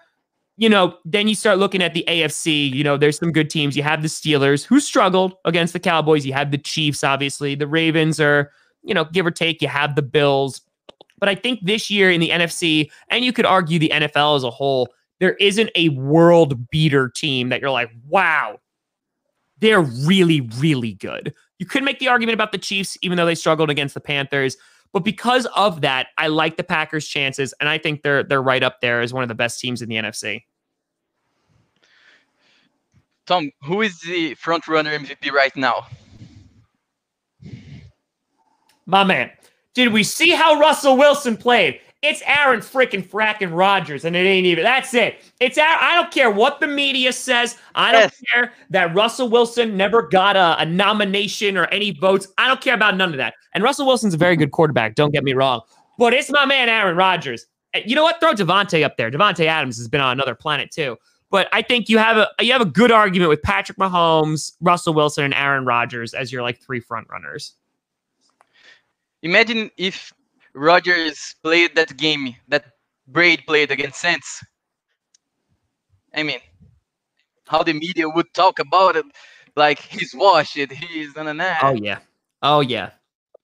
you 0.59 0.69
know, 0.69 0.99
then 1.07 1.29
you 1.29 1.35
start 1.35 1.57
looking 1.57 1.83
at 1.83 1.95
the 1.95 2.05
AFC. 2.07 2.71
You 2.71 2.85
know, 2.85 2.99
there's 2.99 3.19
some 3.19 3.33
good 3.33 3.49
teams. 3.49 3.75
You 3.75 3.83
have 3.85 4.03
the 4.03 4.09
Steelers 4.09 4.65
who 4.67 4.81
struggled 4.81 5.33
against 5.47 5.73
the 5.73 5.81
Cowboys. 5.81 6.27
You 6.27 6.35
have 6.35 6.51
the 6.51 6.59
Chiefs, 6.59 7.03
obviously. 7.03 7.55
The 7.55 7.67
Ravens 7.67 8.21
are, 8.21 8.51
you 8.85 8.95
know, 8.95 9.05
give 9.05 9.27
or 9.27 9.31
take. 9.31 9.61
You 9.63 9.69
have 9.69 9.97
the 9.97 10.03
Bills. 10.03 10.61
But 11.19 11.29
I 11.29 11.35
think 11.35 11.61
this 11.63 11.91
year 11.91 12.11
in 12.11 12.21
the 12.21 12.31
NFC, 12.31 12.91
and 13.09 13.25
you 13.25 13.33
could 13.33 13.47
argue 13.47 13.79
the 13.79 13.91
NFL 13.95 14.37
as 14.37 14.45
a 14.45 14.51
whole, 14.51 14.93
there 15.21 15.35
isn't 15.35 15.71
a 15.75 15.89
world 15.91 16.69
beater 16.71 17.09
team 17.09 17.49
that 17.49 17.61
you're 17.61 17.71
like, 17.71 17.91
wow, 18.09 18.59
they're 19.59 19.81
really, 19.81 20.43
really 20.59 20.95
good. 20.95 21.33
You 21.59 21.67
could 21.67 21.85
make 21.85 21.99
the 21.99 22.09
argument 22.09 22.35
about 22.35 22.53
the 22.53 22.59
Chiefs, 22.59 22.99
even 23.01 23.17
though 23.17 23.27
they 23.27 23.35
struggled 23.35 23.71
against 23.71 23.95
the 23.95 24.01
Panthers. 24.01 24.57
But 24.93 25.01
because 25.01 25.47
of 25.57 25.81
that, 25.81 26.09
I 26.19 26.29
like 26.29 26.57
the 26.57 26.65
Packers' 26.65 27.09
chances, 27.09 27.55
and 27.59 27.69
I 27.69 27.79
think 27.79 28.03
they're 28.03 28.23
they're 28.23 28.43
right 28.43 28.63
up 28.63 28.81
there 28.81 29.01
as 29.01 29.13
one 29.13 29.25
of 29.25 29.29
the 29.29 29.35
best 29.35 29.59
teams 29.61 29.83
in 29.83 29.89
the 29.89 29.97
NFC. 29.97 30.43
Tom, 33.27 33.51
who 33.63 33.83
is 33.83 33.99
the 34.01 34.35
front 34.35 34.69
runner 34.69 34.97
MVP 34.97 35.33
right 35.33 35.55
now? 35.57 35.87
My 38.87 39.05
man, 39.05 39.31
did 39.75 39.93
we 39.93 40.03
see 40.03 40.31
how 40.31 40.59
Russell 40.59 40.97
Wilson 40.97 41.37
played? 41.37 41.81
It's 42.03 42.23
Aaron 42.27 42.61
freaking 42.61 43.03
fracking 43.07 43.57
Rodgers, 43.57 44.05
and 44.05 44.15
it 44.15 44.27
ain't 44.27 44.45
even. 44.47 44.63
That's 44.63 44.93
it. 44.93 45.17
It's 45.41 45.57
Aaron, 45.57 45.79
I 45.81 45.95
don't 45.95 46.11
care 46.13 46.31
what 46.31 46.61
the 46.61 46.67
media 46.67 47.15
says. 47.15 47.57
I 47.75 47.93
don't 47.93 48.03
Yes. 48.03 48.23
care 48.33 48.53
that 48.71 48.95
Russell 48.95 49.31
Wilson 49.31 49.75
never 49.79 50.03
got 50.03 50.37
a, 50.37 50.61
a 50.61 50.67
nomination 50.67 51.57
or 51.57 51.65
any 51.67 51.93
votes. 51.93 52.29
I 52.37 52.47
don't 52.47 52.61
care 52.61 52.75
about 52.75 52.99
none 52.99 53.11
of 53.13 53.17
that. 53.17 53.33
And 53.55 53.65
Russell 53.65 53.87
Wilson's 53.87 54.13
a 54.13 54.19
very 54.19 54.37
good 54.37 54.51
quarterback. 54.51 54.97
Don't 54.97 55.13
get 55.13 55.25
me 55.25 55.33
wrong, 55.33 55.63
but 55.99 56.13
it's 56.13 56.31
my 56.31 56.45
man 56.45 56.69
Aaron 56.69 56.95
Rodgers. 56.97 57.47
Eh, 57.73 57.81
you 57.87 57.95
know 57.95 58.03
what? 58.03 58.21
Throw 58.21 58.35
Davante 58.35 58.85
up 58.85 58.99
there. 58.99 59.11
Davante 59.11 59.47
Adams 59.47 59.79
has 59.79 59.89
been 59.89 60.03
on 60.03 60.13
another 60.13 60.35
planet 60.35 60.71
too. 60.71 60.99
But 61.31 61.49
I 61.53 61.63
think 61.63 61.89
you 61.89 61.97
have 61.97 62.19
a 62.19 62.29
you 62.39 62.53
have 62.53 62.61
a 62.61 62.67
good 62.67 62.93
argument 62.93 63.31
with 63.31 63.41
Patrick 63.43 63.79
Mahomes, 63.79 64.53
Russell 64.61 64.93
Wilson, 64.93 65.25
and 65.25 65.33
Aaron 65.33 65.65
Rodgers 65.65 66.13
as 66.13 66.31
your 66.31 66.43
like 66.43 66.61
three 66.61 66.81
front 66.81 67.09
runners. 67.09 67.55
Imagine 69.25 69.71
if 69.79 70.13
Rodgers 70.55 71.35
played 71.43 71.75
that 71.77 71.97
game 71.97 72.37
that 72.49 72.67
Braid 73.09 73.45
played 73.47 73.71
against 73.71 74.01
Saints. 74.01 74.45
I 76.15 76.23
mean, 76.23 76.41
how 77.49 77.63
the 77.63 77.73
media 77.73 78.09
would 78.09 78.33
talk 78.35 78.59
about 78.59 78.97
it, 78.97 79.07
like 79.57 79.81
he's 79.81 80.15
washed 80.15 80.59
it, 80.59 80.71
he's 80.71 81.17
na 81.17 81.33
na. 81.33 81.55
Oh 81.63 81.75
yeah. 81.75 82.01
Oh 82.43 82.61
yeah. 82.61 82.91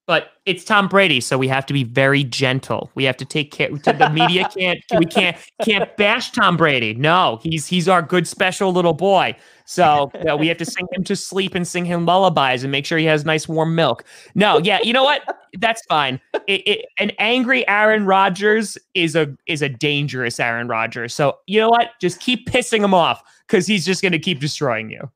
But 0.07 0.33
it's 0.45 0.65
Tom 0.65 0.89
Brady, 0.89 1.21
so 1.21 1.39
we 1.39 1.47
have 1.49 1.65
to 1.67 1.73
be 1.73 1.85
very 1.85 2.25
gentle. 2.25 2.91
We 2.95 3.05
have 3.05 3.17
to 3.19 3.25
take 3.25 3.53
care. 3.53 3.71
The 3.71 4.11
media 4.13 4.49
can't. 4.57 4.83
We 4.99 5.07
can't 5.07 5.37
can't 5.63 5.97
bash 5.97 6.33
Tom 6.33 6.57
Brady. 6.57 6.95
No, 6.95 7.39
he's 7.43 7.67
he's 7.67 7.89
our 7.89 8.03
good 8.03 8.27
special 8.27 8.73
little 8.73 8.95
boy. 8.95 9.37
So 9.67 10.11
we 10.37 10.49
have 10.49 10.57
to 10.57 10.65
sing 10.65 10.89
him 10.93 11.05
to 11.05 11.15
sleep 11.15 11.55
and 11.55 11.67
sing 11.67 11.85
him 11.85 12.07
lullabies 12.07 12.65
and 12.65 12.73
make 12.73 12.85
sure 12.85 12.99
he 12.99 13.05
has 13.05 13.25
nice 13.25 13.49
warm 13.49 13.77
milk. 13.77 14.05
No, 14.35 14.59
yeah, 14.59 14.81
you 14.83 14.93
know 14.93 15.05
what? 15.05 15.23
That's 15.61 15.81
fine. 15.87 16.21
It, 16.49 16.67
it, 16.67 16.87
an 16.99 17.13
angry 17.21 17.67
Aaron 17.69 18.05
Rodgers 18.05 18.77
is 18.95 19.15
a 19.15 19.33
is 19.47 19.63
a 19.63 19.69
dangerous 19.69 20.41
Aaron 20.41 20.67
Rodgers. 20.67 21.15
So 21.15 21.39
you 21.47 21.61
know 21.61 21.69
what? 21.69 21.91
Just 22.01 22.19
keep 22.19 22.49
pissing 22.49 22.83
him 22.83 22.95
off 22.95 23.23
because 23.47 23.67
he's 23.67 23.87
just 23.87 24.03
going 24.03 24.11
to 24.11 24.19
keep 24.19 24.41
destroying 24.41 24.91
you. 24.91 25.09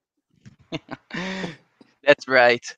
That's 2.05 2.29
right. 2.29 2.77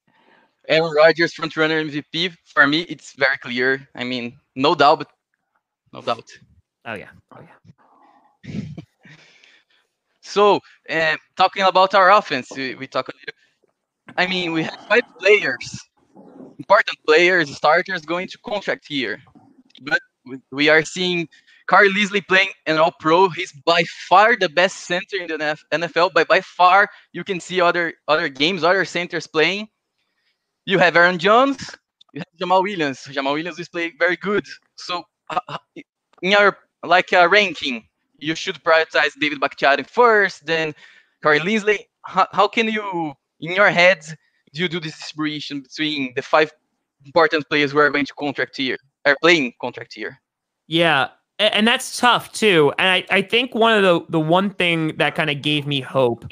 Aaron 0.68 0.92
Rodgers 0.94 1.32
front 1.34 1.56
runner 1.56 1.84
MVP 1.84 2.34
for 2.44 2.66
me, 2.66 2.80
it's 2.82 3.12
very 3.12 3.38
clear. 3.38 3.88
I 3.94 4.04
mean, 4.04 4.38
no 4.54 4.74
doubt, 4.74 4.98
but 4.98 5.08
no 5.92 6.00
doubt. 6.02 6.28
Oh 6.84 6.94
yeah, 6.94 7.10
oh 7.32 7.40
yeah. 7.42 8.60
so, 10.22 10.60
uh, 10.88 11.16
talking 11.36 11.62
about 11.62 11.94
our 11.94 12.10
offense, 12.12 12.48
we, 12.56 12.74
we 12.74 12.86
talk. 12.86 13.08
I 14.16 14.26
mean, 14.26 14.52
we 14.52 14.62
have 14.62 14.78
five 14.88 15.02
players, 15.18 15.80
important 16.58 16.98
players, 17.06 17.54
starters 17.54 18.02
going 18.02 18.28
to 18.28 18.38
contract 18.38 18.86
here, 18.88 19.20
but 19.82 20.00
we 20.50 20.68
are 20.68 20.84
seeing 20.84 21.28
Corey 21.68 21.90
Linsley 21.90 22.26
playing 22.26 22.50
an 22.66 22.78
All 22.78 22.92
Pro. 23.00 23.28
He's 23.28 23.52
by 23.52 23.82
far 24.08 24.36
the 24.36 24.48
best 24.48 24.86
center 24.86 25.16
in 25.16 25.28
the 25.28 25.56
NFL. 25.72 26.10
But 26.14 26.28
by 26.28 26.40
far, 26.40 26.88
you 27.12 27.24
can 27.24 27.40
see 27.40 27.60
other 27.60 27.94
other 28.08 28.28
games, 28.28 28.62
other 28.62 28.84
centers 28.84 29.26
playing 29.26 29.68
you 30.66 30.78
have 30.78 30.96
Aaron 30.96 31.18
Jones, 31.18 31.74
you 32.12 32.20
have 32.20 32.38
Jamaal 32.38 32.62
Williams. 32.62 32.98
Jamaal 33.04 33.34
Williams 33.34 33.58
is 33.58 33.68
playing 33.68 33.92
very 33.98 34.16
good. 34.16 34.44
So 34.74 35.04
uh, 35.30 35.58
in 36.22 36.32
your 36.32 36.58
like 36.82 37.12
a 37.12 37.28
ranking, 37.28 37.84
you 38.18 38.34
should 38.34 38.62
prioritize 38.62 39.12
David 39.18 39.40
Bakhtiari 39.40 39.84
first, 39.84 40.44
then 40.44 40.74
Corey 41.22 41.40
Linsley. 41.40 41.78
How, 42.02 42.26
how 42.32 42.48
can 42.48 42.68
you, 42.68 43.14
in 43.40 43.52
your 43.52 43.70
head, 43.70 44.04
do 44.52 44.62
you 44.62 44.68
do 44.68 44.80
this 44.80 44.96
distribution 44.96 45.60
between 45.60 46.12
the 46.14 46.22
five 46.22 46.52
important 47.04 47.48
players 47.48 47.72
who 47.72 47.78
are 47.78 47.90
going 47.90 48.06
to 48.06 48.14
contract 48.14 48.56
here, 48.56 48.78
are 49.04 49.16
playing 49.20 49.52
contract 49.60 49.94
here? 49.94 50.20
Yeah, 50.66 51.08
and 51.38 51.66
that's 51.66 51.98
tough 51.98 52.32
too. 52.32 52.72
And 52.78 52.88
I, 52.88 53.04
I 53.10 53.22
think 53.22 53.54
one 53.54 53.72
of 53.72 53.82
the 53.82 54.06
the 54.08 54.20
one 54.20 54.50
thing 54.50 54.96
that 54.96 55.14
kind 55.14 55.30
of 55.30 55.42
gave 55.42 55.66
me 55.66 55.80
hope 55.80 56.24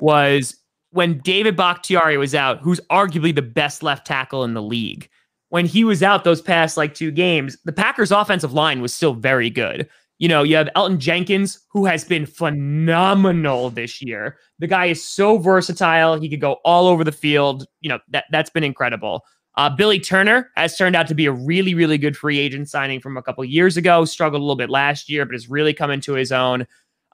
was 0.00 0.56
when 0.90 1.18
David 1.18 1.56
Bakhtiari 1.56 2.16
was 2.16 2.34
out, 2.34 2.60
who's 2.60 2.80
arguably 2.90 3.34
the 3.34 3.42
best 3.42 3.82
left 3.82 4.06
tackle 4.06 4.44
in 4.44 4.54
the 4.54 4.62
league, 4.62 5.08
when 5.48 5.66
he 5.66 5.84
was 5.84 6.02
out 6.02 6.24
those 6.24 6.40
past 6.40 6.76
like 6.76 6.94
two 6.94 7.10
games, 7.10 7.56
the 7.64 7.72
Packers' 7.72 8.12
offensive 8.12 8.52
line 8.52 8.80
was 8.80 8.92
still 8.92 9.14
very 9.14 9.50
good. 9.50 9.88
You 10.18 10.28
know, 10.28 10.42
you 10.42 10.56
have 10.56 10.70
Elgton 10.74 10.98
Jenkins, 10.98 11.60
who 11.70 11.84
has 11.84 12.04
been 12.04 12.24
phenomenal 12.24 13.68
this 13.70 14.00
year. 14.00 14.38
The 14.58 14.66
guy 14.66 14.86
is 14.86 15.06
so 15.06 15.36
versatile; 15.36 16.18
he 16.18 16.28
could 16.28 16.40
go 16.40 16.54
all 16.64 16.88
over 16.88 17.04
the 17.04 17.12
field. 17.12 17.66
You 17.80 17.90
know 17.90 17.98
that 18.08 18.24
that's 18.30 18.50
been 18.50 18.64
incredible. 18.64 19.24
Uh, 19.56 19.70
Billy 19.70 19.98
Turner 19.98 20.50
has 20.56 20.76
turned 20.76 20.96
out 20.96 21.06
to 21.08 21.14
be 21.14 21.26
a 21.26 21.32
really, 21.32 21.74
really 21.74 21.96
good 21.96 22.16
free 22.16 22.38
agent 22.38 22.68
signing 22.68 23.00
from 23.00 23.16
a 23.16 23.22
couple 23.22 23.44
years 23.44 23.76
ago. 23.76 24.04
Struggled 24.04 24.40
a 24.40 24.44
little 24.44 24.56
bit 24.56 24.70
last 24.70 25.08
year, 25.08 25.24
but 25.24 25.34
has 25.34 25.48
really 25.48 25.74
come 25.74 25.90
into 25.90 26.14
his 26.14 26.32
own. 26.32 26.66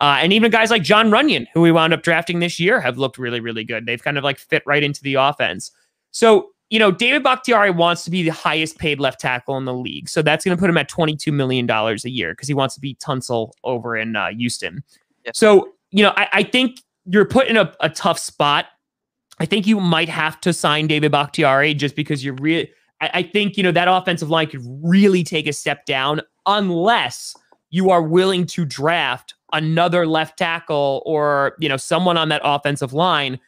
Uh, 0.02 0.18
and 0.20 0.32
even 0.32 0.50
guys 0.50 0.68
like 0.68 0.82
Jon 0.82 1.10
Runyan, 1.10 1.46
who 1.54 1.60
we 1.60 1.70
wound 1.70 1.92
up 1.92 2.02
drafting 2.02 2.40
this 2.40 2.58
year, 2.58 2.80
have 2.80 2.98
looked 2.98 3.18
really, 3.18 3.38
really 3.38 3.62
good. 3.62 3.86
They've 3.86 4.02
kind 4.02 4.18
of 4.18 4.24
like 4.24 4.36
fit 4.36 4.64
right 4.66 4.82
into 4.82 5.00
the 5.00 5.14
offense. 5.14 5.70
So, 6.10 6.48
you 6.70 6.80
know, 6.80 6.90
David 6.90 7.22
Bakhtiari 7.22 7.70
wants 7.70 8.02
to 8.04 8.10
be 8.10 8.24
the 8.24 8.32
highest 8.32 8.78
paid 8.78 8.98
left 8.98 9.20
tackle 9.20 9.56
in 9.58 9.64
the 9.64 9.72
league. 9.72 10.08
So 10.08 10.20
that's 10.20 10.44
going 10.44 10.56
to 10.56 10.60
put 10.60 10.68
him 10.68 10.76
at 10.76 10.90
$22 10.90 11.32
million 11.32 11.70
a 11.70 11.94
year 12.08 12.32
because 12.32 12.48
he 12.48 12.54
wants 12.54 12.74
to 12.74 12.80
be 12.80 12.96
Tunsil 12.96 13.52
over 13.62 13.96
in 13.96 14.16
uh, 14.16 14.30
Houston. 14.30 14.82
So, 15.34 15.72
you 15.92 16.02
know, 16.02 16.12
I, 16.16 16.28
I, 16.32 16.42
think 16.42 16.80
you're 17.04 17.24
put 17.24 17.46
in 17.46 17.56
a, 17.56 17.72
a 17.78 17.88
tough 17.88 18.18
spot. 18.18 18.66
I 19.38 19.46
think 19.46 19.68
you 19.68 19.78
might 19.78 20.08
have 20.08 20.40
to 20.40 20.52
sign 20.52 20.88
David 20.88 21.12
Bakhtiari 21.12 21.74
just 21.74 21.94
because 21.94 22.24
you're 22.24 22.34
really, 22.34 22.72
I 23.00 23.22
think, 23.22 23.56
you 23.56 23.62
know, 23.62 23.72
that 23.72 23.86
offensive 23.86 24.30
line 24.30 24.48
could 24.48 24.62
really 24.82 25.22
take 25.22 25.46
a 25.46 25.52
step 25.52 25.86
down 25.86 26.22
unless 26.46 27.36
you 27.70 27.90
are 27.90 28.02
willing 28.02 28.46
to 28.46 28.64
draft 28.64 29.34
another 29.52 30.06
left 30.06 30.38
tackle 30.38 31.02
or 31.06 31.56
you 31.60 31.68
know 31.68 31.76
someone 31.76 32.16
on 32.16 32.28
that 32.28 32.40
offensive 32.44 32.92
line 32.92 33.38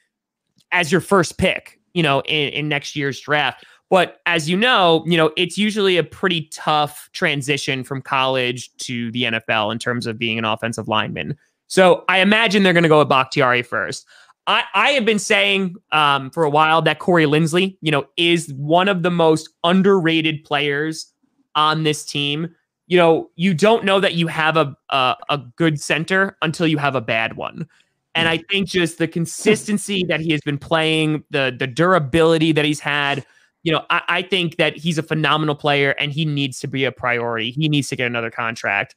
as 0.72 0.90
your 0.90 1.00
first 1.00 1.38
pick 1.38 1.80
you 1.94 2.02
know 2.02 2.20
in, 2.22 2.50
in 2.50 2.68
next 2.68 2.96
year's 2.96 3.20
draft. 3.20 3.64
But 3.90 4.20
as 4.26 4.48
you 4.48 4.56
know 4.56 5.04
you 5.06 5.16
know 5.16 5.32
it's 5.36 5.58
usually 5.58 5.96
a 5.96 6.04
pretty 6.04 6.48
tough 6.52 7.08
transition 7.12 7.84
from 7.84 8.02
college 8.02 8.74
to 8.78 9.10
the 9.12 9.24
nfl 9.24 9.70
in 9.72 9.78
terms 9.78 10.06
of 10.06 10.18
being 10.18 10.38
an 10.38 10.44
offensive 10.44 10.88
lineman. 10.88 11.36
So 11.66 12.04
i 12.08 12.18
imagine 12.18 12.62
they're 12.62 12.72
going 12.72 12.82
to 12.84 12.88
go 12.88 12.98
with 12.98 13.08
bakhtiari 13.08 13.62
first. 13.62 14.06
I, 14.46 14.64
I 14.74 14.90
have 14.90 15.04
been 15.04 15.18
saying 15.18 15.76
um, 15.92 16.30
for 16.30 16.44
a 16.44 16.50
while 16.50 16.82
that 16.82 16.98
Corey 16.98 17.24
Linsley, 17.24 17.78
you 17.80 17.90
know, 17.90 18.04
is 18.18 18.52
one 18.54 18.88
of 18.88 19.02
the 19.02 19.10
most 19.10 19.48
underrated 19.64 20.44
players 20.44 21.10
on 21.54 21.84
this 21.84 22.04
team 22.04 22.54
you 22.87 22.99
know, 22.99 23.31
you 23.37 23.55
don't 23.55 23.85
know 23.85 24.01
that 24.01 24.14
you 24.14 24.27
have 24.27 24.57
a, 24.57 24.77
a, 24.90 25.16
a 25.31 25.38
good 25.57 25.81
center 25.81 26.37
until 26.42 26.66
you 26.66 26.79
have 26.79 26.94
a 26.94 27.01
bad 27.01 27.37
one. 27.37 27.66
And 28.14 28.29
I 28.29 28.38
think 28.51 28.68
just 28.68 28.99
the 28.99 29.09
consistency 29.09 30.05
that 30.09 30.20
he 30.20 30.31
has 30.33 30.40
been 30.42 30.59
playing, 30.59 31.25
the 31.31 31.55
the 31.59 31.66
durability 31.66 32.53
that 32.53 32.64
he's 32.64 32.79
had, 32.79 33.27
you 33.64 33.73
know, 33.73 33.85
I, 33.90 34.03
I, 34.09 34.23
think 34.23 34.57
that 34.57 34.77
he's 34.77 34.99
a 34.99 35.03
phenomenal 35.03 35.57
player 35.57 35.92
and 35.99 36.12
he 36.12 36.25
needs 36.25 36.61
to 36.61 36.68
be 36.68 36.85
a 36.85 36.92
priority. 36.92 37.51
He 37.51 37.68
needs 37.68 37.88
to 37.88 37.97
get 37.97 38.07
another 38.07 38.31
contract. 38.31 38.94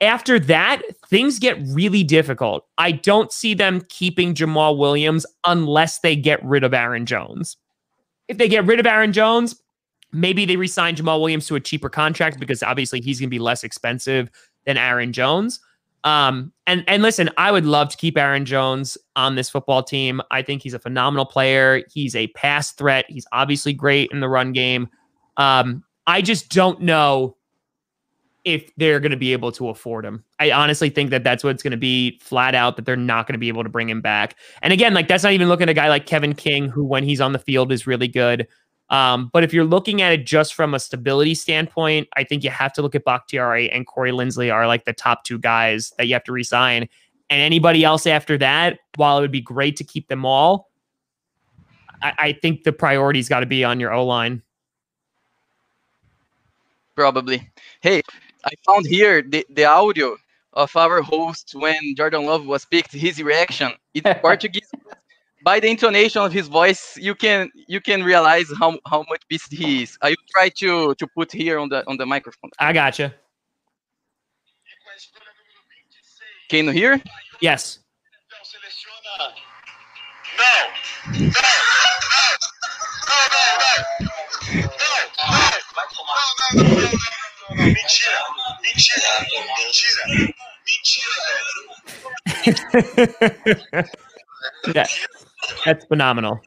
After 0.00 0.40
that, 0.40 0.82
things 1.08 1.38
get 1.38 1.58
really 1.66 2.02
difficult. 2.02 2.66
I 2.78 2.92
don't 2.92 3.30
see 3.30 3.54
them 3.54 3.82
keeping 3.88 4.34
Jamaal 4.34 4.78
Williams 4.78 5.26
unless 5.46 6.00
they 6.00 6.16
get 6.16 6.44
rid 6.44 6.64
of 6.64 6.74
Aaron 6.74 7.06
Jones. 7.06 7.56
If 8.26 8.38
they 8.38 8.48
get 8.48 8.64
rid 8.64 8.80
of 8.80 8.86
Aaron 8.86 9.12
Jones, 9.12 9.62
Maybe 10.12 10.44
they 10.44 10.56
resign 10.56 10.96
Jamaal 10.96 11.20
Williams 11.20 11.46
to 11.46 11.56
a 11.56 11.60
cheaper 11.60 11.88
contract 11.88 12.40
because 12.40 12.62
obviously 12.62 13.00
he's 13.00 13.20
going 13.20 13.28
to 13.28 13.30
be 13.30 13.38
less 13.38 13.64
expensive 13.64 14.30
than 14.64 14.76
Aaron 14.76 15.12
Jones. 15.12 15.60
Um, 16.04 16.52
and 16.66 16.82
and 16.88 17.02
listen, 17.02 17.28
I 17.36 17.52
would 17.52 17.66
love 17.66 17.90
to 17.90 17.96
keep 17.96 18.16
Aaron 18.16 18.44
Jones 18.44 18.96
on 19.16 19.34
this 19.34 19.50
football 19.50 19.82
team. 19.82 20.20
I 20.30 20.42
think 20.42 20.62
he's 20.62 20.74
a 20.74 20.78
phenomenal 20.78 21.26
player. 21.26 21.82
He's 21.92 22.16
a 22.16 22.28
pass 22.28 22.72
threat. 22.72 23.04
He's 23.08 23.26
obviously 23.32 23.72
great 23.72 24.10
in 24.10 24.20
the 24.20 24.28
run 24.28 24.52
game. 24.52 24.88
Um, 25.36 25.84
I 26.06 26.22
just 26.22 26.50
don't 26.50 26.80
know 26.80 27.36
if 28.44 28.70
they're 28.76 29.00
going 29.00 29.10
to 29.10 29.18
be 29.18 29.32
able 29.32 29.52
to 29.52 29.68
afford 29.68 30.04
him. 30.04 30.24
I 30.38 30.50
honestly 30.50 30.88
think 30.88 31.10
that 31.10 31.24
that's 31.24 31.44
what 31.44 31.50
it's 31.50 31.62
going 31.62 31.72
to 31.72 31.76
be 31.76 32.18
flat 32.22 32.54
out 32.54 32.76
that 32.76 32.86
they're 32.86 32.96
not 32.96 33.26
going 33.26 33.34
to 33.34 33.38
be 33.38 33.48
able 33.48 33.62
to 33.62 33.68
bring 33.68 33.90
him 33.90 34.00
back. 34.00 34.36
And 34.62 34.72
again, 34.72 34.94
like 34.94 35.08
that's 35.08 35.22
not 35.22 35.34
even 35.34 35.48
looking 35.48 35.64
at 35.64 35.68
a 35.68 35.74
guy 35.74 35.88
like 35.88 36.06
Kevin 36.06 36.34
King, 36.34 36.68
who 36.68 36.84
when 36.84 37.04
he's 37.04 37.20
on 37.20 37.32
the 37.32 37.38
field 37.38 37.70
is 37.70 37.86
really 37.86 38.08
good. 38.08 38.48
Um, 38.90 39.30
but 39.32 39.44
if 39.44 39.54
you're 39.54 39.64
looking 39.64 40.02
at 40.02 40.12
it 40.12 40.26
just 40.26 40.54
from 40.54 40.74
a 40.74 40.80
stability 40.80 41.34
standpoint, 41.34 42.08
I 42.16 42.24
think 42.24 42.42
you 42.42 42.50
have 42.50 42.72
to 42.74 42.82
look 42.82 42.94
at 42.94 43.04
Bakhtiari 43.04 43.70
and 43.70 43.86
Corey 43.86 44.10
Linsley 44.10 44.52
are 44.52 44.66
like 44.66 44.84
the 44.84 44.92
top 44.92 45.22
two 45.24 45.38
guys 45.38 45.92
that 45.96 46.08
you 46.08 46.14
have 46.14 46.24
to 46.24 46.32
resign. 46.32 46.88
And 47.30 47.40
anybody 47.40 47.84
else 47.84 48.06
after 48.06 48.36
that, 48.38 48.80
while 48.96 49.18
it 49.18 49.20
would 49.20 49.30
be 49.30 49.40
great 49.40 49.76
to 49.76 49.84
keep 49.84 50.08
them 50.08 50.26
all, 50.26 50.70
I, 52.02 52.12
I 52.18 52.32
think 52.32 52.64
the 52.64 52.72
priority's 52.72 53.28
got 53.28 53.40
to 53.40 53.46
be 53.46 53.62
on 53.62 53.78
your 53.78 53.92
O 53.92 54.04
line. 54.04 54.42
Probably. 56.96 57.48
Hey, 57.80 58.02
I 58.44 58.50
found 58.66 58.86
here 58.86 59.22
the, 59.22 59.46
the 59.50 59.64
audio 59.64 60.16
of 60.52 60.74
our 60.74 61.00
host 61.00 61.52
when 61.54 61.94
Jordan 61.96 62.26
Love 62.26 62.44
was 62.44 62.64
picked, 62.64 62.92
his 62.92 63.22
reaction. 63.22 63.72
It's 63.94 64.20
Portuguese 64.20 64.70
by 65.42 65.60
the 65.60 65.68
intonation 65.68 66.22
of 66.22 66.32
his 66.32 66.48
voice, 66.48 66.96
you 66.96 67.14
can 67.14 67.50
you 67.66 67.80
can 67.80 68.02
realize 68.02 68.48
how 68.58 68.78
how 68.86 69.04
much 69.08 69.22
beast 69.28 69.52
he 69.52 69.82
is. 69.82 69.98
I 70.02 70.10
will 70.10 70.26
try 70.30 70.48
to 70.60 70.94
to 70.94 71.06
put 71.06 71.32
here 71.32 71.58
on 71.58 71.68
the 71.68 71.86
on 71.88 71.96
the 71.96 72.06
microphone. 72.06 72.50
I 72.58 72.72
gotcha. 72.72 73.14
Can 76.48 76.66
you 76.66 76.72
hear? 76.72 77.00
Yes. 77.40 77.78
Mentira, 87.56 88.20
mentira, 88.62 89.22
mentira, 90.66 91.24
yeah. 94.74 94.86
That's 95.64 95.84
phenomenal. 95.86 96.40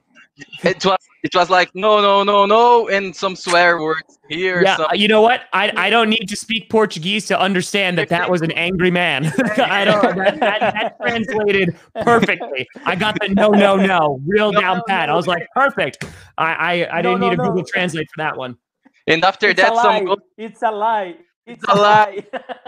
it 0.63 0.83
was 0.83 0.97
it 1.23 1.33
was 1.35 1.49
like 1.51 1.69
no 1.75 2.01
no 2.01 2.23
no 2.23 2.45
no 2.47 2.87
and 2.89 3.15
some 3.15 3.35
swear 3.35 3.79
words 3.81 4.17
here. 4.29 4.63
Yeah, 4.63 4.77
some- 4.77 4.87
you 4.95 5.07
know 5.07 5.21
what? 5.21 5.41
I 5.53 5.71
I 5.77 5.89
don't 5.91 6.09
need 6.09 6.27
to 6.27 6.35
speak 6.35 6.69
Portuguese 6.71 7.27
to 7.27 7.39
understand 7.39 7.97
that 7.99 8.09
that 8.09 8.29
was 8.31 8.41
an 8.41 8.51
angry 8.53 8.89
man. 8.89 9.25
I 9.57 9.85
don't. 9.85 10.15
That, 10.17 10.39
that, 10.39 10.73
that 10.73 10.97
translated 10.99 11.75
perfectly. 12.01 12.67
I 12.85 12.95
got 12.95 13.19
the 13.21 13.29
no 13.29 13.49
no 13.49 13.75
no 13.75 14.19
real 14.25 14.51
No, 14.51 14.59
down 14.61 14.77
no, 14.77 14.83
pat. 14.87 15.09
I 15.09 15.13
was 15.15 15.27
like 15.27 15.47
perfect. 15.53 16.03
I 16.37 16.53
I, 16.53 16.97
I 16.97 17.01
No, 17.01 17.09
didn't 17.11 17.21
no, 17.21 17.29
need 17.29 17.33
a 17.39 17.43
no. 17.43 17.49
Google 17.49 17.63
Translate 17.65 18.07
for 18.09 18.17
that 18.23 18.35
one. 18.35 18.57
and 19.05 19.23
after 19.23 19.49
It's 19.49 19.61
that 19.61 19.75
some 19.75 20.05
go, 20.05 20.17
It's 20.37 20.61
a 20.63 20.71
lie. 20.71 21.15
It's 21.45 21.63
a 21.67 21.73
a 21.73 21.75
lie. 21.75 22.25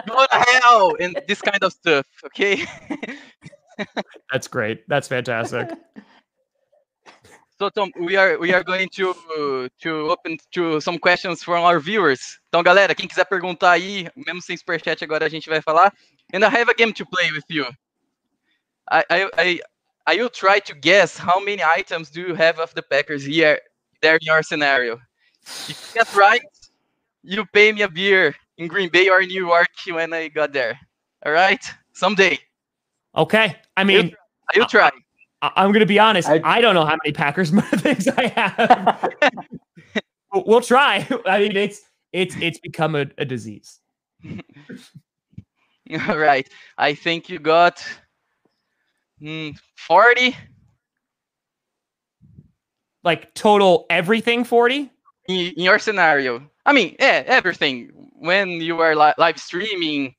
go 0.07 0.25
to 0.25 0.37
hell 0.61 0.95
and 0.99 1.19
this 1.27 1.41
kind 1.41 1.63
of 1.63 1.71
stuff. 1.73 2.05
Okay. 2.27 2.63
That's 4.31 4.47
great. 4.47 4.87
That's 4.87 5.07
fantastic. 5.07 5.69
So 7.57 7.69
Tom, 7.69 7.89
we 7.99 8.17
are 8.17 8.37
we 8.37 8.53
are 8.53 8.63
going 8.63 8.89
to 8.95 9.69
to 9.81 9.89
open 10.11 10.37
to 10.51 10.81
some 10.81 10.99
questions 10.99 11.41
from 11.41 11.63
our 11.63 11.79
viewers. 11.79 12.37
Então, 12.49 12.61
galera, 12.61 12.93
quem 12.93 13.07
quiser 13.07 13.25
perguntar 13.25 13.71
aí, 13.71 14.09
mesmo 14.15 14.41
sem 14.41 14.57
superchat 14.57 15.01
agora 15.03 15.25
a 15.25 15.29
gente 15.29 15.47
vai 15.49 15.61
falar. 15.61 15.93
And 16.33 16.43
I 16.43 16.49
have 16.49 16.69
a 16.69 16.73
game 16.73 16.91
to 16.93 17.05
play 17.05 17.31
with 17.31 17.45
you. 17.49 17.65
I 18.91 19.03
I 19.09 19.29
I, 19.37 19.59
I 20.05 20.15
will 20.17 20.29
try 20.29 20.59
to 20.59 20.75
guess 20.75 21.17
how 21.17 21.39
many 21.39 21.63
items 21.63 22.09
do 22.09 22.19
you 22.21 22.35
have 22.35 22.59
of 22.59 22.73
the 22.73 22.81
Packers 22.81 23.23
here 23.23 23.61
there 24.01 24.15
in 24.15 24.25
your 24.25 24.43
scenario. 24.43 24.99
If 25.69 25.79
you 25.79 25.93
get 25.93 26.13
right, 26.13 26.41
you 27.23 27.45
pay 27.53 27.71
me 27.71 27.83
a 27.83 27.87
beer 27.87 28.35
in 28.57 28.67
Green 28.67 28.89
Bay 28.89 29.07
or 29.09 29.21
New 29.21 29.47
York 29.47 29.69
when 29.87 30.11
I 30.13 30.27
got 30.27 30.51
there. 30.51 30.77
All 31.25 31.31
right? 31.31 31.63
Someday. 31.93 32.37
Okay. 33.15 33.55
I 33.77 33.83
mean, 33.85 34.13
I 34.53 34.59
will 34.59 34.67
try. 34.67 34.87
I- 34.87 35.04
I'm 35.55 35.71
going 35.71 35.81
to 35.81 35.85
be 35.85 35.99
honest. 35.99 36.29
I- 36.29 36.41
I, 36.43 36.61
don't 36.61 36.75
know 36.75 36.85
how 36.85 36.97
many 37.03 37.11
Packers 37.13 37.49
things 37.77 38.07
I 38.07 38.27
have. 38.27 39.09
We'll 40.33 40.61
try. 40.61 41.07
I 41.25 41.39
mean, 41.39 41.55
it's 41.55 41.81
it's 42.11 42.35
it's 42.39 42.59
become 42.59 42.95
a, 42.95 43.05
a 43.17 43.25
disease. 43.25 43.79
All 46.07 46.17
right. 46.17 46.47
I 46.77 46.93
think 46.95 47.29
you 47.29 47.39
got 47.39 47.83
mm, 49.21 49.55
40 49.77 50.35
Like 53.03 53.33
total 53.35 53.85
everything 53.89 54.43
40. 54.43 54.91
in, 55.27 55.53
in 55.55 55.63
your 55.63 55.79
scenario. 55.79 56.41
I 56.65 56.73
mean, 56.73 56.95
yeah, 56.99 57.23
everything. 57.27 57.91
When 58.15 58.49
you 58.61 58.79
are 58.81 58.95
li- 58.95 59.13
live 59.17 59.39
streaming, 59.39 60.15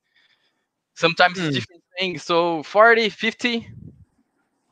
sometimes 0.95 1.39
it's 1.39 1.55
different 1.57 1.83
things. 1.99 2.23
So 2.23 2.63
40, 2.63 3.09
50. 3.09 3.69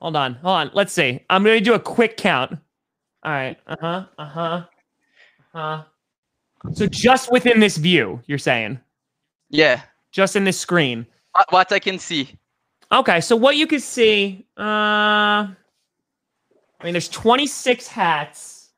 Hold 0.04 0.16
on, 0.16 0.34
hold 0.34 0.56
on. 0.58 0.70
Let's 0.74 0.92
see. 0.92 1.24
I'm 1.30 1.42
going 1.42 1.58
to 1.58 1.64
do 1.64 1.72
a 1.72 1.78
quick 1.80 2.18
count. 2.18 2.58
All 3.22 3.32
right. 3.32 3.56
Uh 3.66 3.76
huh. 3.80 4.04
Uh 4.18 4.24
huh. 4.26 4.64
Uh 5.54 5.58
huh. 5.78 5.84
So 6.74 6.86
just 6.86 7.32
within 7.32 7.58
this 7.58 7.78
view, 7.78 8.20
you're 8.26 8.36
saying, 8.36 8.78
Yeah. 9.48 9.80
just 10.12 10.36
in 10.36 10.44
this 10.44 10.58
screen. 10.60 11.06
What, 11.32 11.50
what 11.52 11.72
I 11.72 11.78
can 11.78 11.98
see. 11.98 12.38
Okay, 12.92 13.22
so 13.22 13.34
what 13.34 13.56
you 13.56 13.66
can 13.66 13.80
see, 13.80 14.46
uh, 14.58 14.62
I 15.48 15.54
mean, 16.82 16.92
there's 16.92 17.08
26 17.08 17.86
hats. 17.86 18.72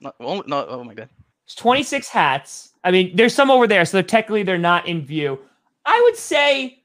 No, 0.00 0.14
oh, 0.20 0.42
no, 0.46 0.64
oh 0.66 0.82
my 0.82 0.94
God. 0.94 1.10
There's 1.46 1.56
26 1.56 2.08
hats. 2.08 2.72
I 2.84 2.90
mean, 2.90 3.14
there's 3.14 3.34
some 3.34 3.50
over 3.50 3.66
there, 3.66 3.84
so 3.84 4.00
technically 4.00 4.44
they're 4.44 4.56
not 4.56 4.88
in 4.88 5.04
view. 5.04 5.38
I 5.84 6.00
would 6.06 6.16
say, 6.16 6.82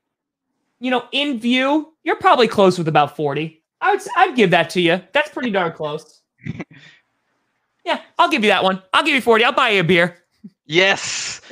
you 0.82 0.92
know, 0.92 1.06
in 1.14 1.40
view, 1.40 1.94
you're 2.04 2.18
probably 2.18 2.50
close 2.50 2.78
with 2.78 2.90
about 2.90 3.16
40. 3.16 3.62
I 3.86 3.92
would, 3.92 4.02
s- 4.02 4.10
I'd 4.18 4.36
give 4.36 4.52
that 4.52 4.70
to 4.72 4.82
you. 4.82 5.02
That's 5.14 5.30
pretty 5.30 5.52
darn 5.52 5.74
close. 5.74 6.22
yeah, 7.86 8.02
I'll 8.18 8.30
give 8.30 8.44
you 8.44 8.50
that 8.50 8.64
one. 8.64 8.82
I'll 8.94 9.04
give 9.04 9.16
you 9.16 9.22
40. 9.22 9.44
I'll 9.44 9.52
buy 9.54 9.70
you 9.70 9.82
a 9.82 9.84
beer. 9.84 10.24
Yes. 10.66 11.42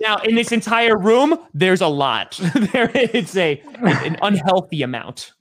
Now, 0.00 0.18
in 0.18 0.34
this 0.34 0.52
entire 0.52 0.98
room, 0.98 1.38
there's 1.54 1.80
a 1.80 1.88
lot. 1.88 2.38
there, 2.72 2.90
it's 2.94 3.34
a 3.36 3.62
an 3.82 4.18
unhealthy 4.20 4.82
amount. 4.82 5.32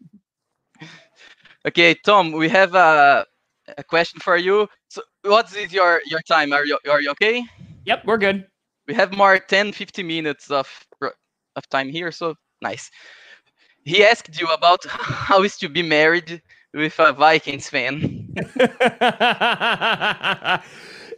Okay, 1.67 1.95
Tom, 2.05 2.31
we 2.31 2.47
have 2.47 2.75
a, 2.75 3.25
a 3.77 3.83
question 3.83 4.21
for 4.21 4.37
you. 4.37 4.69
So 4.89 5.01
what 5.23 5.53
is 5.53 5.73
your, 5.73 6.01
your 6.05 6.21
time? 6.21 6.53
Are 6.53 6.65
you, 6.65 6.79
are 6.89 7.01
you 7.01 7.11
okay? 7.11 7.43
Yep, 7.85 8.05
we're 8.05 8.17
good. 8.17 8.47
we 8.87 8.93
have 8.93 9.11
more 9.15 9.37
10 9.37 9.73
15 9.73 10.07
minutes 10.07 10.49
of 10.49 10.67
of 11.55 11.67
time 11.69 11.89
here 11.89 12.11
so 12.11 12.35
nice 12.61 12.89
he 13.89 14.03
asked 14.03 14.39
you 14.39 14.47
about 14.47 14.85
how 14.89 15.43
is 15.43 15.57
to 15.57 15.69
be 15.69 15.81
married 15.81 16.41
with 16.73 16.99
a 16.99 17.13
vikings 17.13 17.69
fan 17.69 18.27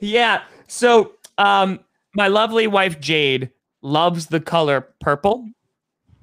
yeah. 0.01 0.41
So, 0.67 1.13
um, 1.37 1.79
my 2.15 2.27
lovely 2.27 2.67
wife 2.67 2.99
Jade 2.99 3.49
loves 3.81 4.27
the 4.27 4.39
color 4.39 4.87
purple, 4.99 5.47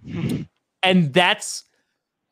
and 0.83 1.13
that's 1.13 1.65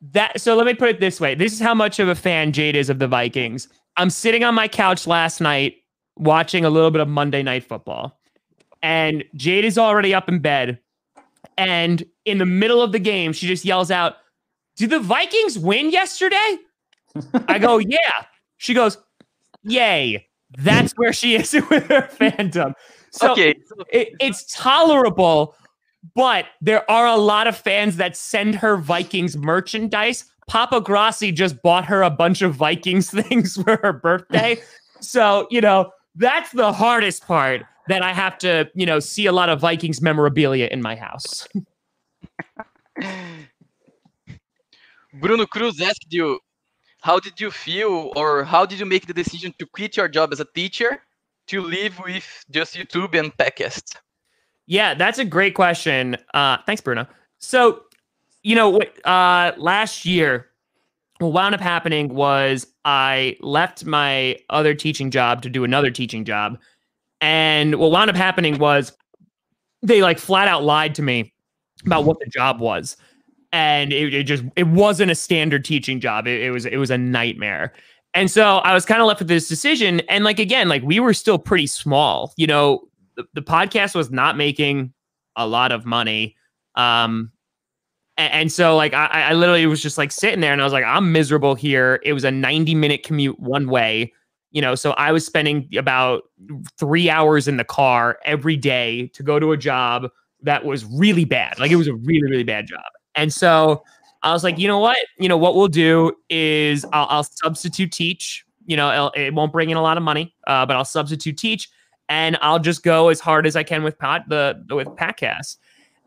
that. 0.01 0.39
So 0.39 0.55
let 0.55 0.65
me 0.65 0.73
put 0.73 0.89
it 0.89 0.99
this 0.99 1.19
way: 1.19 1.35
this 1.35 1.53
is 1.53 1.59
how 1.59 1.73
much 1.73 1.99
of 1.99 2.07
a 2.07 2.15
fan 2.15 2.51
Jade 2.51 2.75
is 2.75 2.89
of 2.89 2.99
the 2.99 3.07
Vikings. 3.07 3.67
I'm 3.95 4.09
sitting 4.09 4.43
on 4.43 4.53
my 4.53 4.67
couch 4.67 5.07
last 5.07 5.41
night 5.41 5.77
watching 6.17 6.65
a 6.65 6.69
little 6.69 6.91
bit 6.91 7.01
of 7.01 7.07
Monday 7.07 7.43
Night 7.43 7.63
Football, 7.63 8.19
and 8.81 9.23
Jade 9.35 9.65
is 9.65 9.77
already 9.77 10.13
up 10.13 10.29
in 10.29 10.39
bed. 10.39 10.79
And 11.59 12.05
in 12.27 12.37
the 12.37 12.45
middle 12.45 12.81
of 12.81 12.91
the 12.91 12.99
game, 12.99 13.33
she 13.33 13.47
just 13.47 13.65
yells 13.65 13.91
out, 13.91 14.17
"Did 14.75 14.91
the 14.91 14.99
Vikings 14.99 15.57
win 15.57 15.89
yesterday?" 15.89 16.57
I 17.47 17.59
go, 17.59 17.77
"Yeah." 17.79 18.25
She 18.57 18.73
goes, 18.73 18.97
"Yay!" 19.63 20.27
That's 20.57 20.93
where 20.93 21.13
she 21.13 21.35
is 21.35 21.53
with 21.69 21.87
her 21.87 22.09
fandom. 22.19 22.73
So 23.11 23.31
okay 23.31 23.55
it, 23.89 24.09
it's 24.19 24.45
tolerable, 24.53 25.55
but 26.15 26.45
there 26.61 26.89
are 26.89 27.07
a 27.07 27.15
lot 27.15 27.47
of 27.47 27.57
fans 27.57 27.97
that 27.97 28.15
send 28.15 28.55
her 28.55 28.77
Vikings 28.77 29.37
merchandise. 29.37 30.25
Papa 30.47 30.81
Grassi 30.81 31.31
just 31.31 31.61
bought 31.61 31.85
her 31.85 32.01
a 32.01 32.09
bunch 32.09 32.41
of 32.41 32.55
Vikings 32.55 33.09
things 33.21 33.55
for 33.55 33.77
her 33.81 33.93
birthday. 33.93 34.57
so, 34.99 35.47
you 35.49 35.61
know, 35.61 35.91
that's 36.15 36.51
the 36.51 36.71
hardest 36.71 37.27
part 37.27 37.63
that 37.87 38.01
I 38.01 38.13
have 38.13 38.37
to, 38.39 38.69
you 38.75 38.85
know, 38.85 38.99
see 38.99 39.27
a 39.27 39.31
lot 39.31 39.49
of 39.49 39.61
Vikings 39.61 40.01
memorabilia 40.01 40.67
in 40.71 40.81
my 40.81 40.95
house. 40.95 41.47
bruno 45.13 45.45
cruz 45.45 45.79
asked 45.81 46.07
you 46.09 46.39
how 47.01 47.19
did 47.19 47.39
you 47.39 47.51
feel 47.51 48.11
or 48.15 48.43
how 48.43 48.65
did 48.65 48.79
you 48.79 48.85
make 48.85 49.05
the 49.07 49.13
decision 49.13 49.53
to 49.59 49.65
quit 49.65 49.97
your 49.97 50.07
job 50.07 50.31
as 50.33 50.39
a 50.39 50.45
teacher 50.55 51.01
to 51.47 51.61
live 51.61 51.97
with 51.99 52.45
just 52.49 52.75
youtube 52.75 53.17
and 53.17 53.35
podcast 53.37 53.95
Yeah, 54.67 54.93
that's 54.95 55.17
a 55.17 55.25
great 55.25 55.55
question. 55.55 56.17
Uh, 56.33 56.57
thanks, 56.65 56.81
Bruno. 56.81 57.07
So, 57.39 57.83
you 58.43 58.55
know, 58.55 58.79
uh, 59.05 59.53
last 59.57 60.05
year, 60.05 60.47
what 61.19 61.31
wound 61.33 61.55
up 61.55 61.61
happening 61.61 62.13
was 62.13 62.67
I 62.85 63.37
left 63.41 63.85
my 63.85 64.37
other 64.49 64.75
teaching 64.75 65.09
job 65.09 65.41
to 65.43 65.49
do 65.49 65.63
another 65.63 65.89
teaching 65.89 66.25
job. 66.25 66.59
And 67.21 67.75
what 67.75 67.91
wound 67.91 68.09
up 68.09 68.15
happening 68.15 68.59
was 68.59 68.91
they 69.81 70.01
like 70.01 70.19
flat 70.19 70.47
out 70.47 70.63
lied 70.63 70.95
to 70.95 71.01
me 71.01 71.33
about 71.85 72.05
what 72.05 72.19
the 72.19 72.25
job 72.25 72.59
was. 72.59 72.97
And 73.53 73.93
it, 73.93 74.13
it 74.13 74.23
just 74.23 74.43
it 74.55 74.67
wasn't 74.67 75.11
a 75.11 75.15
standard 75.15 75.63
teaching 75.63 75.99
job. 75.99 76.27
It, 76.27 76.41
it 76.41 76.51
was 76.51 76.65
it 76.65 76.77
was 76.77 76.91
a 76.91 76.97
nightmare. 76.97 77.73
And 78.13 78.31
so 78.31 78.57
I 78.57 78.73
was 78.73 78.85
kind 78.85 79.01
of 79.01 79.07
left 79.07 79.19
with 79.19 79.27
this 79.27 79.47
decision. 79.47 80.01
And 80.09 80.23
like 80.23 80.39
again, 80.39 80.67
like 80.67 80.83
we 80.83 80.99
were 80.99 81.13
still 81.13 81.37
pretty 81.37 81.67
small. 81.67 82.33
You 82.35 82.47
know, 82.47 82.87
the, 83.15 83.25
the 83.33 83.41
podcast 83.41 83.95
was 83.95 84.11
not 84.11 84.37
making 84.37 84.93
a 85.35 85.47
lot 85.47 85.71
of 85.71 85.85
money. 85.85 86.35
Um, 86.75 87.31
a- 88.17 88.21
and, 88.21 88.51
so 88.51 88.75
like 88.75 88.93
I, 88.93 89.05
I 89.05 89.33
literally 89.33 89.65
was 89.65 89.81
just 89.81 89.97
like 89.97 90.11
sitting 90.11 90.41
there 90.41 90.51
and 90.51 90.61
I 90.61 90.63
was 90.63 90.73
like, 90.73 90.85
I'm 90.85 91.11
miserable 91.11 91.55
here. 91.55 91.99
It 92.03 92.13
was 92.13 92.23
a 92.23 92.31
90 92.31 92.75
minute 92.75 93.03
commute 93.03 93.39
one 93.39 93.69
way, 93.69 94.13
you 94.51 94.61
know, 94.61 94.75
so 94.75 94.91
I 94.91 95.11
was 95.11 95.25
spending 95.25 95.69
about 95.77 96.23
three 96.79 97.09
hours 97.09 97.47
in 97.47 97.57
the 97.57 97.63
car 97.63 98.17
every 98.25 98.57
day 98.57 99.07
to 99.13 99.23
go 99.23 99.39
to 99.39 99.51
a 99.51 99.57
job 99.57 100.09
that 100.43 100.65
was 100.65 100.85
really 100.85 101.25
bad. 101.25 101.59
Like 101.59 101.71
it 101.71 101.75
was 101.75 101.87
a 101.87 101.95
really, 101.95 102.23
really 102.29 102.43
bad 102.43 102.67
job. 102.67 102.85
And 103.15 103.31
so 103.33 103.83
I 104.23 104.33
was 104.33 104.43
like, 104.43 104.57
you 104.57 104.67
know 104.67 104.79
what? 104.79 104.97
You 105.17 105.29
know, 105.29 105.37
what 105.37 105.55
we'll 105.55 105.67
do 105.67 106.13
is 106.29 106.85
I'll, 106.93 107.07
I'll 107.09 107.23
substitute 107.23 107.91
teach. 107.91 108.45
You 108.65 108.77
know, 108.77 108.91
it'll- 108.91 109.11
it 109.15 109.33
won't 109.33 109.51
bring 109.51 109.69
in 109.69 109.77
a 109.77 109.81
lot 109.81 109.97
of 109.97 110.03
money, 110.03 110.35
uh, 110.45 110.65
but 110.65 110.75
I'll 110.75 110.85
substitute 110.85 111.37
teach 111.37 111.69
and 112.09 112.37
I'll 112.41 112.59
just 112.59 112.83
go 112.83 113.09
as 113.09 113.19
hard 113.19 113.45
as 113.45 113.55
I 113.55 113.63
can 113.63 113.83
with 113.83 113.97
pod 113.97 114.23
the 114.27 114.63
with 114.69 114.87
Packcast. 114.89 115.57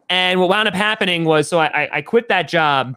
And 0.09 0.41
what 0.41 0.49
wound 0.49 0.67
up 0.67 0.75
happening 0.75 1.25
was, 1.25 1.49
so 1.49 1.59
I 1.61 1.89
I, 1.93 2.03
quit 2.03 2.29
that 2.29 2.49
job, 2.49 2.97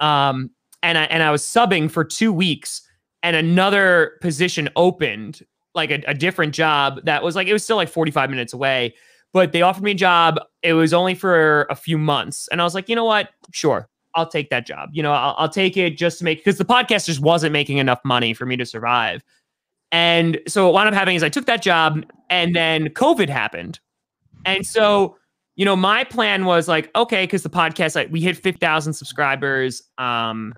um, 0.00 0.50
and 0.82 0.96
I 0.98 1.04
and 1.04 1.22
I 1.22 1.30
was 1.30 1.42
subbing 1.42 1.90
for 1.90 2.04
two 2.04 2.32
weeks, 2.32 2.82
and 3.22 3.34
another 3.34 4.18
position 4.20 4.68
opened, 4.76 5.42
like 5.74 5.90
a, 5.90 6.02
a 6.06 6.14
different 6.14 6.54
job 6.54 7.00
that 7.04 7.22
was 7.22 7.34
like 7.34 7.48
it 7.48 7.52
was 7.52 7.64
still 7.64 7.76
like 7.76 7.88
forty 7.88 8.12
five 8.12 8.30
minutes 8.30 8.52
away, 8.52 8.94
but 9.32 9.52
they 9.52 9.62
offered 9.62 9.82
me 9.82 9.92
a 9.92 9.94
job. 9.94 10.38
It 10.62 10.72
was 10.72 10.92
only 10.92 11.14
for 11.14 11.66
a 11.70 11.74
few 11.74 11.98
months, 11.98 12.48
and 12.48 12.60
I 12.60 12.64
was 12.64 12.74
like, 12.74 12.88
you 12.88 12.96
know 12.96 13.04
what, 13.04 13.30
sure. 13.52 13.88
I'll 14.14 14.28
take 14.28 14.48
that 14.48 14.66
job. 14.66 14.88
You 14.92 15.02
know, 15.02 15.12
I'll, 15.12 15.34
I'll 15.36 15.48
take 15.48 15.76
it 15.76 15.98
just 15.98 16.18
to 16.18 16.24
make 16.24 16.38
because 16.38 16.56
the 16.56 16.64
podcast 16.64 17.04
just 17.04 17.20
wasn't 17.20 17.52
making 17.52 17.76
enough 17.76 18.00
money 18.02 18.32
for 18.32 18.46
me 18.46 18.56
to 18.56 18.64
survive. 18.64 19.22
And 19.92 20.40
so 20.48 20.64
what 20.64 20.72
wound 20.72 20.88
up 20.88 20.94
happening 20.94 21.16
is 21.16 21.22
I 21.22 21.28
took 21.28 21.44
that 21.46 21.60
job, 21.62 22.02
and 22.30 22.56
then 22.56 22.88
COVID 22.88 23.28
happened, 23.28 23.78
and 24.46 24.66
so 24.66 25.16
you 25.56 25.64
know 25.64 25.74
my 25.74 26.04
plan 26.04 26.44
was 26.44 26.68
like 26.68 26.90
okay 26.94 27.24
because 27.24 27.42
the 27.42 27.50
podcast 27.50 27.96
like 27.96 28.08
we 28.10 28.20
hit 28.20 28.36
5000 28.36 28.92
subscribers 28.92 29.82
um 29.98 30.54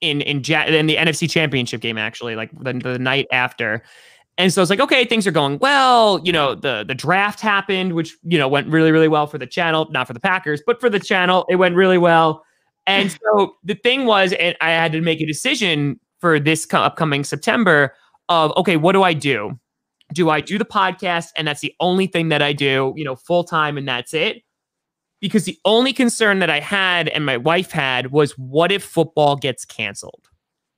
in 0.00 0.20
in 0.22 0.38
in 0.38 0.86
the 0.86 0.96
nfc 0.96 1.30
championship 1.30 1.80
game 1.80 1.98
actually 1.98 2.34
like 2.34 2.50
the, 2.58 2.72
the 2.72 2.98
night 2.98 3.26
after 3.30 3.82
and 4.38 4.52
so 4.52 4.62
it's 4.62 4.70
like 4.70 4.80
okay 4.80 5.04
things 5.04 5.26
are 5.26 5.32
going 5.32 5.58
well 5.58 6.20
you 6.24 6.32
know 6.32 6.54
the 6.54 6.84
the 6.88 6.94
draft 6.94 7.40
happened 7.40 7.92
which 7.92 8.16
you 8.22 8.38
know 8.38 8.48
went 8.48 8.66
really 8.68 8.90
really 8.90 9.08
well 9.08 9.26
for 9.26 9.36
the 9.38 9.46
channel 9.46 9.86
not 9.90 10.06
for 10.06 10.14
the 10.14 10.20
packers 10.20 10.62
but 10.66 10.80
for 10.80 10.88
the 10.88 11.00
channel 11.00 11.44
it 11.50 11.56
went 11.56 11.74
really 11.74 11.98
well 11.98 12.42
and 12.86 13.12
so 13.12 13.54
the 13.64 13.74
thing 13.74 14.06
was 14.06 14.32
and 14.34 14.56
i 14.60 14.70
had 14.70 14.92
to 14.92 15.00
make 15.02 15.20
a 15.20 15.26
decision 15.26 16.00
for 16.20 16.40
this 16.40 16.64
co- 16.64 16.80
upcoming 16.80 17.22
september 17.22 17.94
of 18.30 18.50
okay 18.56 18.76
what 18.76 18.92
do 18.92 19.02
i 19.02 19.12
do 19.12 19.58
do 20.12 20.30
I 20.30 20.40
do 20.40 20.58
the 20.58 20.64
podcast 20.64 21.28
and 21.36 21.46
that's 21.46 21.60
the 21.60 21.74
only 21.80 22.06
thing 22.06 22.28
that 22.30 22.42
I 22.42 22.52
do, 22.52 22.92
you 22.96 23.04
know, 23.04 23.16
full 23.16 23.44
time 23.44 23.76
and 23.76 23.86
that's 23.86 24.14
it? 24.14 24.42
Because 25.20 25.44
the 25.44 25.58
only 25.64 25.92
concern 25.92 26.38
that 26.38 26.50
I 26.50 26.60
had 26.60 27.08
and 27.08 27.26
my 27.26 27.36
wife 27.36 27.70
had 27.70 28.12
was 28.12 28.32
what 28.38 28.70
if 28.70 28.84
football 28.84 29.36
gets 29.36 29.64
canceled? 29.64 30.28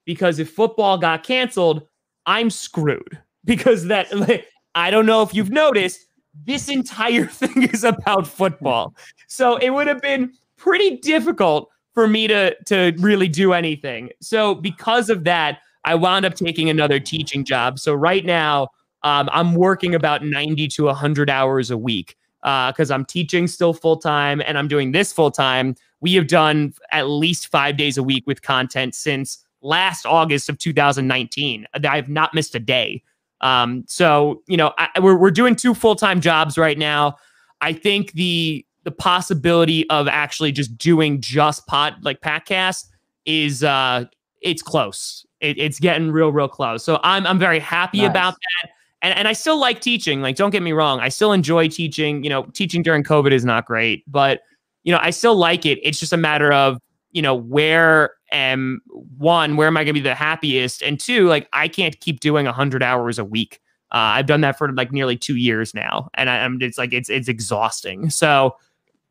Because 0.07 0.39
if 0.39 0.51
football 0.51 0.99
got 0.99 1.23
canceled, 1.23 1.87
I'm 2.27 2.51
screwed. 2.51 3.19
Because 3.45 3.87
that, 3.87 4.13
like, 4.17 4.47
I 4.75 4.91
don't 4.91 5.07
know 5.07 5.23
if 5.23 5.35
you've 5.35 5.51
noticed, 5.51 6.07
this 6.47 6.69
entire 6.69 7.27
thing 7.41 7.65
is 7.65 7.85
about 7.85 8.27
football. 8.27 8.95
So 9.27 9.57
it 9.57 9.71
would 9.71 9.87
have 9.87 10.01
been 10.01 10.33
pretty 10.57 10.97
difficult 10.99 11.71
for 11.95 12.07
me 12.07 12.29
to 12.29 12.55
to 12.67 12.93
really 12.99 13.29
do 13.29 13.53
anything. 13.53 14.11
So 14.21 14.55
because 14.55 15.11
of 15.11 15.25
that, 15.25 15.59
I 15.85 15.95
wound 15.95 16.25
up 16.25 16.35
taking 16.35 16.71
another 16.71 17.01
teaching 17.01 17.45
job. 17.45 17.79
So 17.79 17.95
right 17.95 18.25
now, 18.25 18.69
um, 19.03 19.29
I'm 19.33 19.55
working 19.55 19.95
about 19.95 20.25
90 20.25 20.69
to 20.69 20.85
100 20.85 21.31
hours 21.31 21.71
a 21.71 21.79
week 21.79 22.17
because 22.43 22.91
uh, 22.91 22.95
I'm 22.95 23.05
teaching 23.05 23.47
still 23.47 23.73
full 23.73 23.97
time 23.97 24.43
and 24.47 24.59
I'm 24.59 24.69
doing 24.69 24.93
this 24.93 25.13
full 25.13 25.31
time. 25.31 25.75
We 26.01 26.15
have 26.15 26.27
done 26.27 26.75
at 26.93 27.09
least 27.09 27.49
five 27.49 27.77
days 27.77 27.99
a 27.99 28.03
week 28.03 28.25
with 28.27 28.43
content 28.43 28.95
since 28.95 29.45
last 29.63 30.07
August 30.07 30.49
of 30.49 30.59
2019. 30.59 31.67
I 31.85 31.97
have 31.97 32.09
not 32.09 32.35
missed 32.35 32.55
a 32.55 32.61
day. 32.61 33.03
Um, 33.41 33.85
so 33.87 34.43
you 34.49 34.57
know, 34.57 34.73
I, 34.79 35.01
we're 35.01 35.17
we're 35.17 35.31
doing 35.31 35.57
two 35.57 35.75
full 35.75 35.97
time 35.97 36.21
jobs 36.21 36.59
right 36.59 36.79
now. 36.79 37.17
I 37.61 37.73
think 37.73 38.13
the 38.13 38.65
the 38.85 38.91
possibility 38.91 39.89
of 39.91 40.09
actually 40.09 40.53
just 40.53 40.77
doing 40.79 41.21
just 41.21 41.67
pod 41.67 41.95
like 42.03 42.21
podcast 42.21 42.87
is 43.27 43.63
uh 43.63 44.05
it's 44.41 44.63
close. 44.63 45.27
It, 45.41 45.59
it's 45.59 45.79
getting 45.79 46.11
real 46.11 46.33
real 46.33 46.49
close. 46.49 46.85
So 46.85 47.01
I'm 47.03 47.27
I'm 47.27 47.39
very 47.39 47.59
happy 47.59 47.99
nice. 47.99 48.11
about 48.11 48.35
that 48.35 48.71
and, 49.03 49.17
and 49.17 49.29
I 49.29 49.33
still 49.33 49.59
like 49.59 49.81
teaching. 49.81 50.21
Like, 50.21 50.37
don't 50.37 50.51
get 50.51 50.63
me 50.63 50.73
wrong. 50.73 51.01
I 51.01 51.09
still 51.09 51.33
enjoy 51.33 51.69
teaching. 51.69 52.23
You 52.23 52.31
know, 52.31 52.45
teaching 52.53 52.83
during 52.83 53.03
COVID 53.03 53.33
is 53.33 53.45
not 53.45 53.67
great, 53.67 54.05
but 54.07 54.41
you 54.83 54.93
know, 54.93 54.99
I 55.01 55.11
still 55.11 55.37
like 55.37 55.67
it. 55.67 55.79
It's 55.83 55.99
just 56.01 56.13
a 56.13 56.17
matter 56.17 56.53
of, 56.53 56.79
you 57.13 57.23
know, 57.23 57.35
where 57.35 58.13
am 58.33 58.81
one, 59.17 59.57
where 59.57 59.67
am 59.67 59.77
I 59.77 59.85
going 59.85 59.95
to 59.95 60.01
be 60.01 60.01
the 60.01 60.15
happiest? 60.15 60.83
And 60.83 60.99
two, 60.99 61.27
like, 61.27 61.49
I 61.53 61.69
can't 61.69 61.99
keep 62.01 62.21
doing 62.21 62.47
100 62.47 62.83
hours 62.83 63.19
a 63.19 63.25
week. 63.25 63.61
Uh, 63.93 64.15
I've 64.15 64.27
done 64.27 64.41
that 64.43 64.57
for 64.57 64.73
like 64.73 64.93
nearly 64.93 65.17
two 65.17 65.35
years 65.35 65.75
now, 65.75 66.11
and 66.15 66.31
I, 66.31 66.37
am 66.37 66.59
it's 66.61 66.79
like 66.79 66.93
it's 66.93 67.11
it's 67.11 67.27
exhausting. 67.27 68.09
So, 68.09 68.57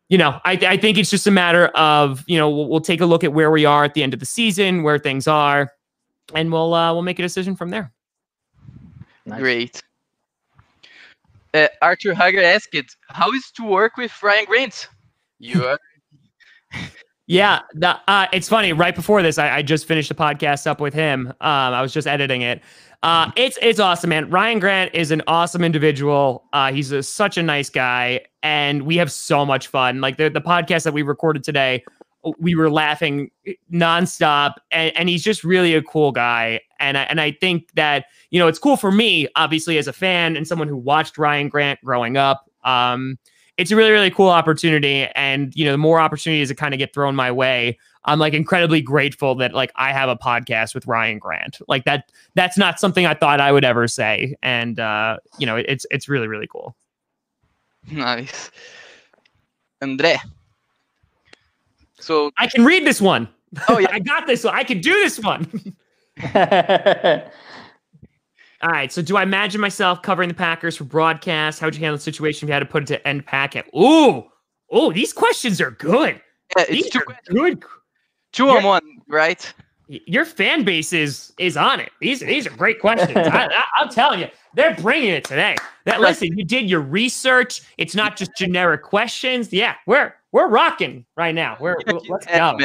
you 0.07 0.17
know, 0.17 0.39
I 0.45 0.53
I 0.53 0.77
think 0.77 0.97
it's 0.97 1.09
just 1.09 1.27
a 1.27 1.31
matter 1.31 1.67
of 1.67 2.23
you 2.27 2.37
know 2.37 2.49
we'll, 2.49 2.69
we'll 2.69 2.79
take 2.79 3.01
a 3.01 3.05
look 3.05 3.25
at 3.25 3.33
where 3.33 3.51
we 3.51 3.65
are 3.65 3.83
at 3.83 3.93
the 3.93 4.03
end 4.03 4.13
of 4.13 4.21
the 4.21 4.25
season, 4.25 4.83
where 4.83 4.97
things 4.97 5.27
are, 5.27 5.73
and 6.33 6.49
we'll 6.49 6.73
uh, 6.73 6.93
we'll 6.93 7.01
make 7.01 7.19
a 7.19 7.21
decision 7.21 7.57
from 7.57 7.71
there. 7.71 7.91
Nice. 9.25 9.39
Great. 9.41 9.83
Uh, 11.53 11.67
Arthur 11.81 12.13
Hager 12.13 12.41
asked, 12.41 12.73
"How 13.09 13.29
is 13.33 13.51
to 13.55 13.65
work 13.65 13.97
with 13.97 14.13
Ryan 14.23 14.45
Grant?" 14.45 14.87
You 15.39 15.65
are. 15.65 15.79
Yeah, 17.29 17.59
the, 17.75 17.95
uh, 18.07 18.25
it's 18.33 18.49
funny. 18.49 18.73
Right 18.73 18.95
before 18.95 19.21
this, 19.21 19.37
I, 19.37 19.57
I, 19.57 19.61
just 19.61 19.85
finished 19.85 20.09
a 20.09 20.15
podcast 20.15 20.65
up 20.65 20.81
with 20.81 20.95
him. 20.95 21.27
Um, 21.27 21.35
I 21.41 21.79
was 21.79 21.93
just 21.93 22.07
editing 22.07 22.41
it. 22.41 22.59
Uh, 23.03 23.31
it's 23.35 23.55
it's 23.61 23.79
awesome, 23.79 24.09
man. 24.09 24.31
Ryan 24.31 24.57
Grant 24.57 24.95
is 24.95 25.11
an 25.11 25.21
awesome 25.27 25.63
individual. 25.63 26.45
Uh, 26.53 26.71
he's 26.73 26.91
a, 26.91 27.03
such 27.03 27.37
a 27.37 27.43
nice 27.43 27.69
guy, 27.69 28.21
and 28.41 28.81
we 28.81 28.97
have 28.97 29.11
so 29.11 29.45
much 29.45 29.67
fun. 29.67 30.01
Like 30.01 30.17
the 30.17 30.31
the 30.31 30.41
podcast 30.41 30.85
that 30.85 30.93
we 30.93 31.03
recorded 31.03 31.43
today, 31.43 31.83
we 32.39 32.55
were 32.55 32.71
laughing 32.71 33.29
nonstop, 33.71 34.55
and, 34.71 34.97
and 34.97 35.07
he's 35.07 35.21
just 35.21 35.43
really 35.43 35.75
a 35.75 35.83
cool 35.83 36.11
guy. 36.11 36.59
And 36.79 36.97
I, 36.97 37.03
and 37.03 37.21
I 37.21 37.33
think 37.33 37.71
that 37.75 38.05
you 38.31 38.39
know 38.39 38.47
it's 38.47 38.59
cool 38.59 38.75
for 38.75 38.91
me, 38.91 39.27
obviously 39.35 39.77
as 39.77 39.87
a 39.87 39.93
fan 39.93 40.35
and 40.35 40.47
someone 40.47 40.67
who 40.67 40.77
watched 40.77 41.19
Ryan 41.19 41.47
Grant 41.47 41.79
growing 41.85 42.17
up. 42.17 42.49
Um, 42.63 43.19
it's 43.59 43.71
a 43.71 43.75
really 43.75 43.91
really 43.91 44.09
cool 44.09 44.29
opportunity, 44.29 45.05
and 45.15 45.53
you 45.55 45.65
know 45.65 45.73
the 45.73 45.77
more 45.77 45.99
opportunities 45.99 46.47
that 46.47 46.55
kind 46.55 46.73
of 46.73 46.77
get 46.77 46.93
thrown 46.93 47.13
my 47.15 47.29
way, 47.31 47.77
I'm 48.05 48.17
like 48.17 48.33
incredibly 48.33 48.81
grateful 48.81 49.35
that 49.35 49.53
like 49.53 49.71
I 49.75 49.91
have 49.91 50.07
a 50.07 50.15
podcast 50.15 50.73
with 50.73 50.87
Ryan 50.87 51.19
Grant. 51.19 51.59
Like 51.67 51.83
that 51.83 52.09
that's 52.35 52.57
not 52.57 52.79
something 52.79 53.05
I 53.05 53.13
thought 53.13 53.41
I 53.41 53.51
would 53.51 53.65
ever 53.65 53.87
say, 53.87 54.35
and 54.41 54.79
uh, 54.79 55.17
you 55.37 55.45
know 55.45 55.57
it's 55.57 55.85
it's 55.91 56.07
really 56.07 56.27
really 56.27 56.47
cool. 56.47 56.75
Nice, 57.91 58.49
Andre. 59.81 60.17
So 61.99 62.31
I 62.37 62.47
can 62.47 62.63
read 62.63 62.87
this 62.87 63.01
one. 63.01 63.27
Oh 63.67 63.77
yeah, 63.77 63.89
I 63.91 63.99
got 63.99 64.25
this. 64.25 64.45
One. 64.45 64.55
I 64.55 64.63
can 64.63 64.79
do 64.79 64.93
this 64.93 65.19
one. 65.19 65.75
All 68.61 68.69
right. 68.69 68.91
So, 68.91 69.01
do 69.01 69.15
I 69.15 69.23
imagine 69.23 69.61
myself 69.61 70.01
covering 70.01 70.27
the 70.27 70.35
Packers 70.35 70.75
for 70.75 70.83
broadcast? 70.83 71.59
How 71.59 71.67
would 71.67 71.75
you 71.75 71.81
handle 71.81 71.97
the 71.97 72.03
situation 72.03 72.45
if 72.45 72.49
you 72.49 72.53
had 72.53 72.59
to 72.59 72.65
put 72.65 72.83
it 72.83 72.87
to 72.87 73.07
end 73.07 73.25
Packcast? 73.25 73.73
Ooh, 73.75 74.25
oh, 74.69 74.91
these 74.91 75.13
questions 75.13 75.61
are 75.61 75.71
good. 75.71 76.21
Yeah, 76.57 76.63
it's 76.63 76.71
these 76.71 76.89
two, 76.89 76.99
good. 77.29 77.63
Two 78.31 78.49
on 78.49 78.63
one, 78.63 78.81
right? 79.07 79.53
Your 79.87 80.25
fan 80.25 80.63
base 80.63 80.93
is 80.93 81.33
is 81.39 81.57
on 81.57 81.79
it. 81.79 81.91
These 82.01 82.19
these 82.19 82.45
are 82.45 82.51
great 82.51 82.79
questions. 82.79 83.15
I, 83.15 83.63
am 83.79 83.89
telling 83.89 84.19
you, 84.19 84.27
they're 84.53 84.75
bringing 84.75 85.09
it 85.09 85.23
today. 85.23 85.55
That 85.85 86.01
listen, 86.01 86.37
you 86.37 86.43
did 86.43 86.69
your 86.69 86.81
research. 86.81 87.61
It's 87.77 87.95
not 87.95 88.15
just 88.15 88.35
generic 88.37 88.83
questions. 88.83 89.51
Yeah, 89.51 89.75
we're 89.87 90.13
we're 90.31 90.47
rocking 90.47 91.05
right 91.17 91.33
now. 91.33 91.57
We're, 91.59 91.77
let's 91.87 92.25
go. 92.27 92.59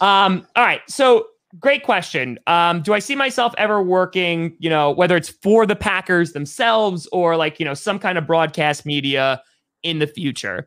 Um. 0.00 0.46
All 0.54 0.64
right. 0.64 0.82
So 0.86 1.26
great 1.58 1.82
question. 1.82 2.38
Um, 2.46 2.82
do 2.82 2.92
I 2.92 2.98
see 2.98 3.14
myself 3.14 3.54
ever 3.58 3.82
working, 3.82 4.56
you 4.58 4.70
know, 4.70 4.90
whether 4.90 5.16
it's 5.16 5.28
for 5.28 5.66
the 5.66 5.76
Packers 5.76 6.32
themselves 6.32 7.08
or 7.12 7.36
like, 7.36 7.58
you 7.58 7.64
know, 7.64 7.74
some 7.74 7.98
kind 7.98 8.18
of 8.18 8.26
broadcast 8.26 8.86
media 8.86 9.42
in 9.82 9.98
the 9.98 10.06
future? 10.06 10.66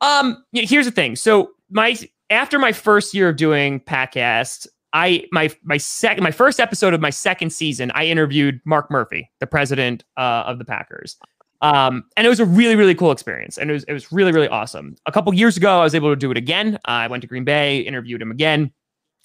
Um, 0.00 0.44
here's 0.52 0.86
the 0.86 0.92
thing. 0.92 1.16
So 1.16 1.50
my 1.70 1.96
after 2.30 2.58
my 2.58 2.72
first 2.72 3.14
year 3.14 3.30
of 3.30 3.36
doing 3.36 3.80
Packcast, 3.80 4.66
I 4.92 5.24
my 5.32 5.50
my 5.62 5.76
second 5.76 6.24
my 6.24 6.30
first 6.30 6.60
episode 6.60 6.94
of 6.94 7.00
my 7.00 7.10
second 7.10 7.50
season, 7.50 7.90
I 7.94 8.06
interviewed 8.06 8.60
Mark 8.64 8.90
Murphy, 8.90 9.30
the 9.40 9.46
president 9.46 10.04
uh, 10.16 10.44
of 10.46 10.58
the 10.58 10.64
Packers. 10.64 11.16
Um, 11.62 12.02
and 12.16 12.26
it 12.26 12.28
was 12.28 12.40
a 12.40 12.44
really, 12.44 12.74
really 12.74 12.94
cool 12.94 13.12
experience. 13.12 13.56
And 13.56 13.70
it 13.70 13.72
was, 13.72 13.84
it 13.84 13.92
was 13.92 14.10
really, 14.10 14.32
really 14.32 14.48
awesome. 14.48 14.96
A 15.06 15.12
couple 15.12 15.32
years 15.32 15.56
ago, 15.56 15.78
I 15.78 15.84
was 15.84 15.94
able 15.94 16.10
to 16.10 16.16
do 16.16 16.28
it 16.32 16.36
again. 16.36 16.74
Uh, 16.88 17.06
I 17.06 17.06
went 17.06 17.20
to 17.20 17.28
Green 17.28 17.44
Bay, 17.44 17.78
interviewed 17.78 18.20
him 18.20 18.32
again 18.32 18.72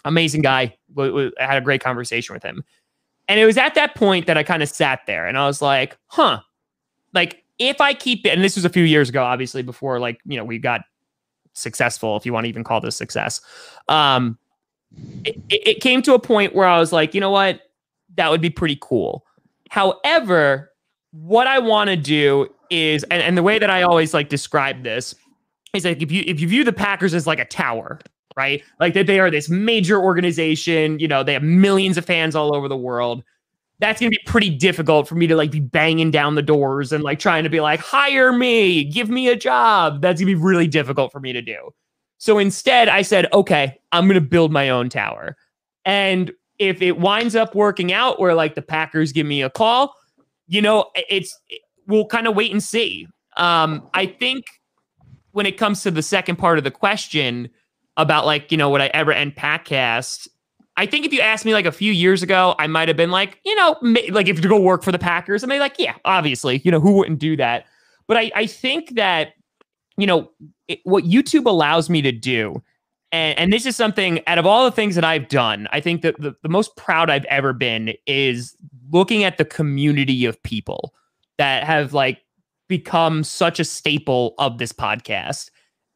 amazing 0.05 0.41
guy. 0.41 0.75
I 0.97 1.31
had 1.39 1.57
a 1.57 1.61
great 1.61 1.83
conversation 1.83 2.33
with 2.33 2.43
him. 2.43 2.63
And 3.27 3.39
it 3.39 3.45
was 3.45 3.57
at 3.57 3.75
that 3.75 3.95
point 3.95 4.25
that 4.27 4.37
I 4.37 4.43
kind 4.43 4.63
of 4.63 4.69
sat 4.69 5.01
there 5.05 5.27
and 5.27 5.37
I 5.37 5.45
was 5.47 5.61
like, 5.61 5.97
huh, 6.07 6.39
like 7.13 7.43
if 7.59 7.81
I 7.81 7.93
keep 7.93 8.25
it, 8.25 8.29
and 8.29 8.43
this 8.43 8.55
was 8.55 8.65
a 8.65 8.69
few 8.69 8.83
years 8.83 9.09
ago, 9.09 9.23
obviously, 9.23 9.63
before 9.63 9.99
like, 9.99 10.21
you 10.25 10.37
know, 10.37 10.45
we 10.45 10.59
got 10.59 10.81
successful, 11.53 12.15
if 12.15 12.25
you 12.25 12.31
want 12.31 12.45
to 12.45 12.49
even 12.49 12.63
call 12.63 12.79
this 12.79 12.95
success. 12.95 13.41
Um, 13.89 14.37
it, 15.25 15.41
it 15.49 15.81
came 15.81 16.01
to 16.03 16.13
a 16.13 16.19
point 16.19 16.55
where 16.55 16.67
I 16.67 16.79
was 16.79 16.93
like, 16.93 17.13
you 17.13 17.19
know 17.19 17.31
what? 17.31 17.61
That 18.15 18.31
would 18.31 18.41
be 18.41 18.49
pretty 18.49 18.77
cool. 18.79 19.25
However, 19.69 20.71
what 21.11 21.47
I 21.47 21.59
want 21.59 21.89
to 21.89 21.97
do 21.97 22.47
is, 22.69 23.03
and, 23.05 23.21
and 23.21 23.37
the 23.37 23.43
way 23.43 23.59
that 23.59 23.69
I 23.69 23.81
always 23.81 24.13
like 24.13 24.29
describe 24.29 24.83
this 24.83 25.13
is 25.73 25.83
like 25.83 26.01
if 26.01 26.11
you 26.11 26.23
if 26.25 26.39
you 26.39 26.47
view 26.47 26.63
the 26.63 26.73
Packers 26.73 27.13
as 27.13 27.27
like 27.27 27.39
a 27.39 27.45
tower, 27.45 27.99
right? 28.37 28.63
Like 28.79 28.93
that 28.93 29.07
they 29.07 29.19
are 29.19 29.31
this 29.31 29.49
major 29.49 29.99
organization, 29.99 30.99
you 30.99 31.07
know, 31.07 31.23
they 31.23 31.33
have 31.33 31.43
millions 31.43 31.97
of 31.97 32.05
fans 32.05 32.35
all 32.35 32.55
over 32.55 32.67
the 32.67 32.77
world. 32.77 33.23
That's 33.79 33.99
going 33.99 34.11
to 34.11 34.17
be 34.17 34.23
pretty 34.25 34.49
difficult 34.49 35.07
for 35.07 35.15
me 35.15 35.27
to 35.27 35.35
like 35.35 35.51
be 35.51 35.59
banging 35.59 36.11
down 36.11 36.35
the 36.35 36.41
doors 36.41 36.91
and 36.91 37.03
like 37.03 37.19
trying 37.19 37.43
to 37.43 37.49
be 37.49 37.59
like, 37.59 37.79
hire 37.79 38.31
me, 38.31 38.83
give 38.83 39.09
me 39.09 39.27
a 39.27 39.35
job. 39.35 40.01
That's 40.01 40.21
going 40.21 40.31
to 40.31 40.35
be 40.37 40.41
really 40.41 40.67
difficult 40.67 41.11
for 41.11 41.19
me 41.19 41.33
to 41.33 41.41
do. 41.41 41.71
So 42.19 42.37
instead, 42.37 42.89
I 42.89 43.01
said, 43.01 43.27
okay, 43.33 43.77
I'm 43.91 44.05
going 44.07 44.21
to 44.21 44.27
build 44.27 44.51
my 44.51 44.69
own 44.69 44.89
tower. 44.89 45.35
And 45.85 46.31
if 46.59 46.81
it 46.81 46.99
winds 46.99 47.35
up 47.35 47.53
working 47.55 47.93
out 47.93 48.19
where 48.19 48.33
like 48.33 48.55
the 48.55 48.61
Packers 48.61 49.11
give 49.11 49.27
me 49.27 49.41
a 49.41 49.49
call, 49.49 49.93
you 50.47 50.61
know, 50.61 50.89
it's 50.95 51.37
we'll 51.87 52.05
kind 52.05 52.27
of 52.27 52.35
wait 52.35 52.51
and 52.51 52.63
see. 52.63 53.07
Um, 53.37 53.87
I 53.93 54.07
think 54.07 54.45
when 55.31 55.45
it 55.45 55.57
comes 55.57 55.83
to 55.83 55.91
the 55.91 56.01
second 56.01 56.37
part 56.37 56.57
of 56.57 56.63
the 56.63 56.71
question, 56.71 57.49
about 57.97 58.25
like, 58.25 58.51
you 58.51 58.57
know, 58.57 58.69
would 58.69 58.81
I 58.81 58.87
ever 58.87 59.11
end 59.11 59.35
Packcast? 59.35 60.27
I 60.77 60.85
think 60.85 61.05
if 61.05 61.11
you 61.11 61.19
asked 61.21 61.43
me 61.43 61.53
like 61.53 61.65
a 61.65 61.71
few 61.71 61.91
years 61.91 62.21
ago, 62.21 62.55
I 62.59 62.67
might 62.67 62.87
have 62.87 62.95
been 62.95 63.09
like, 63.09 63.39
you 63.43 63.55
know, 63.55 63.75
like 64.11 64.27
if 64.27 64.41
you 64.41 64.47
go 64.47 64.59
work 64.59 64.83
for 64.83 64.91
the 64.91 64.99
Packers, 64.99 65.43
I 65.43 65.47
may 65.47 65.59
like, 65.59 65.75
yeah, 65.79 65.95
obviously, 66.05 66.61
you 66.63 66.71
know, 66.71 66.79
who 66.79 66.93
wouldn't 66.93 67.19
do 67.19 67.35
that? 67.37 67.65
But 68.07 68.17
I, 68.17 68.31
I 68.35 68.45
think 68.45 68.95
that, 68.95 69.33
you 69.97 70.05
know, 70.05 70.29
it, 70.67 70.79
what 70.83 71.03
YouTube 71.03 71.45
allows 71.45 71.89
me 71.89 72.03
to 72.03 72.11
do, 72.11 72.61
and, 73.11 73.37
and 73.39 73.53
this 73.53 73.65
is 73.65 73.75
something 73.75 74.21
out 74.27 74.37
of 74.37 74.45
all 74.45 74.65
the 74.65 74.71
things 74.71 74.93
that 74.95 75.03
I've 75.03 75.29
done, 75.29 75.67
I 75.71 75.81
think 75.81 76.03
that 76.03 76.19
the, 76.19 76.35
the 76.43 76.49
most 76.49 76.75
proud 76.75 77.09
I've 77.09 77.25
ever 77.25 77.53
been 77.53 77.93
is 78.05 78.55
looking 78.91 79.23
at 79.23 79.37
the 79.37 79.45
community 79.45 80.25
of 80.25 80.41
people 80.43 80.93
that 81.37 81.63
have 81.63 81.93
like 81.93 82.21
become 82.67 83.23
such 83.23 83.59
a 83.59 83.65
staple 83.65 84.35
of 84.37 84.57
this 84.59 84.71
podcast 84.71 85.49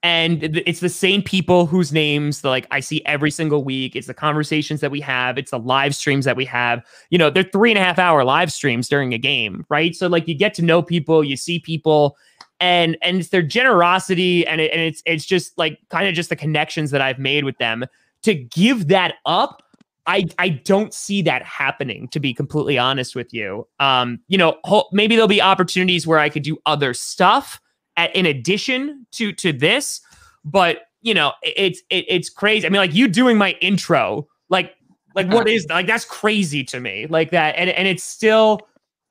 and 0.03 0.43
it's 0.65 0.79
the 0.79 0.89
same 0.89 1.21
people 1.21 1.67
whose 1.67 1.91
names 1.91 2.43
like 2.43 2.65
I 2.71 2.79
see 2.79 3.05
every 3.05 3.29
single 3.29 3.63
week. 3.63 3.95
It's 3.95 4.07
the 4.07 4.15
conversations 4.15 4.81
that 4.81 4.89
we 4.89 4.99
have. 5.01 5.37
It's 5.37 5.51
the 5.51 5.59
live 5.59 5.95
streams 5.95 6.25
that 6.25 6.35
we 6.35 6.45
have. 6.45 6.83
You 7.11 7.19
know, 7.19 7.29
they're 7.29 7.43
three 7.43 7.69
and 7.69 7.77
a 7.77 7.83
half 7.83 7.99
hour 7.99 8.23
live 8.23 8.51
streams 8.51 8.89
during 8.89 9.13
a 9.13 9.19
game, 9.19 9.63
right? 9.69 9.95
So 9.95 10.07
like 10.07 10.27
you 10.27 10.33
get 10.33 10.55
to 10.55 10.63
know 10.63 10.81
people, 10.81 11.23
you 11.23 11.37
see 11.37 11.59
people, 11.59 12.17
and 12.59 12.97
and 13.03 13.17
it's 13.17 13.29
their 13.29 13.43
generosity, 13.43 14.45
and 14.47 14.59
it, 14.59 14.71
and 14.71 14.81
it's 14.81 15.03
it's 15.05 15.25
just 15.25 15.55
like 15.59 15.79
kind 15.89 16.07
of 16.07 16.15
just 16.15 16.29
the 16.29 16.35
connections 16.35 16.89
that 16.91 17.01
I've 17.01 17.19
made 17.19 17.43
with 17.43 17.57
them. 17.59 17.85
To 18.23 18.33
give 18.33 18.87
that 18.87 19.15
up, 19.27 19.61
I 20.07 20.25
I 20.39 20.49
don't 20.49 20.95
see 20.95 21.21
that 21.23 21.43
happening. 21.43 22.07
To 22.07 22.19
be 22.19 22.33
completely 22.33 22.79
honest 22.79 23.15
with 23.15 23.31
you, 23.35 23.67
um, 23.79 24.19
you 24.29 24.37
know, 24.37 24.57
ho- 24.63 24.87
maybe 24.91 25.15
there'll 25.15 25.27
be 25.27 25.41
opportunities 25.41 26.07
where 26.07 26.17
I 26.19 26.29
could 26.29 26.43
do 26.43 26.57
other 26.65 26.95
stuff 26.95 27.61
at, 27.97 28.15
in 28.15 28.25
addition 28.25 29.05
to 29.13 29.31
to 29.33 29.53
this. 29.53 30.01
But 30.43 30.83
you 31.01 31.13
know, 31.13 31.33
it's 31.43 31.81
it, 31.89 32.05
it's 32.07 32.29
crazy. 32.29 32.65
I 32.65 32.69
mean, 32.69 32.79
like 32.79 32.93
you 32.93 33.07
doing 33.07 33.37
my 33.37 33.51
intro, 33.61 34.27
like 34.49 34.75
like 35.15 35.27
what 35.29 35.47
is 35.47 35.67
like 35.69 35.87
that's 35.87 36.05
crazy 36.05 36.63
to 36.65 36.79
me, 36.79 37.07
like 37.07 37.31
that, 37.31 37.55
and 37.57 37.69
and 37.69 37.87
it's 37.87 38.03
still 38.03 38.61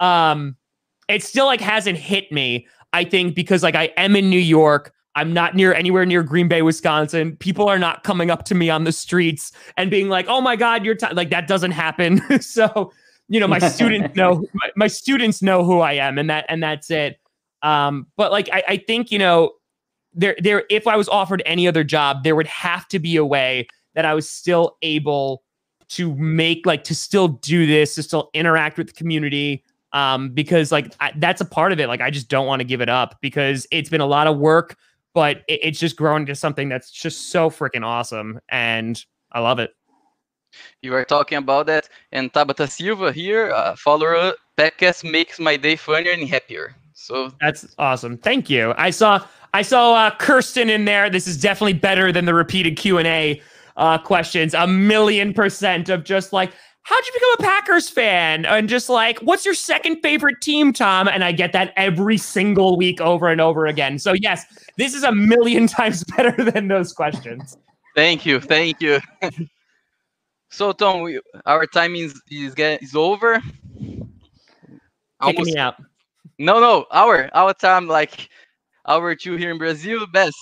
um, 0.00 0.56
it 1.08 1.22
still 1.22 1.46
like 1.46 1.60
hasn't 1.60 1.98
hit 1.98 2.30
me. 2.32 2.66
I 2.92 3.04
think 3.04 3.34
because 3.34 3.62
like 3.62 3.74
I 3.74 3.92
am 3.96 4.16
in 4.16 4.30
New 4.30 4.38
York. 4.38 4.92
I'm 5.16 5.32
not 5.32 5.56
near 5.56 5.74
anywhere 5.74 6.06
near 6.06 6.22
Green 6.22 6.46
Bay, 6.48 6.62
Wisconsin. 6.62 7.36
People 7.36 7.68
are 7.68 7.80
not 7.80 8.04
coming 8.04 8.30
up 8.30 8.44
to 8.44 8.54
me 8.54 8.70
on 8.70 8.84
the 8.84 8.92
streets 8.92 9.52
and 9.76 9.90
being 9.90 10.08
like, 10.08 10.26
"Oh 10.28 10.40
my 10.40 10.56
God, 10.56 10.84
you're 10.84 10.94
t-. 10.94 11.12
like 11.12 11.30
that 11.30 11.48
doesn't 11.48 11.72
happen." 11.72 12.22
so, 12.40 12.92
you 13.28 13.40
know, 13.40 13.48
my 13.48 13.58
students 13.68 14.14
know 14.14 14.44
my, 14.54 14.70
my, 14.76 14.86
students 14.86 15.42
know 15.42 15.64
who 15.64 15.80
I 15.80 15.94
am, 15.94 16.16
and 16.16 16.30
that 16.30 16.46
and 16.48 16.62
that's 16.62 16.90
it. 16.90 17.19
Um, 17.62 18.06
but 18.16 18.32
like 18.32 18.48
I, 18.52 18.62
I 18.68 18.76
think 18.76 19.10
you 19.10 19.18
know 19.18 19.52
there 20.14 20.36
there 20.38 20.64
if 20.70 20.86
I 20.86 20.96
was 20.96 21.08
offered 21.08 21.42
any 21.46 21.68
other 21.68 21.84
job, 21.84 22.24
there 22.24 22.36
would 22.36 22.46
have 22.46 22.88
to 22.88 22.98
be 22.98 23.16
a 23.16 23.24
way 23.24 23.68
that 23.94 24.04
I 24.04 24.14
was 24.14 24.28
still 24.28 24.76
able 24.82 25.42
to 25.90 26.14
make 26.14 26.66
like 26.66 26.84
to 26.84 26.94
still 26.94 27.28
do 27.28 27.66
this, 27.66 27.94
to 27.96 28.02
still 28.02 28.30
interact 28.34 28.78
with 28.78 28.88
the 28.88 28.92
community. 28.92 29.64
Um, 29.92 30.30
because 30.30 30.70
like 30.70 30.94
I, 31.00 31.12
that's 31.16 31.40
a 31.40 31.44
part 31.44 31.72
of 31.72 31.80
it. 31.80 31.88
Like 31.88 32.00
I 32.00 32.10
just 32.10 32.28
don't 32.28 32.46
want 32.46 32.60
to 32.60 32.64
give 32.64 32.80
it 32.80 32.88
up 32.88 33.18
because 33.20 33.66
it's 33.72 33.90
been 33.90 34.00
a 34.00 34.06
lot 34.06 34.28
of 34.28 34.38
work, 34.38 34.76
but 35.14 35.38
it, 35.48 35.60
it's 35.64 35.80
just 35.80 35.96
grown 35.96 36.22
into 36.22 36.36
something 36.36 36.68
that's 36.68 36.90
just 36.92 37.32
so 37.32 37.50
freaking 37.50 37.84
awesome, 37.84 38.40
and 38.48 39.04
I 39.32 39.40
love 39.40 39.58
it. 39.58 39.74
You 40.82 40.94
are 40.94 41.04
talking 41.04 41.38
about 41.38 41.66
that, 41.66 41.88
and 42.12 42.32
Tabata 42.32 42.70
Silva 42.70 43.12
here, 43.12 43.52
uh, 43.52 43.74
follower 43.74 44.34
Packcast 44.56 45.10
makes 45.10 45.40
my 45.40 45.56
day 45.56 45.74
funnier 45.74 46.12
and 46.12 46.28
happier. 46.28 46.74
So 47.00 47.32
that's 47.40 47.66
awesome. 47.78 48.18
Thank 48.18 48.50
you. 48.50 48.74
I 48.76 48.90
saw 48.90 49.26
I 49.54 49.62
saw 49.62 49.94
uh, 49.94 50.10
Kirsten 50.16 50.68
in 50.68 50.84
there. 50.84 51.08
This 51.08 51.26
is 51.26 51.40
definitely 51.40 51.72
better 51.72 52.12
than 52.12 52.26
the 52.26 52.34
repeated 52.34 52.76
Q 52.76 52.98
and 52.98 53.06
A 53.06 53.40
uh, 53.78 53.96
questions. 53.96 54.52
A 54.52 54.66
million 54.66 55.32
percent 55.32 55.88
of 55.88 56.04
just 56.04 56.34
like, 56.34 56.52
how'd 56.82 57.06
you 57.06 57.12
become 57.14 57.30
a 57.38 57.42
Packers 57.42 57.88
fan? 57.88 58.44
And 58.44 58.68
just 58.68 58.90
like, 58.90 59.18
what's 59.20 59.46
your 59.46 59.54
second 59.54 60.02
favorite 60.02 60.42
team, 60.42 60.74
Tom? 60.74 61.08
And 61.08 61.24
I 61.24 61.32
get 61.32 61.52
that 61.54 61.72
every 61.74 62.18
single 62.18 62.76
week 62.76 63.00
over 63.00 63.28
and 63.28 63.40
over 63.40 63.66
again. 63.66 63.98
So 63.98 64.12
yes, 64.12 64.44
this 64.76 64.92
is 64.92 65.02
a 65.02 65.12
million 65.12 65.66
times 65.78 66.04
better 66.04 66.50
than 66.50 66.68
those 66.68 66.92
questions. 66.92 67.56
Thank 67.96 68.26
you. 68.26 68.40
Thank 68.40 68.82
you. 68.82 69.00
so 70.50 70.72
Tom, 70.72 71.00
we, 71.00 71.18
our 71.46 71.66
time 71.66 71.94
is 71.94 72.20
is, 72.30 72.54
get, 72.54 72.82
is 72.82 72.94
over. 72.94 73.40
Taking 75.22 75.44
me 75.44 75.56
out. 75.56 75.76
No, 76.40 76.58
no, 76.58 76.86
our 76.90 77.28
our 77.34 77.52
time 77.52 77.86
like 77.86 78.30
our 78.86 79.14
two 79.14 79.36
here 79.36 79.50
in 79.50 79.58
Brazil. 79.58 80.06
Best 80.06 80.34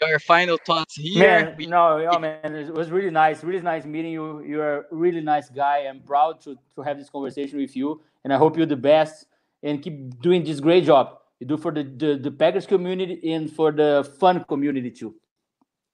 your 0.00 0.20
final 0.20 0.58
thoughts 0.64 0.94
here. 0.94 1.18
Man, 1.18 1.54
we, 1.58 1.66
no, 1.66 1.98
yeah, 1.98 2.16
man, 2.18 2.54
it 2.54 2.72
was 2.72 2.90
really 2.90 3.10
nice. 3.10 3.42
Really 3.42 3.60
nice 3.60 3.84
meeting 3.84 4.12
you. 4.12 4.42
You're 4.42 4.78
a 4.78 4.84
really 4.92 5.20
nice 5.20 5.48
guy. 5.48 5.86
I'm 5.90 6.02
proud 6.02 6.40
to 6.42 6.56
to 6.76 6.82
have 6.82 6.98
this 6.98 7.10
conversation 7.10 7.58
with 7.58 7.74
you, 7.74 8.00
and 8.22 8.32
I 8.32 8.36
hope 8.36 8.56
you're 8.56 8.64
the 8.64 8.76
best 8.76 9.26
and 9.64 9.82
keep 9.82 10.20
doing 10.22 10.44
this 10.44 10.60
great 10.60 10.84
job 10.84 11.18
you 11.40 11.48
do 11.48 11.56
for 11.56 11.72
the 11.72 11.82
the, 11.82 12.16
the 12.16 12.30
Packers 12.30 12.66
community 12.66 13.32
and 13.32 13.50
for 13.50 13.72
the 13.72 14.08
fun 14.20 14.44
community 14.44 14.92
too. 14.92 15.16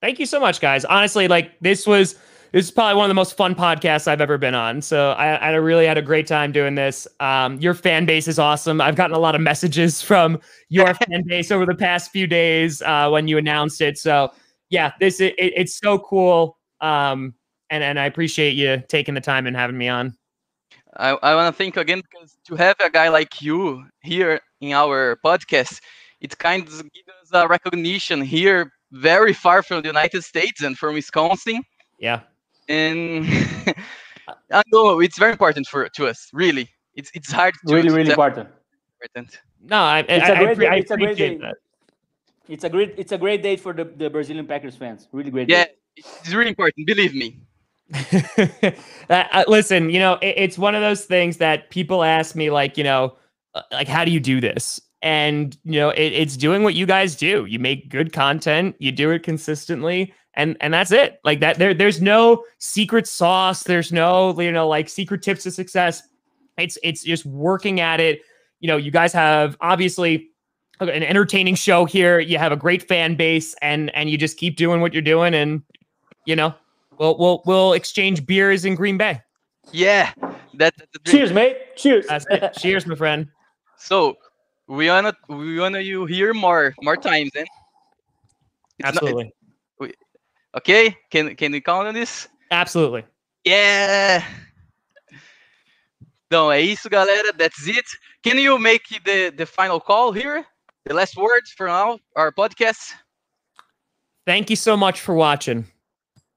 Thank 0.03 0.19
you 0.19 0.27
so 0.27 0.39
much, 0.39 0.61
guys. 0.61 0.85
Honestly, 0.85 1.29
like 1.29 1.59
this 1.61 1.87
was 1.87 2.17
this 2.53 2.65
is 2.65 2.71
probably 2.71 2.97
one 2.97 3.05
of 3.05 3.09
the 3.09 3.15
most 3.15 3.37
fun 3.37 3.55
podcasts 3.55 4.09
I've 4.09 4.21
ever 4.21 4.39
been 4.39 4.55
on. 4.55 4.81
So 4.81 5.11
I, 5.13 5.35
I 5.35 5.51
really 5.51 5.87
had 5.87 5.99
a 5.99 6.03
great 6.03 6.27
time 6.27 6.51
doing 6.51 6.75
this. 6.75 7.07
Um, 7.21 7.61
your 7.61 7.75
fan 7.75 8.07
base 8.07 8.27
is 8.27 8.39
awesome. 8.39 8.81
I've 8.81 8.97
gotten 8.97 9.15
a 9.15 9.19
lot 9.19 9.35
of 9.35 9.41
messages 9.41 10.01
from 10.09 10.41
your 10.69 10.95
fan 10.95 11.25
base 11.27 11.51
over 11.51 11.67
the 11.67 11.75
past 11.75 12.11
few 12.11 12.27
days 12.27 12.81
uh, 12.83 13.09
when 13.11 13.29
you 13.29 13.39
announced 13.39 13.81
it. 13.81 13.99
So 13.99 14.33
yeah, 14.71 14.93
this 15.01 15.21
it, 15.21 15.35
it's 15.39 15.79
so 15.79 15.99
cool. 15.99 16.59
Um, 16.81 17.35
and 17.71 17.85
and 17.85 17.99
I 17.99 18.07
appreciate 18.07 18.53
you 18.53 18.83
taking 18.89 19.15
the 19.15 19.21
time 19.21 19.47
and 19.47 19.57
having 19.57 19.77
me 19.77 19.89
on. 19.89 20.17
I, 20.97 21.11
I 21.11 21.35
want 21.35 21.55
to 21.55 21.57
thank 21.57 21.77
again 21.77 22.01
because 22.11 22.37
to 22.47 22.57
have 22.57 22.77
a 22.81 22.91
guy 22.91 23.09
like 23.09 23.43
you 23.43 23.85
here 24.03 24.41
in 24.61 24.73
our 24.73 25.19
podcast, 25.25 25.81
it 26.21 26.39
kind 26.39 26.63
of 26.63 26.69
gives 26.69 27.09
us 27.23 27.31
a 27.33 27.47
recognition 27.47 28.23
here, 28.23 28.73
very 28.91 29.35
far 29.35 29.63
from 29.63 29.83
the 29.83 29.89
United 29.89 30.25
States 30.25 30.63
and 30.63 30.79
from 30.79 30.95
Wisconsin. 30.95 31.63
Yeah 31.99 32.21
and 32.69 33.27
I 34.51 34.63
know 34.73 35.01
it's 35.01 35.19
very 35.19 35.33
important 35.33 35.67
for 35.67 35.89
to 35.89 36.07
us. 36.07 36.31
Really, 36.33 36.69
it's 36.95 37.11
it's 37.15 37.33
hard. 37.33 37.55
To, 37.67 37.75
really, 37.75 37.91
really 37.91 38.11
important. 38.11 38.49
Important. 39.01 39.41
No, 39.61 39.79
I, 39.79 40.01
it's 40.01 40.25
I, 40.25 40.33
a 40.33 40.55
great, 40.55 40.69
I, 40.69 40.75
I 40.75 40.77
it's 40.77 40.91
a 40.91 40.97
great 40.97 41.17
day. 41.17 41.37
That. 41.39 41.57
It's 42.49 42.65
a 42.65 42.69
great 42.69 42.95
it's 42.97 43.13
a 43.13 43.19
great 43.19 43.43
day 43.43 43.57
for 43.57 43.73
the, 43.73 43.85
the 43.85 44.11
Brazilian 44.11 44.47
Packers 44.47 44.77
fans. 44.77 45.09
Really 45.13 45.31
great. 45.31 45.49
Yeah, 45.49 45.65
day. 45.65 45.73
it's 45.97 46.33
really 46.33 46.51
important. 46.51 46.87
Believe 46.87 47.15
me. 47.15 47.41
uh, 49.11 49.45
listen, 49.47 49.89
you 49.89 49.99
know, 49.99 50.15
it, 50.21 50.35
it's 50.37 50.59
one 50.59 50.75
of 50.75 50.83
those 50.83 51.07
things 51.07 51.39
that 51.39 51.71
people 51.71 52.05
ask 52.05 52.37
me, 52.37 52.51
like, 52.51 52.77
you 52.77 52.85
know, 52.85 53.17
uh, 53.55 53.63
like, 53.73 53.89
how 53.89 54.05
do 54.05 54.11
you 54.11 54.21
do 54.21 54.43
this? 54.43 54.79
And 55.01 55.57
you 55.65 55.81
know, 55.81 55.91
it, 55.91 56.13
it's 56.13 56.37
doing 56.37 56.65
what 56.65 56.75
you 56.75 56.85
guys 56.85 57.17
do. 57.17 57.47
You 57.47 57.59
make 57.59 57.89
good 57.89 58.13
content. 58.13 58.77
You 58.79 58.93
do 58.93 59.11
it 59.11 59.23
consistently 59.23 60.13
and 60.39 60.57
and 60.61 60.73
that's 60.73 60.91
it. 60.91 61.21
Like 61.25 61.41
that 61.41 61.59
there 61.59 61.75
there's 61.75 62.01
no 62.01 62.45
secret 62.57 63.07
sauce. 63.07 63.65
There's 63.65 63.93
no 63.93 64.39
you 64.41 64.51
know 64.51 64.67
like 64.67 64.89
secret 64.89 65.23
tips 65.23 65.43
to 65.43 65.51
success. 65.51 66.03
It's 66.57 66.79
it's 66.83 67.03
just 67.03 67.27
working 67.27 67.81
at 67.81 68.01
it. 68.01 68.23
You 68.61 68.69
know 68.69 68.79
you 68.79 68.91
guys 68.91 69.13
have 69.13 69.59
obviously 69.61 70.31
an 70.81 71.03
entertaining 71.03 71.57
show 71.57 71.85
here. 71.85 72.19
You 72.21 72.39
have 72.39 72.53
a 72.53 72.57
great 72.57 72.89
fan 72.89 73.17
base 73.17 73.55
and 73.61 73.95
and 73.95 74.09
you 74.09 74.17
just 74.17 74.39
keep 74.39 74.57
doing 74.57 74.81
what 74.81 74.95
you're 74.95 75.03
doing 75.03 75.35
and 75.35 75.63
you 76.25 76.35
know 76.35 76.55
we'll 76.99 77.19
we'll 77.19 77.43
we'll 77.45 77.73
exchange 77.75 78.25
beers 78.25 78.65
in 78.65 78.75
green 78.75 78.97
bay. 78.97 79.21
Yeah 79.73 80.13
that, 80.59 80.75
cheers 81.07 81.33
mate. 81.33 81.57
Cheers. 81.77 82.07
Cheers 82.59 82.87
my 82.87 82.95
friend. 82.95 83.29
So 83.77 84.17
we 84.67 84.89
wanna 84.89 85.15
we 85.29 85.59
wanna 85.59 85.81
you 85.81 86.05
hear 86.05 86.35
more 86.35 86.75
more 86.83 86.97
times 86.97 87.31
eh? 87.35 87.41
then 87.41 87.47
absolutely 88.85 89.33
Okay, 90.57 90.97
can 91.11 91.35
can 91.37 91.53
we 91.53 91.61
count 91.61 91.87
on 91.87 91.95
this? 91.95 92.29
Absolutely. 92.51 93.05
Yeah. 93.45 94.25
Então 96.27 96.51
é 96.51 96.61
isso, 96.61 96.89
galera. 96.89 97.33
That's 97.33 97.67
it. 97.67 97.87
Can 98.23 98.39
you 98.39 98.59
make 98.59 98.83
the 99.05 99.31
the 99.31 99.47
final 99.47 99.81
call 99.81 100.13
here? 100.13 100.45
The 100.85 100.95
last 100.95 101.17
words 101.17 101.53
for 101.53 101.67
now, 101.67 101.99
our 102.17 102.33
podcast. 102.33 102.95
Thank 104.27 104.51
you 104.51 104.57
so 104.57 104.77
much 104.77 105.01
for 105.01 105.15
watching. 105.15 105.67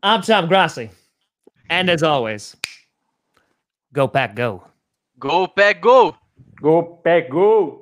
I'm 0.04 0.22
Tom 0.22 0.48
Grassi. 0.48 0.90
And 1.70 1.90
as 1.90 2.04
always, 2.04 2.56
go 3.94 4.08
pack 4.08 4.36
go. 4.36 4.64
Go 5.20 5.48
pack 5.48 5.82
go. 5.82 6.16
Go 6.62 7.00
pack 7.04 7.30
go. 7.30 7.81